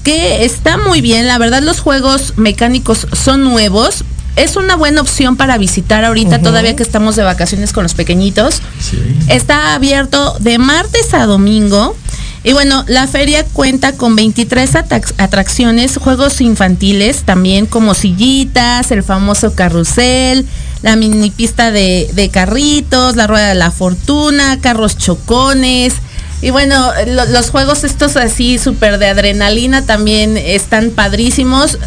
que 0.04 0.44
está 0.44 0.78
muy 0.80 1.02
bien, 1.02 1.28
la 1.28 1.38
verdad 1.38 1.62
los 1.62 1.80
juegos 1.82 2.34
mecánicos 2.38 3.06
son 3.14 3.44
nuevos, 3.44 4.04
es 4.36 4.56
una 4.56 4.76
buena 4.76 5.02
opción 5.02 5.36
para 5.38 5.58
visitar 5.58 6.04
ahorita, 6.06 6.40
todavía 6.42 6.76
que 6.76 6.84
estamos 6.84 7.16
de 7.16 7.24
vacaciones 7.24 7.72
con 7.74 7.84
los 7.84 7.94
pequeñitos. 7.94 8.62
Sí. 8.82 8.98
Está 9.30 9.74
abierto 9.76 10.36
de 10.40 10.58
martes 10.58 11.14
a 11.14 11.26
domingo. 11.26 11.96
Y 12.44 12.54
bueno, 12.54 12.84
la 12.88 13.08
feria 13.08 13.44
cuenta 13.44 13.94
con 13.94 14.16
23 14.16 14.76
atac- 14.76 15.14
atracciones, 15.18 15.98
juegos 15.98 16.42
infantiles 16.42 17.24
también 17.24 17.66
como 17.66 17.96
sillitas, 17.96 18.92
el 18.92 19.02
famoso 19.02 19.56
carrusel, 19.56 20.46
la 20.84 20.96
mini 20.96 21.32
pista 21.32 21.72
de, 21.72 22.08
de 22.14 22.30
carritos, 22.30 23.16
la 23.16 23.26
rueda 23.26 23.48
de 23.50 23.56
la 23.56 23.72
fortuna, 23.72 24.60
carros 24.62 24.96
chocones. 25.00 25.94
Y 26.44 26.52
bueno, 26.52 26.92
lo- 27.08 27.26
los 27.26 27.50
juegos 27.50 27.84
estos 27.84 28.16
así 28.16 28.60
súper 28.60 29.00
de 29.00 29.08
adrenalina 29.08 29.84
también 29.84 30.38
están 30.38 30.92
padrísimos. 30.92 31.80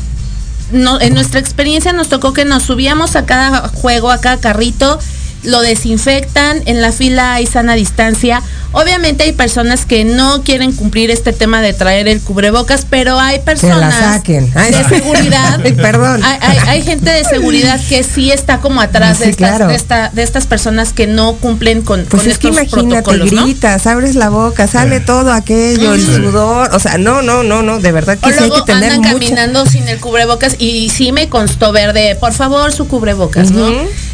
En 0.72 1.14
nuestra 1.14 1.40
experiencia 1.40 1.92
nos 1.92 2.08
tocó 2.08 2.32
que 2.34 2.44
nos 2.44 2.64
subíamos 2.64 3.16
a 3.16 3.24
cada 3.24 3.68
juego, 3.68 4.10
a 4.10 4.20
cada 4.20 4.38
carrito, 4.38 4.98
lo 5.45 5.61
desinfectan, 5.61 6.62
en 6.66 6.80
la 6.80 6.93
fila 6.93 7.34
hay 7.34 7.47
sana 7.47 7.74
distancia. 7.74 8.43
Obviamente 8.72 9.24
hay 9.24 9.32
personas 9.32 9.86
que 9.86 10.05
no 10.05 10.43
quieren 10.43 10.72
cumplir 10.72 11.11
este 11.11 11.32
tema 11.32 11.62
de 11.62 11.72
traer 11.72 12.07
el 12.07 12.20
cubrebocas, 12.20 12.86
pero 12.89 13.18
hay 13.18 13.34
Que 13.36 13.39
la 13.39 13.45
personas 13.45 13.95
saquen. 13.95 14.51
Ay, 14.55 14.72
de 14.72 14.84
seguridad. 14.84 15.61
Ay, 15.64 15.72
perdón. 15.72 16.22
Hay, 16.22 16.39
hay- 16.43 16.59
hay 16.68 16.82
gente 16.82 17.11
de 17.11 17.24
seguridad 17.24 17.80
que 17.89 18.03
sí 18.03 18.30
está 18.30 18.59
como 18.59 18.80
atrás 18.82 19.18
Sí, 19.18 19.24
de, 19.24 19.30
estas, 19.30 19.49
claro. 19.51 19.68
de, 19.68 19.74
esta- 19.74 20.11
de 20.11 20.22
estas 20.22 20.47
personas 20.47 20.93
que 20.93 21.07
no 21.07 21.34
cumplen 21.36 21.80
con, 21.82 22.05
Pues 22.05 22.22
con 22.22 22.30
es 22.30 22.39
que 22.39 22.49
estos 22.49 22.62
imagínate, 22.72 23.03
protocolos, 23.03 23.32
¿no? 23.32 23.45
gritas, 23.45 23.86
abres 23.86 24.16
la 24.16 24.28
boca, 24.28 24.66
sale 24.66 25.01
todo 25.01 25.32
aquello, 25.32 25.95
el 25.95 26.05
sudor, 26.05 26.68
o 26.74 26.78
sea, 26.78 26.99
no, 26.99 27.22
no, 27.22 27.43
no, 27.43 27.62
no, 27.62 27.78
de 27.80 27.93
verdad 27.93 28.18
O 28.20 28.26
que 28.26 28.32
sí 28.34 28.39
hay 28.43 28.49
luego 28.51 28.64
que 28.66 28.72
tener 28.72 28.93
andan 28.93 29.12
mucha... 29.12 29.24
caminando 29.24 29.66
sin 29.66 29.89
el 29.89 29.99
cubrebocas 29.99 30.57
y 30.59 30.91
sí 30.91 31.12
me 31.12 31.28
constó 31.30 31.72
ver 31.72 31.95
de, 31.95 32.16
por 32.16 32.32
favor, 32.34 32.70
su 32.72 32.86
cubrebocas, 32.86 33.51
¿no? 33.51 33.72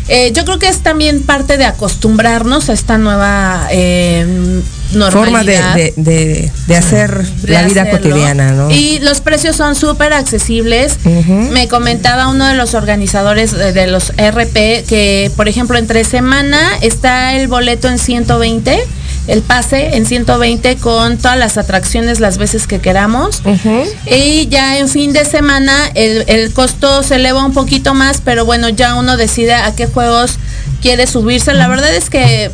Eh, 0.09 0.33
yo 0.35 0.45
creo 0.45 0.59
que 0.59 0.69
es 0.69 0.81
también 0.83 1.23
parte 1.23 1.57
de 1.57 1.65
acostumbrarnos 1.65 2.69
a 2.69 2.75
esta 2.75 2.99
nueva 2.99 3.69
eh, 3.71 4.61
forma 5.11 5.43
de, 5.45 5.57
normalidad. 5.59 5.75
de, 5.75 5.95
de- 5.97 6.53
de 6.67 6.77
hacer 6.77 7.25
la 7.45 7.63
vida 7.63 7.83
hacerlo. 7.83 8.11
cotidiana, 8.11 8.53
¿no? 8.53 8.71
Y 8.71 8.99
los 9.01 9.21
precios 9.21 9.57
son 9.57 9.75
súper 9.75 10.13
accesibles. 10.13 10.99
Me 11.53 11.69
comentaba 11.69 12.29
uno 12.29 12.47
de 12.47 12.55
los 12.55 12.75
organizadores 12.75 13.53
de 13.53 13.87
los 13.87 14.13
RP 14.17 14.85
que, 14.87 15.31
por 15.37 15.49
ejemplo, 15.49 15.79
entre 15.79 16.05
semana 16.05 16.61
está 16.83 17.35
el 17.35 17.49
boleto 17.49 17.89
en 17.89 17.99
120, 17.99 18.79
el 19.27 19.41
pase 19.43 19.97
en 19.97 20.05
120 20.07 20.77
con 20.77 21.17
todas 21.19 21.39
las 21.39 21.57
atracciones 21.57 22.21
las 22.21 22.39
veces 22.39 22.67
que 22.67 22.79
queramos. 22.81 23.43
Y 24.07 24.49
ya 24.49 24.79
en 24.79 24.89
fin 24.89 25.13
de 25.13 25.25
semana 25.25 25.73
el, 25.95 26.25
el 26.29 26.53
costo 26.53 27.03
se 27.03 27.17
eleva 27.17 27.45
un 27.45 27.53
poquito 27.53 27.95
más, 27.95 28.21
pero 28.25 28.45
bueno, 28.45 28.69
ya 28.69 28.95
uno 28.97 29.17
decide 29.17 29.55
a 29.55 29.75
qué 29.75 29.87
juegos 29.87 30.33
quiere 30.83 31.07
subirse. 31.07 31.55
La 31.55 31.69
verdad 31.69 31.95
es 31.95 32.11
que 32.11 32.51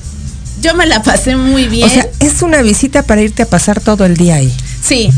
yo 0.60 0.74
me 0.74 0.86
la 0.86 1.02
pasé 1.02 1.36
muy 1.36 1.66
bien. 1.68 1.88
O 1.88 1.92
sea, 1.92 2.06
es 2.20 2.42
una 2.42 2.62
visita 2.62 3.02
para 3.02 3.20
irte 3.22 3.42
a 3.42 3.46
pasar 3.46 3.80
todo 3.80 4.04
el 4.04 4.16
día 4.16 4.36
ahí. 4.36 4.54
sí. 4.82 5.10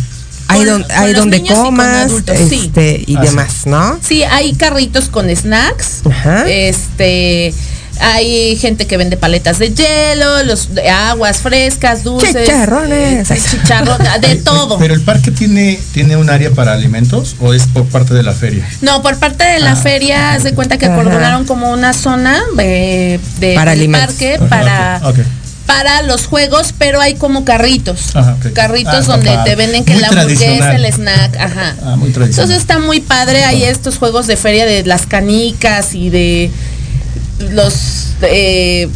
Hay, 0.48 0.64
don- 0.64 0.84
hay 0.90 1.12
los 1.12 1.20
donde 1.20 1.38
niños 1.40 1.58
y 1.58 1.62
comas 1.62 2.04
adultos, 2.10 2.36
sí. 2.50 2.62
este, 2.66 3.02
y 3.06 3.16
Ah, 3.16 3.20
demás, 3.22 3.64
¿no? 3.64 3.98
Sí, 4.06 4.22
hay 4.24 4.52
carritos 4.54 5.08
con 5.08 5.34
snacks. 5.34 6.02
Ajá. 6.10 6.44
Este, 6.46 7.54
hay 8.00 8.56
gente 8.56 8.86
que 8.86 8.96
vende 8.96 9.16
paletas 9.16 9.58
de 9.58 9.72
hielo, 9.72 10.42
los 10.44 10.74
de 10.74 10.88
aguas 10.88 11.38
frescas, 11.38 12.02
dulces, 12.04 12.32
Chicharrones. 12.34 13.30
eh, 13.30 13.38
chicharrón, 13.50 13.98
de 14.20 14.36
todo. 14.36 14.78
Pero 14.78 14.94
el 14.94 15.02
parque 15.02 15.30
tiene, 15.30 15.78
tiene 15.92 16.16
un 16.16 16.28
área 16.30 16.50
para 16.50 16.72
alimentos 16.72 17.36
o 17.40 17.54
es 17.54 17.66
por 17.66 17.84
parte 17.86 18.14
de 18.14 18.22
la 18.22 18.32
feria? 18.32 18.68
No, 18.80 19.02
por 19.02 19.18
parte 19.18 19.44
de 19.44 19.60
la 19.60 19.72
Ah. 19.72 19.76
feria, 19.76 20.32
haz 20.32 20.42
de 20.42 20.52
cuenta 20.54 20.78
que 20.78 20.86
Ajá. 20.86 20.94
acordonaron 20.94 21.44
como 21.44 21.70
una 21.70 21.92
zona 21.92 22.40
de, 22.56 23.20
de- 23.38 23.54
Para 23.54 23.74
del 23.76 23.90
parque 23.90 24.34
Ajá, 24.34 24.46
para, 24.48 25.00
para 25.66 26.02
los 26.02 26.26
juegos, 26.26 26.74
pero 26.76 27.00
hay 27.00 27.14
como 27.14 27.44
carritos. 27.44 28.14
Ajá, 28.16 28.36
ok. 28.38 28.52
Carritos 28.52 28.94
Ah, 29.08 29.12
donde 29.12 29.38
te 29.44 29.54
venden 29.54 29.84
que 29.84 29.92
Muy 29.92 30.02
la 30.02 30.08
hamburguesa, 30.08 30.74
el 30.74 30.84
snack, 30.86 31.36
ajá. 31.36 31.76
Ah, 31.84 31.96
muy 31.96 32.10
tradicional. 32.10 32.30
Entonces 32.30 32.56
está 32.58 32.78
muy 32.78 33.00
padre, 33.00 33.44
hay 33.44 33.62
estos 33.64 33.96
juegos 33.98 34.26
de 34.26 34.36
feria 34.36 34.66
de 34.66 34.84
las 34.84 35.06
canicas 35.06 35.94
y 35.94 36.10
de 36.10 36.50
los 37.50 37.74
eh, 38.22 38.88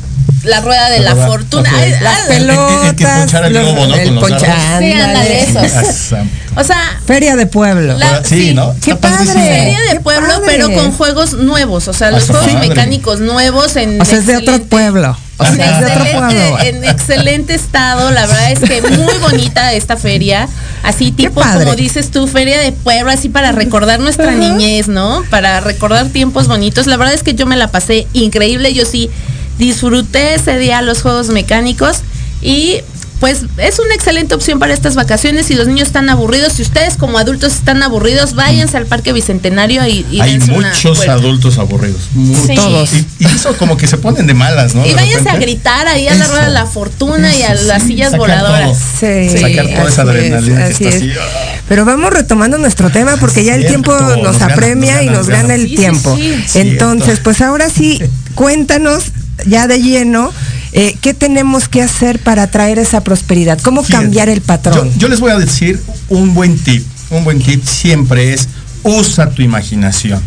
la 0.44 0.60
rueda 0.60 0.88
de 0.90 1.00
la 1.00 1.12
Rueda, 1.12 1.26
fortuna. 1.26 1.68
ok. 1.70 1.76
Ay, 1.76 1.90
Las 2.00 2.18
ah, 2.20 2.24
pelotas. 2.28 2.88
El 2.90 2.96
que 2.96 3.04
el 3.48 3.52
los- 3.52 3.62
globo, 3.74 3.86
¿no? 3.86 3.94
el 3.96 4.14
Con 4.20 4.30
los. 4.30 4.40
Sí, 4.42 4.46
ándale. 4.92 5.48
Ah, 5.56 5.84
santo. 5.92 6.30
o 6.56 6.64
sea, 6.64 7.00
Feria 7.06 7.36
de 7.36 7.46
pueblo. 7.46 7.96
La- 7.98 8.22
sí. 8.24 8.54
¿no? 8.54 8.74
Qué 8.84 8.94
padre. 8.96 9.26
feria 9.26 9.80
de 9.92 10.00
pueblo, 10.00 10.28
padre. 10.28 10.44
pero 10.46 10.72
con 10.72 10.92
juegos 10.92 11.32
nuevos, 11.34 11.88
o 11.88 11.92
sea, 11.92 12.10
los 12.12 12.22
está 12.22 12.34
juegos 12.34 12.52
padre. 12.52 12.68
mecánicos 12.68 13.20
nuevos 13.20 13.74
en 13.76 14.00
O 14.00 14.04
sea, 14.04 14.18
es 14.18 14.26
de 14.26 14.36
otro 14.36 14.62
pueblo. 14.64 15.16
O 15.38 15.44
sea, 15.44 15.52
en 15.54 15.60
es 15.60 15.80
de 15.80 15.86
otro 15.92 16.04
pueblo. 16.18 16.58
en 16.60 16.84
excelente 16.84 17.54
estado, 17.54 18.10
la 18.10 18.26
verdad 18.26 18.52
es 18.52 18.60
que 18.60 18.80
muy 18.82 19.18
bonita 19.18 19.72
esta 19.74 19.96
feria, 19.96 20.48
así 20.86 21.10
tipo 21.10 21.40
como 21.40 21.74
dices 21.74 22.12
tú, 22.12 22.28
feria 22.28 22.60
de 22.60 22.70
pueblo, 22.70 23.10
así 23.10 23.28
para 23.28 23.50
recordar 23.50 23.98
nuestra 23.98 24.30
niñez, 24.32 24.86
¿no? 24.86 25.24
Para 25.30 25.58
recordar 25.60 26.08
tiempos 26.10 26.46
bonitos. 26.46 26.86
La 26.86 26.96
verdad 26.96 27.12
es 27.12 27.24
que 27.24 27.34
yo 27.34 27.44
me 27.44 27.56
la 27.56 27.72
pasé 27.72 28.06
increíble, 28.12 28.72
yo 28.72 28.84
sí 28.84 29.10
disfruté 29.58 30.34
ese 30.34 30.58
día 30.58 30.82
los 30.82 31.02
juegos 31.02 31.28
mecánicos 31.30 32.02
y 32.40 32.82
pues 33.20 33.44
es 33.56 33.78
una 33.78 33.94
excelente 33.94 34.34
opción 34.34 34.58
para 34.58 34.74
estas 34.74 34.94
vacaciones 34.94 35.46
si 35.46 35.54
los 35.54 35.66
niños 35.68 35.86
están 35.88 36.08
aburridos, 36.10 36.52
si 36.54 36.62
ustedes 36.62 36.96
como 36.96 37.18
adultos 37.18 37.54
están 37.54 37.82
aburridos, 37.82 38.34
váyanse 38.34 38.76
al 38.76 38.86
Parque 38.86 39.12
Bicentenario 39.12 39.86
y, 39.86 40.04
y 40.10 40.20
Hay 40.20 40.36
una 40.36 40.68
muchos 40.70 41.08
adultos 41.08 41.56
aburridos. 41.58 42.02
Sí. 42.46 42.54
Todos. 42.54 42.92
Y, 42.92 43.06
y 43.20 43.24
eso 43.26 43.56
como 43.56 43.76
que 43.76 43.86
se 43.86 43.96
ponen 43.96 44.26
de 44.26 44.34
malas, 44.34 44.74
¿no? 44.74 44.84
Y 44.84 44.90
De 44.90 44.94
váyanse 44.96 45.30
a 45.30 45.36
gritar 45.36 45.86
ahí 45.88 46.08
a 46.08 46.14
la 46.14 46.24
Eso. 46.24 46.32
rueda 46.32 46.46
de 46.46 46.52
la 46.52 46.66
fortuna 46.66 47.34
y 47.34 47.42
a 47.42 47.54
las 47.54 47.82
sí, 47.82 47.88
sillas 47.88 48.16
voladoras. 48.16 48.72
todo. 48.72 48.74
Sí, 49.00 49.38
Sacar 49.38 49.66
toda 49.66 49.88
esa 49.88 50.02
adrenalina 50.02 50.66
es, 50.66 50.78
que 50.78 50.88
así 50.88 50.94
está 51.10 51.16
es. 51.16 51.20
así. 51.22 51.60
Pero 51.68 51.84
vamos 51.84 52.12
retomando 52.12 52.58
nuestro 52.58 52.90
tema 52.90 53.16
porque 53.16 53.44
ya 53.44 53.54
el 53.54 53.62
Cierto, 53.62 53.82
tiempo 53.92 53.98
nos, 53.98 54.18
nos 54.22 54.38
gana, 54.38 54.52
apremia 54.54 54.94
nos 54.96 55.02
y 55.02 55.06
gana, 55.06 55.16
nos 55.18 55.26
nos 55.26 55.28
gana 55.28 55.42
gana. 55.42 55.54
el 55.54 55.74
tiempo. 55.74 56.16
sí. 56.16 56.44
Entonces, 56.54 57.20
pues 57.20 57.40
ahora 57.40 57.70
sí, 57.70 58.00
cuéntanos 58.34 59.04
ya 59.46 59.66
de 59.66 59.80
lleno 59.82 60.32
eh, 60.76 60.94
qué 61.00 61.14
tenemos 61.14 61.68
que 61.68 61.82
hacer 61.82 62.18
para 62.20 62.46
traer 62.50 62.78
esa 62.78 63.02
prosperidad, 63.02 63.58
cómo 63.60 63.82
cambiar 63.82 64.28
el 64.28 64.42
patrón. 64.42 64.90
Yo, 64.92 64.98
yo 65.00 65.08
les 65.08 65.20
voy 65.20 65.32
a 65.32 65.38
decir 65.38 65.80
un 66.08 66.34
buen 66.34 66.56
tip. 66.58 66.84
Un 67.10 67.24
buen 67.24 67.40
tip 67.40 67.64
siempre 67.64 68.32
es 68.34 68.48
usa 68.82 69.30
tu 69.30 69.42
imaginación. 69.42 70.20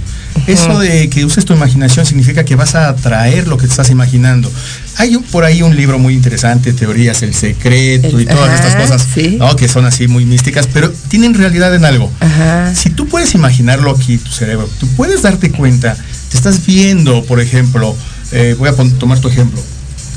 Eso 0.48 0.80
de 0.80 1.10
que 1.10 1.26
uses 1.26 1.44
tu 1.46 1.54
imaginación 1.54 2.06
significa 2.06 2.44
que 2.46 2.56
vas 2.56 2.74
a 2.76 2.88
atraer 2.90 3.48
lo 3.48 3.58
que 3.58 3.66
te 3.66 3.72
estás 3.72 3.90
imaginando. 3.90 4.52
Hay 4.98 5.16
un- 5.16 5.24
por 5.24 5.44
ahí 5.44 5.62
un 5.62 5.76
libro 5.76 6.00
muy 6.00 6.14
interesante, 6.14 6.72
Teorías, 6.74 7.22
El 7.22 7.34
Secreto 7.34 8.20
y 8.20 8.26
todas 8.26 8.50
Ajá, 8.50 8.56
estas 8.56 8.76
cosas, 8.76 9.08
sí. 9.14 9.36
¿no? 9.40 9.56
que 9.56 9.68
son 9.68 9.86
así 9.86 10.08
muy 10.08 10.26
místicas, 10.26 10.68
pero 10.74 10.92
tienen 11.10 11.34
realidad 11.34 11.74
en 11.76 11.84
algo. 11.86 12.12
Ajá. 12.22 12.74
Si 12.74 12.90
tú 12.90 13.08
puedes 13.08 13.34
imaginarlo 13.36 13.92
aquí, 13.92 14.18
tu 14.18 14.32
cerebro, 14.32 14.70
tú 14.80 14.88
puedes 14.96 15.22
darte 15.22 15.52
cuenta, 15.52 15.96
te 16.30 16.38
estás 16.38 16.66
viendo, 16.66 17.24
por 17.26 17.40
ejemplo, 17.42 17.96
eh, 18.32 18.56
voy 18.58 18.70
a 18.70 18.74
tomar 18.74 19.20
tu 19.20 19.28
ejemplo, 19.28 19.62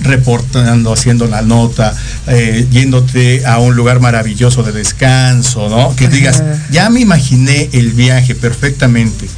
reportando, 0.00 0.92
haciendo 0.92 1.26
la 1.26 1.42
nota, 1.42 1.94
eh, 2.26 2.66
yéndote 2.70 3.44
a 3.46 3.58
un 3.58 3.74
lugar 3.76 4.00
maravilloso 4.00 4.62
de 4.62 4.72
descanso, 4.72 5.68
¿no? 5.68 5.94
Que 5.96 6.08
digas, 6.08 6.42
ya 6.70 6.90
me 6.90 7.00
imaginé 7.00 7.68
el 7.72 7.92
viaje 7.92 8.34
perfectamente, 8.34 9.28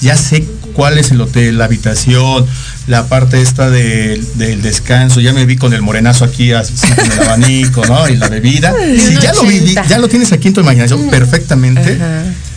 ya 0.00 0.16
sé 0.16 0.46
cuál 0.72 0.98
es 0.98 1.10
el 1.10 1.20
hotel, 1.20 1.58
la 1.58 1.66
habitación, 1.66 2.46
la 2.86 3.06
parte 3.06 3.40
esta 3.40 3.70
del, 3.70 4.26
del 4.36 4.62
descanso, 4.62 5.20
ya 5.20 5.32
me 5.32 5.46
vi 5.46 5.56
con 5.56 5.72
el 5.72 5.82
morenazo 5.82 6.24
aquí 6.24 6.52
así 6.52 6.74
con 6.94 7.12
el 7.12 7.20
abanico, 7.28 7.84
¿no? 7.86 8.08
Y 8.08 8.16
la 8.16 8.28
bebida. 8.28 8.74
Si 8.98 9.16
ya 9.18 9.32
lo 9.34 9.42
80. 9.42 9.86
ya 9.86 9.98
lo 9.98 10.08
tienes 10.08 10.32
aquí 10.32 10.48
en 10.48 10.54
tu 10.54 10.60
imaginación 10.60 11.08
perfectamente, 11.08 11.98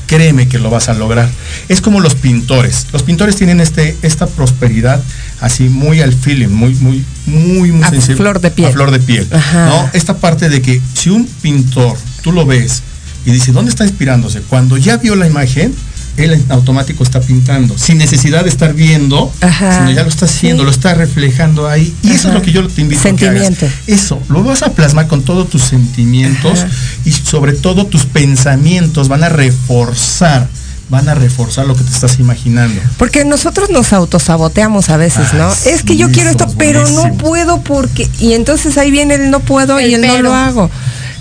créeme 0.08 0.48
que 0.48 0.60
lo 0.60 0.70
vas 0.70 0.90
a 0.90 0.94
lograr. 0.94 1.30
Es 1.70 1.82
como 1.82 2.00
los 2.00 2.16
pintores. 2.16 2.88
Los 2.92 3.04
pintores 3.04 3.36
tienen 3.36 3.60
este, 3.60 3.96
esta 4.02 4.28
prosperidad 4.28 5.02
así 5.42 5.64
muy 5.70 6.02
al 6.02 6.14
feeling, 6.14 6.48
muy, 6.50 6.74
muy, 6.76 7.04
muy, 7.26 7.72
muy 7.72 7.84
A 7.84 7.90
sensible. 7.90 8.16
flor 8.18 8.42
de 8.42 8.52
piel. 8.52 8.70
A 8.70 8.72
flor 8.74 8.92
de 8.92 9.00
piel. 9.00 9.28
Ajá. 9.32 9.66
¿no? 9.68 9.90
Esta 9.94 10.18
parte 10.18 10.50
de 10.50 10.62
que 10.62 10.82
si 10.94 11.10
un 11.10 11.26
pintor, 11.42 11.98
tú 12.24 12.32
lo 12.32 12.46
ves 12.46 12.82
y 13.26 13.32
dice, 13.32 13.52
¿dónde 13.52 13.70
está 13.72 13.84
inspirándose? 13.86 14.42
Cuando 14.42 14.78
ya 14.78 14.98
vio 14.98 15.16
la 15.16 15.28
imagen, 15.28 15.74
él 16.18 16.32
en 16.32 16.46
automático 16.50 17.04
está 17.04 17.20
pintando, 17.20 17.78
sin 17.78 17.98
necesidad 17.98 18.44
de 18.44 18.50
estar 18.50 18.74
viendo, 18.74 19.34
Ajá. 19.42 19.80
sino 19.80 19.92
ya 19.92 20.04
lo 20.04 20.10
está 20.10 20.26
haciendo, 20.26 20.64
Sí. 20.64 20.66
lo 20.66 20.72
está 20.72 20.94
reflejando 20.94 21.68
ahí. 21.68 21.94
Y 22.04 22.12
eso 22.12 22.30
es 22.30 22.34
lo 22.34 22.42
que 22.42 22.54
yo 22.54 22.66
te 22.68 22.82
invito 22.82 23.10
a 23.10 23.14
que 23.16 23.28
hagas. 23.28 23.52
Eso, 23.88 24.22
lo 24.30 24.42
vas 24.42 24.62
a 24.64 24.72
plasmar 24.72 25.08
con 25.08 25.24
todos 25.24 25.50
tus 25.50 25.64
sentimientos 25.64 26.60
Ajá. 26.60 26.70
y 27.04 27.12
sobre 27.12 27.52
todo 27.52 27.86
tus 27.88 28.06
pensamientos 28.06 29.10
van 29.10 29.26
a 29.26 29.30
reforzar, 29.30 30.48
van 30.90 31.10
a 31.10 31.16
reforzar 31.16 31.66
lo 31.66 31.76
que 31.76 31.84
te 31.84 31.92
estás 31.92 32.20
imaginando. 32.20 32.80
Porque 32.98 33.26
nosotros 33.26 33.70
nos 33.70 33.94
autosaboteamos 33.94 34.90
a 34.90 34.98
veces, 34.98 35.34
¿no? 35.34 35.52
Es 35.66 35.84
que 35.84 35.98
yo 35.98 36.12
quiero 36.12 36.30
esto, 36.30 36.48
pero 36.58 36.88
no 36.90 37.14
puedo 37.18 37.62
porque... 37.62 38.10
Y 38.20 38.34
entonces 38.34 38.78
ahí 38.78 38.92
viene 38.92 39.16
el 39.16 39.32
no 39.32 39.40
puedo 39.40 39.80
y 39.80 39.94
El 39.94 40.02
no 40.02 40.22
lo 40.22 40.34
hago. 40.34 40.70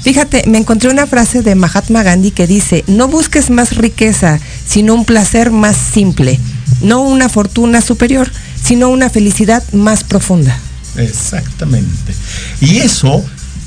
Fíjate, 0.03 0.45
me 0.47 0.59
encontré 0.59 0.91
una 0.91 1.07
frase 1.07 1.41
de 1.41 1.55
Mahatma 1.55 2.03
Gandhi 2.03 2.31
que 2.31 2.47
dice, 2.47 2.85
no 2.87 3.09
busques 3.09 3.49
más 3.49 3.77
riqueza, 3.77 4.39
sino 4.67 4.95
un 4.95 5.07
placer 5.07 5.51
más 5.51 5.77
simple. 5.77 6.39
No 6.83 7.01
una 7.01 7.31
fortuna 7.31 7.81
superior, 7.81 8.31
sino 8.63 8.91
una 8.91 9.09
felicidad 9.09 9.63
más 9.73 10.05
profunda. 10.05 10.59
Exactamente. 10.97 12.15
Y 12.61 12.79
eso, 12.79 13.25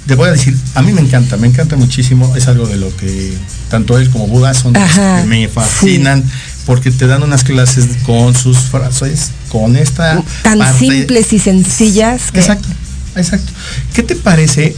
te 0.07 0.15
voy 0.15 0.29
a 0.29 0.31
decir, 0.31 0.57
a 0.73 0.81
mí 0.81 0.91
me 0.93 1.01
encanta, 1.01 1.37
me 1.37 1.47
encanta 1.47 1.75
muchísimo, 1.75 2.35
es 2.35 2.47
algo 2.47 2.65
de 2.67 2.77
lo 2.77 2.95
que 2.95 3.33
tanto 3.69 3.97
él 3.97 4.09
como 4.09 4.27
Buda 4.27 4.53
son 4.53 4.73
los 4.73 4.81
Ajá, 4.81 5.21
que 5.21 5.27
me 5.27 5.47
fascinan, 5.49 6.23
porque 6.65 6.91
te 6.91 7.07
dan 7.07 7.23
unas 7.23 7.43
clases 7.43 7.87
con 8.05 8.33
sus 8.35 8.57
frases, 8.57 9.31
con 9.49 9.75
esta 9.75 10.23
Tan 10.43 10.59
parte- 10.59 10.79
simples 10.79 11.33
y 11.33 11.39
sencillas 11.39 12.31
que... 12.31 12.39
Exacto, 12.39 12.67
exacto. 13.15 13.51
¿Qué 13.93 14.03
te 14.03 14.15
parece 14.15 14.75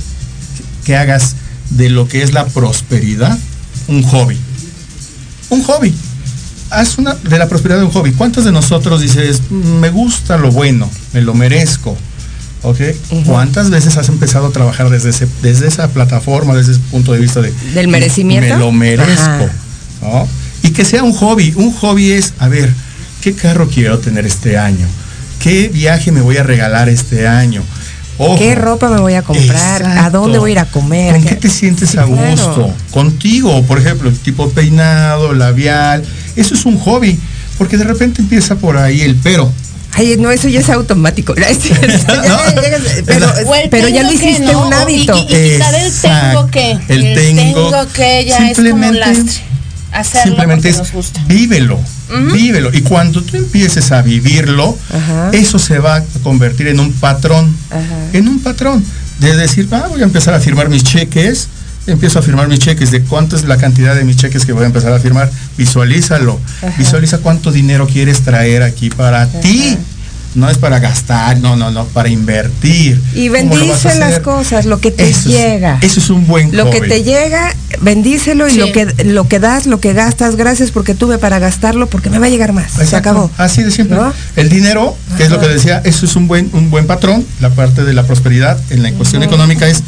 que 0.85 0.95
hagas 0.95 1.35
de 1.69 1.89
lo 1.89 2.07
que 2.07 2.23
es 2.23 2.33
la 2.33 2.45
prosperidad 2.47 3.37
un 3.87 4.01
hobby? 4.03 4.37
Un 5.49 5.63
hobby. 5.63 5.93
Haz 6.71 6.97
una 6.99 7.15
de 7.15 7.37
la 7.39 7.47
prosperidad 7.49 7.81
un 7.83 7.89
hobby. 7.91 8.11
¿Cuántos 8.11 8.45
de 8.45 8.51
nosotros 8.51 9.01
dices, 9.01 9.41
"Mm, 9.49 9.79
me 9.79 9.89
gusta 9.89 10.37
lo 10.37 10.51
bueno, 10.51 10.89
me 11.13 11.21
lo 11.21 11.33
merezco? 11.33 11.97
¿Ok? 12.63 12.79
¿Cuántas 13.25 13.69
veces 13.69 13.95
has 13.97 14.09
empezado 14.09 14.47
a 14.47 14.51
trabajar 14.51 14.89
desde, 14.89 15.11
ese, 15.11 15.27
desde 15.41 15.67
esa 15.67 15.87
plataforma, 15.89 16.55
desde 16.55 16.73
ese 16.73 16.81
punto 16.91 17.13
de 17.13 17.19
vista 17.19 17.41
de... 17.41 17.53
¿Del 17.73 17.87
merecimiento? 17.87 18.53
Me 18.53 18.59
lo 18.59 18.71
merezco. 18.71 19.49
¿no? 20.01 20.27
Y 20.63 20.71
que 20.71 20.83
sea 20.83 21.03
un 21.03 21.13
hobby. 21.13 21.53
Un 21.55 21.71
hobby 21.73 22.11
es, 22.11 22.33
a 22.37 22.47
ver, 22.49 22.73
¿qué 23.21 23.33
carro 23.33 23.69
quiero 23.69 23.99
tener 23.99 24.25
este 24.25 24.57
año? 24.57 24.87
¿Qué 25.39 25.69
viaje 25.69 26.11
me 26.11 26.19
voy 26.21 26.35
a 26.37 26.43
regalar 26.43 26.89
este 26.89 27.27
año? 27.27 27.63
Ojo, 28.17 28.37
¿Qué 28.37 28.53
ropa 28.55 28.89
me 28.89 28.99
voy 28.99 29.13
a 29.13 29.21
comprar? 29.21 29.81
¿A 29.85 30.09
dónde 30.09 30.39
voy 30.39 30.49
a 30.49 30.53
ir 30.53 30.59
a 30.59 30.65
comer? 30.65 31.13
¿Con 31.13 31.23
¿Qué- 31.23 31.35
te 31.35 31.49
sientes 31.49 31.91
Sí, 31.91 31.97
a 31.97 32.03
claro. 32.03 32.29
gusto? 32.31 32.73
Contigo, 32.91 33.63
por 33.63 33.79
ejemplo, 33.79 34.09
el 34.09 34.19
tipo 34.19 34.49
peinado, 34.49 35.33
labial. 35.33 36.03
Eso 36.35 36.53
es 36.55 36.65
un 36.65 36.77
hobby. 36.77 37.17
Porque 37.57 37.77
de 37.77 37.85
repente 37.85 38.21
empieza 38.21 38.55
por 38.55 38.75
ahí 38.75 39.01
el 39.01 39.15
pero. 39.15 39.49
Ay, 39.93 40.15
no, 40.17 40.31
eso 40.31 40.47
ya 40.47 40.59
es 40.59 40.69
automático. 40.69 41.33
Pero, 43.69 43.87
ya 43.89 44.03
lo 44.03 44.09
que, 44.09 44.15
hiciste 44.15 44.53
¿no? 44.53 44.67
un 44.67 44.73
hábito. 44.73 45.15
Y, 45.29 45.33
y, 45.33 45.59
tengo 46.01 46.47
que. 46.47 46.77
El 46.87 47.15
tengo. 47.15 47.71
que 47.93 48.25
ya 48.25 48.49
es 48.49 48.57
como 48.57 48.69
un 48.69 48.81
Simplemente- 48.81 48.99
lastre. 48.99 49.43
Hacerlo 49.91 50.35
Simplemente 50.35 50.69
es 50.69 50.77
nos 50.77 50.91
gusta. 50.91 51.19
vívelo, 51.27 51.79
vívelo. 52.31 52.69
Y 52.71 52.81
cuando 52.81 53.23
tú 53.23 53.37
empieces 53.37 53.91
a 53.91 54.03
vivirlo, 54.03 54.77
Ajá. 54.93 55.31
eso 55.33 55.57
se 55.57 55.79
va 55.79 55.95
a 55.95 56.03
convertir 56.21 56.67
en 56.67 56.79
un 56.79 56.93
patrón. 56.93 57.57
Ajá. 57.71 57.81
En 58.13 58.27
un 58.27 58.39
patrón. 58.39 58.85
De 59.19 59.35
decir, 59.35 59.67
ah, 59.71 59.87
voy 59.89 60.01
a 60.01 60.03
empezar 60.03 60.35
a 60.35 60.39
firmar 60.39 60.69
mis 60.69 60.83
cheques. 60.83 61.47
Empiezo 61.91 62.19
a 62.19 62.21
firmar 62.21 62.47
mis 62.47 62.59
cheques. 62.59 62.91
¿De 62.91 63.01
cuánto 63.01 63.35
es 63.35 63.43
la 63.45 63.57
cantidad 63.57 63.95
de 63.95 64.03
mis 64.03 64.15
cheques 64.17 64.45
que 64.45 64.53
voy 64.53 64.63
a 64.63 64.67
empezar 64.67 64.93
a 64.93 64.99
firmar? 64.99 65.29
Visualízalo. 65.57 66.39
Visualiza 66.77 67.19
cuánto 67.19 67.51
dinero 67.51 67.87
quieres 67.87 68.21
traer 68.21 68.63
aquí 68.63 68.89
para 68.89 69.27
ti. 69.27 69.77
No 70.35 70.47
es 70.47 70.59
para 70.59 70.77
gastar, 70.77 71.39
no, 71.39 71.55
no, 71.55 71.71
no, 71.71 71.85
para 71.85 72.07
invertir. 72.07 73.01
Y 73.15 73.29
¿Cómo 73.29 73.57
lo 73.57 73.67
vas 73.67 73.83
a 73.83 73.89
bendice 73.89 73.99
las 74.11 74.19
cosas, 74.19 74.65
lo 74.67 74.79
que 74.79 74.91
te 74.91 75.09
Eso 75.09 75.21
es- 75.21 75.25
llega. 75.35 75.79
eso 75.81 75.99
es 75.99 76.09
un 76.11 76.27
buen 76.27 76.55
Lo 76.55 76.69
que 76.69 76.81
te 76.81 77.01
llega, 77.03 77.51
bendícelo 77.81 78.47
y 78.47 78.51
Sí. 78.51 78.57
lo 78.59 78.71
que 78.71 78.85
lo 79.05 79.27
que 79.27 79.39
das, 79.39 79.65
lo 79.65 79.79
que 79.79 79.93
gastas, 79.93 80.35
gracias 80.35 80.69
porque 80.69 80.93
tuve 80.93 81.17
para 81.17 81.39
gastarlo, 81.39 81.87
porque 81.87 82.11
me 82.11 82.19
va 82.19 82.27
a 82.27 82.29
llegar 82.29 82.53
más. 82.53 82.73
Se 82.73 82.95
acabó. 82.95 83.31
Así 83.39 83.63
de 83.63 83.71
simple. 83.71 83.95
¿No? 83.97 84.13
El 84.35 84.49
dinero, 84.49 84.95
que 85.17 85.23
es 85.23 85.31
lo 85.31 85.39
que 85.39 85.47
decía, 85.47 85.81
eso 85.83 86.05
es 86.05 86.15
un 86.15 86.27
buen, 86.27 86.51
un 86.53 86.69
buen 86.69 86.85
patrón. 86.85 87.25
La 87.41 87.49
parte 87.49 87.83
de 87.83 87.93
la 87.93 88.03
prosperidad 88.05 88.59
en 88.69 88.83
la 88.83 88.91
cuestión 88.93 89.23
económica 89.23 89.67
es, 89.67 89.81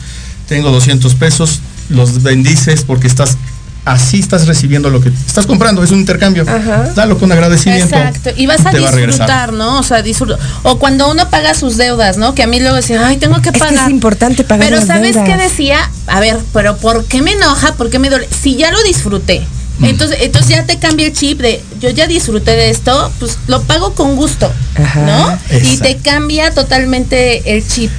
tengo 0.50 0.72
200 0.72 1.14
pesos, 1.14 1.62
los 1.92 2.24
bendices 2.24 2.84
porque 2.84 3.08
estás, 3.08 3.38
así 3.86 4.20
estás 4.20 4.48
recibiendo 4.48 4.90
lo 4.90 5.02
que 5.02 5.10
estás 5.10 5.46
comprando, 5.46 5.84
es 5.84 5.92
un 5.92 6.00
intercambio. 6.00 6.44
Ajá. 6.48 6.92
Dalo 6.96 7.18
con 7.18 7.32
agradecimiento. 7.32 7.96
Exacto, 7.96 8.30
y 8.36 8.46
vas 8.48 8.66
a 8.66 8.72
disfrutar, 8.72 9.54
¿no? 9.54 9.80
O 9.80 9.84
sea, 9.84 10.02
disfruto. 10.02 10.38
O 10.64 10.78
cuando 10.80 11.10
uno 11.10 11.30
paga 11.30 11.54
sus 11.54 11.78
deudas, 11.78 12.18
¿no? 12.18 12.34
Que 12.36 12.44
a 12.44 12.48
mí 12.48 12.60
luego 12.60 12.76
decía, 12.76 13.06
ay, 13.06 13.18
tengo 13.18 13.42
que 13.42 13.50
Es 13.50 13.54
que 13.54 13.60
pagar. 13.60 13.86
es 13.86 13.90
importante 13.92 14.44
pagar 14.44 14.66
Pero 14.66 14.78
las 14.78 14.88
¿sabes 14.88 15.16
deudas. 15.16 15.30
qué 15.30 15.38
decía? 15.44 15.78
A 16.08 16.20
ver, 16.20 16.38
pero 16.54 16.78
¿por 16.78 17.06
qué 17.06 17.22
me 17.22 17.32
enoja? 17.34 17.74
¿Por 17.76 17.90
qué 17.90 18.00
me 18.00 18.10
duele? 18.10 18.28
Si 18.42 18.56
ya 18.56 18.72
lo 18.72 18.82
disfruté. 18.84 19.42
Mm. 19.80 19.86
Entonces, 19.86 20.18
entonces 20.22 20.52
ya 20.52 20.66
te 20.66 20.78
cambia 20.78 21.08
el 21.08 21.14
chip 21.14 21.40
de 21.42 21.60
yo 21.80 21.90
ya 21.90 22.06
disfruté 22.06 22.52
de 22.52 22.70
esto, 22.70 23.12
pues 23.20 23.40
lo 23.48 23.64
pago 23.64 23.96
con 23.96 24.16
gusto, 24.16 24.52
Ajá. 24.76 25.00
¿no? 25.02 25.40
Y 25.58 25.78
te 25.78 25.98
cambia 25.98 26.54
totalmente 26.54 27.56
el 27.58 27.68
chip. 27.68 27.90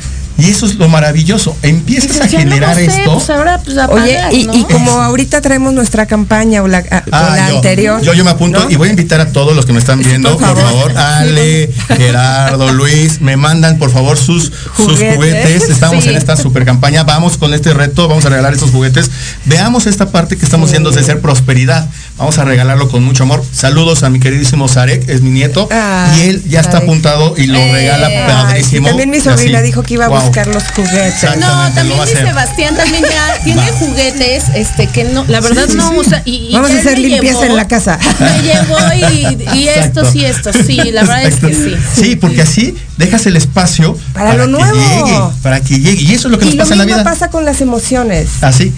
Y 0.42 0.50
eso 0.50 0.66
es 0.66 0.74
lo 0.74 0.88
maravilloso. 0.88 1.56
Empiezas 1.62 2.20
a 2.20 2.24
no 2.24 2.30
generar 2.30 2.74
sé, 2.74 2.86
esto. 2.86 3.14
pues 3.14 3.30
ahora 3.30 3.60
pues 3.64 3.76
a 3.78 3.88
Oye, 3.88 4.18
y, 4.32 4.44
¿no? 4.44 4.54
y 4.54 4.64
como 4.64 4.90
ahorita 5.00 5.40
traemos 5.40 5.72
nuestra 5.72 6.06
campaña 6.06 6.62
o 6.62 6.68
la, 6.68 6.78
a- 6.78 6.98
o 7.06 7.10
Ah, 7.12 7.34
la 7.36 7.50
yo, 7.50 7.56
anterior. 7.56 8.02
Yo, 8.02 8.12
yo 8.14 8.24
me 8.24 8.30
apunto 8.30 8.64
¿no? 8.64 8.70
y 8.70 8.76
voy 8.76 8.88
a 8.88 8.90
invitar 8.90 9.20
a 9.20 9.30
todos 9.32 9.54
los 9.54 9.66
que 9.66 9.72
me 9.72 9.78
están 9.78 10.00
viendo, 10.00 10.36
por 10.36 10.48
por 10.48 10.58
favor. 10.62 10.96
Ale, 10.98 11.70
Gerardo, 11.96 12.72
Luis, 12.72 13.20
me 13.20 13.36
mandan 13.36 13.78
por 13.78 13.90
favor 13.92 14.16
sus 14.18 14.52
sus 14.76 14.86
Juguetes. 14.94 15.14
juguetes. 15.16 15.70
Estamos 15.70 16.04
Sí. 16.04 16.10
en 16.10 16.16
esta 16.16 16.36
super 16.36 16.64
campaña, 16.64 17.04
vamos 17.04 17.36
con 17.36 17.54
este 17.54 17.72
reto, 17.74 18.08
vamos 18.08 18.24
a 18.26 18.30
regalar 18.30 18.52
estos 18.52 18.70
juguetes. 18.70 19.10
Veamos 19.44 19.86
esta 19.86 20.10
parte 20.10 20.36
que 20.36 20.44
estamos 20.44 20.68
haciendo 20.70 20.90
de 20.90 21.02
ser 21.04 21.20
prosperidad. 21.20 21.88
Vamos 22.18 22.38
a 22.38 22.44
regalarlo 22.44 22.88
con 22.88 23.02
mucho 23.02 23.24
amor. 23.24 23.42
Saludos 23.52 24.02
a 24.04 24.10
mi 24.10 24.20
queridísimo 24.20 24.68
Zarek, 24.68 25.08
es 25.08 25.22
mi 25.22 25.30
nieto, 25.30 25.66
Ah, 25.72 26.14
y 26.16 26.28
él 26.28 26.42
ya 26.46 26.60
está 26.60 26.72
Zarek. 26.72 26.88
apuntado 26.88 27.34
y 27.36 27.46
lo 27.46 27.58
Eh, 27.58 27.72
regala 27.72 28.06
Ay, 28.06 28.12
sí, 28.14 28.26
padrísimo. 28.26 28.88
también 28.88 29.10
mi 29.10 29.18
sobrina 29.20 29.58
así. 29.58 29.66
dijo 29.66 29.82
que 29.82 29.94
iba 29.94 30.04
a 30.04 30.08
Wow. 30.08 30.20
buscar 30.20 30.46
los 30.46 30.62
juguetes. 30.74 31.22
No, 31.40 31.68
lo 31.68 31.74
también 31.74 31.98
mi. 31.98 32.06
Sebastián 32.06 32.76
también 32.76 33.02
ya 33.02 33.40
tiene 33.44 33.62
Va. 33.62 33.76
juguetes, 33.78 34.44
este, 34.54 34.86
que 34.88 35.04
no, 35.04 35.24
la 35.26 35.40
verdad 35.40 35.64
Sí, 35.68 35.74
no 35.76 35.88
sí. 35.90 35.96
usa. 35.96 36.22
Y, 36.24 36.48
y 36.50 36.52
Vamos 36.52 36.70
a 36.70 36.78
hacer 36.78 36.98
limpieza 36.98 37.40
llevó- 37.40 37.44
en 37.50 37.56
la 37.56 37.66
casa. 37.66 37.98
Me 38.20 38.42
llevó 38.42 38.78
y, 38.94 39.58
y 39.58 39.68
estos 39.74 40.14
y 40.14 40.24
estos, 40.24 40.54
sí, 40.66 40.76
la 40.92 41.00
verdad 41.02 41.24
es 41.24 41.36
que 41.36 41.52
sí. 41.54 41.74
Sí, 42.00 42.16
porque 42.16 42.42
así 42.42 42.76
dejas 42.98 43.26
el 43.26 43.36
espacio 43.36 43.96
Para 44.12 44.34
lo 44.34 44.44
que 44.44 44.50
nuevo. 44.52 44.76
llegue, 45.06 45.18
para 45.42 45.60
que 45.60 45.80
llegue. 45.80 46.02
Y 46.02 46.12
eso 46.14 46.28
es 46.28 46.32
lo 46.32 46.38
que 46.38 46.44
Y 46.44 46.48
nos 46.48 46.56
lo 46.56 46.62
pasa 46.62 46.74
en 46.74 46.78
la 46.78 46.84
vida. 46.84 47.04
pasa 47.04 47.30
con 47.30 47.44
las 47.44 47.60
emociones. 47.62 48.28
Así. 48.42 48.72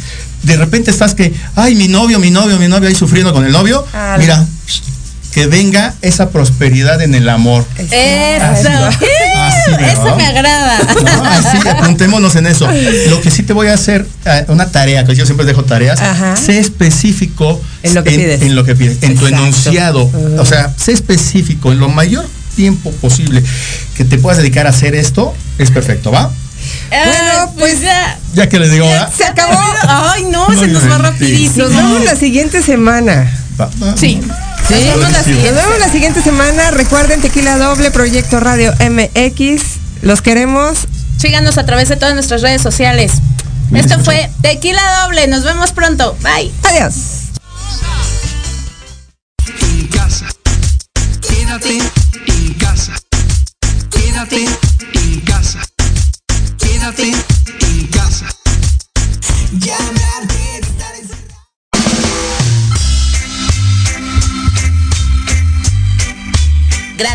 De 0.45 0.57
repente 0.57 0.90
estás 0.90 1.14
que, 1.14 1.32
ay, 1.57 1.74
mi 1.74 1.88
novio, 1.88 2.18
mi 2.18 2.30
novio, 2.30 2.59
mi 2.59 2.68
novio 2.68 2.88
ahí 2.88 2.95
sufriendo 2.95 3.32
con 3.32 3.45
el 3.45 3.53
novio. 3.53 3.84
Ah, 3.92 4.16
Mira, 4.18 4.47
que 5.32 5.49
venga 5.49 5.95
esa 6.01 6.30
prosperidad 6.30 7.03
en 7.03 7.12
el 7.14 7.28
amor. 7.28 7.64
Eso. 7.76 7.95
Así 9.36 9.70
de 9.76 9.92
Eso 9.92 10.14
me 10.16 10.26
agrada. 10.26 10.78
No, 11.03 11.24
así, 11.24 11.68
apuntémonos 11.68 12.36
en 12.36 12.47
eso. 12.47 12.68
Lo 13.09 13.20
que 13.20 13.30
sí 13.32 13.42
te 13.42 13.53
voy 13.53 13.66
a 13.66 13.74
hacer, 13.74 14.07
eh, 14.26 14.45
una 14.49 14.70
tarea, 14.70 15.05
que 15.05 15.14
yo 15.16 15.24
siempre 15.26 15.45
dejo 15.45 15.64
tareas, 15.64 16.01
Ajá. 16.01 16.36
sé 16.36 16.61
específico 16.61 17.61
En 17.82 17.95
lo 17.95 18.05
que 18.05 18.11
pides. 18.12 18.42
en 18.42 18.55
lo 18.55 18.64
que 18.64 18.76
pides, 18.76 19.03
en 19.03 19.16
tu 19.16 19.26
enunciado. 19.26 20.09
O 20.38 20.47
sea, 20.47 20.72
sé 20.76 20.92
específico, 20.92 21.72
en 21.72 21.80
lo 21.80 21.88
mayor 21.88 22.26
tiempo 22.55 22.92
posible 22.92 23.42
que 23.97 24.05
te 24.05 24.18
puedas 24.18 24.38
dedicar 24.38 24.68
a 24.68 24.70
hacer 24.70 24.95
esto, 24.95 25.34
es 25.59 25.72
perfecto, 25.72 26.12
¿va? 26.12 26.30
Bueno, 26.89 27.53
pues 27.59 27.80
ya. 27.80 28.18
Ya 28.35 28.49
que 28.49 28.59
les 28.59 28.70
digo, 28.70 28.87
¿va? 28.87 29.11
Se 29.11 29.24
acabó. 29.24 29.59
Ay, 29.89 30.24
no, 30.24 30.49
No 30.49 30.59
se 30.59 30.68
nos 30.68 30.91
va 30.91 30.99
rapidísimo. 30.99 31.66
Nos 31.66 31.76
vemos 31.76 32.05
la 32.05 32.16
siguiente 32.16 32.62
semana. 32.62 33.30
Sí. 33.97 34.20
Sí, 34.68 34.74
Nos 34.74 34.82
vemos 34.82 35.12
la 35.12 35.22
siguiente. 35.22 35.53
Nos 35.53 35.62
vemos 35.62 35.78
la 35.78 35.89
siguiente 35.91 36.22
semana. 36.22 36.70
Recuerden 36.70 37.20
Tequila 37.20 37.59
Doble, 37.59 37.91
Proyecto 37.91 38.41
Radio 38.41 38.72
MX. 38.80 39.62
Los 40.03 40.22
queremos. 40.22 40.87
Síganos 41.18 41.59
a 41.59 41.64
través 41.64 41.89
de 41.89 41.97
todas 41.97 42.14
nuestras 42.14 42.43
redes 42.43 42.62
sociales. 42.62 43.12
Esto 43.72 43.99
fue 44.01 44.30
Tequila 44.43 44.82
Doble. 45.03 45.26
Nos 45.26 45.45
vemos 45.45 45.72
pronto. 45.72 46.16
Bye. 46.22 46.53
Adiós. 46.64 46.95
en 49.61 49.87
casa. 49.89 50.26
Quédate 51.20 51.78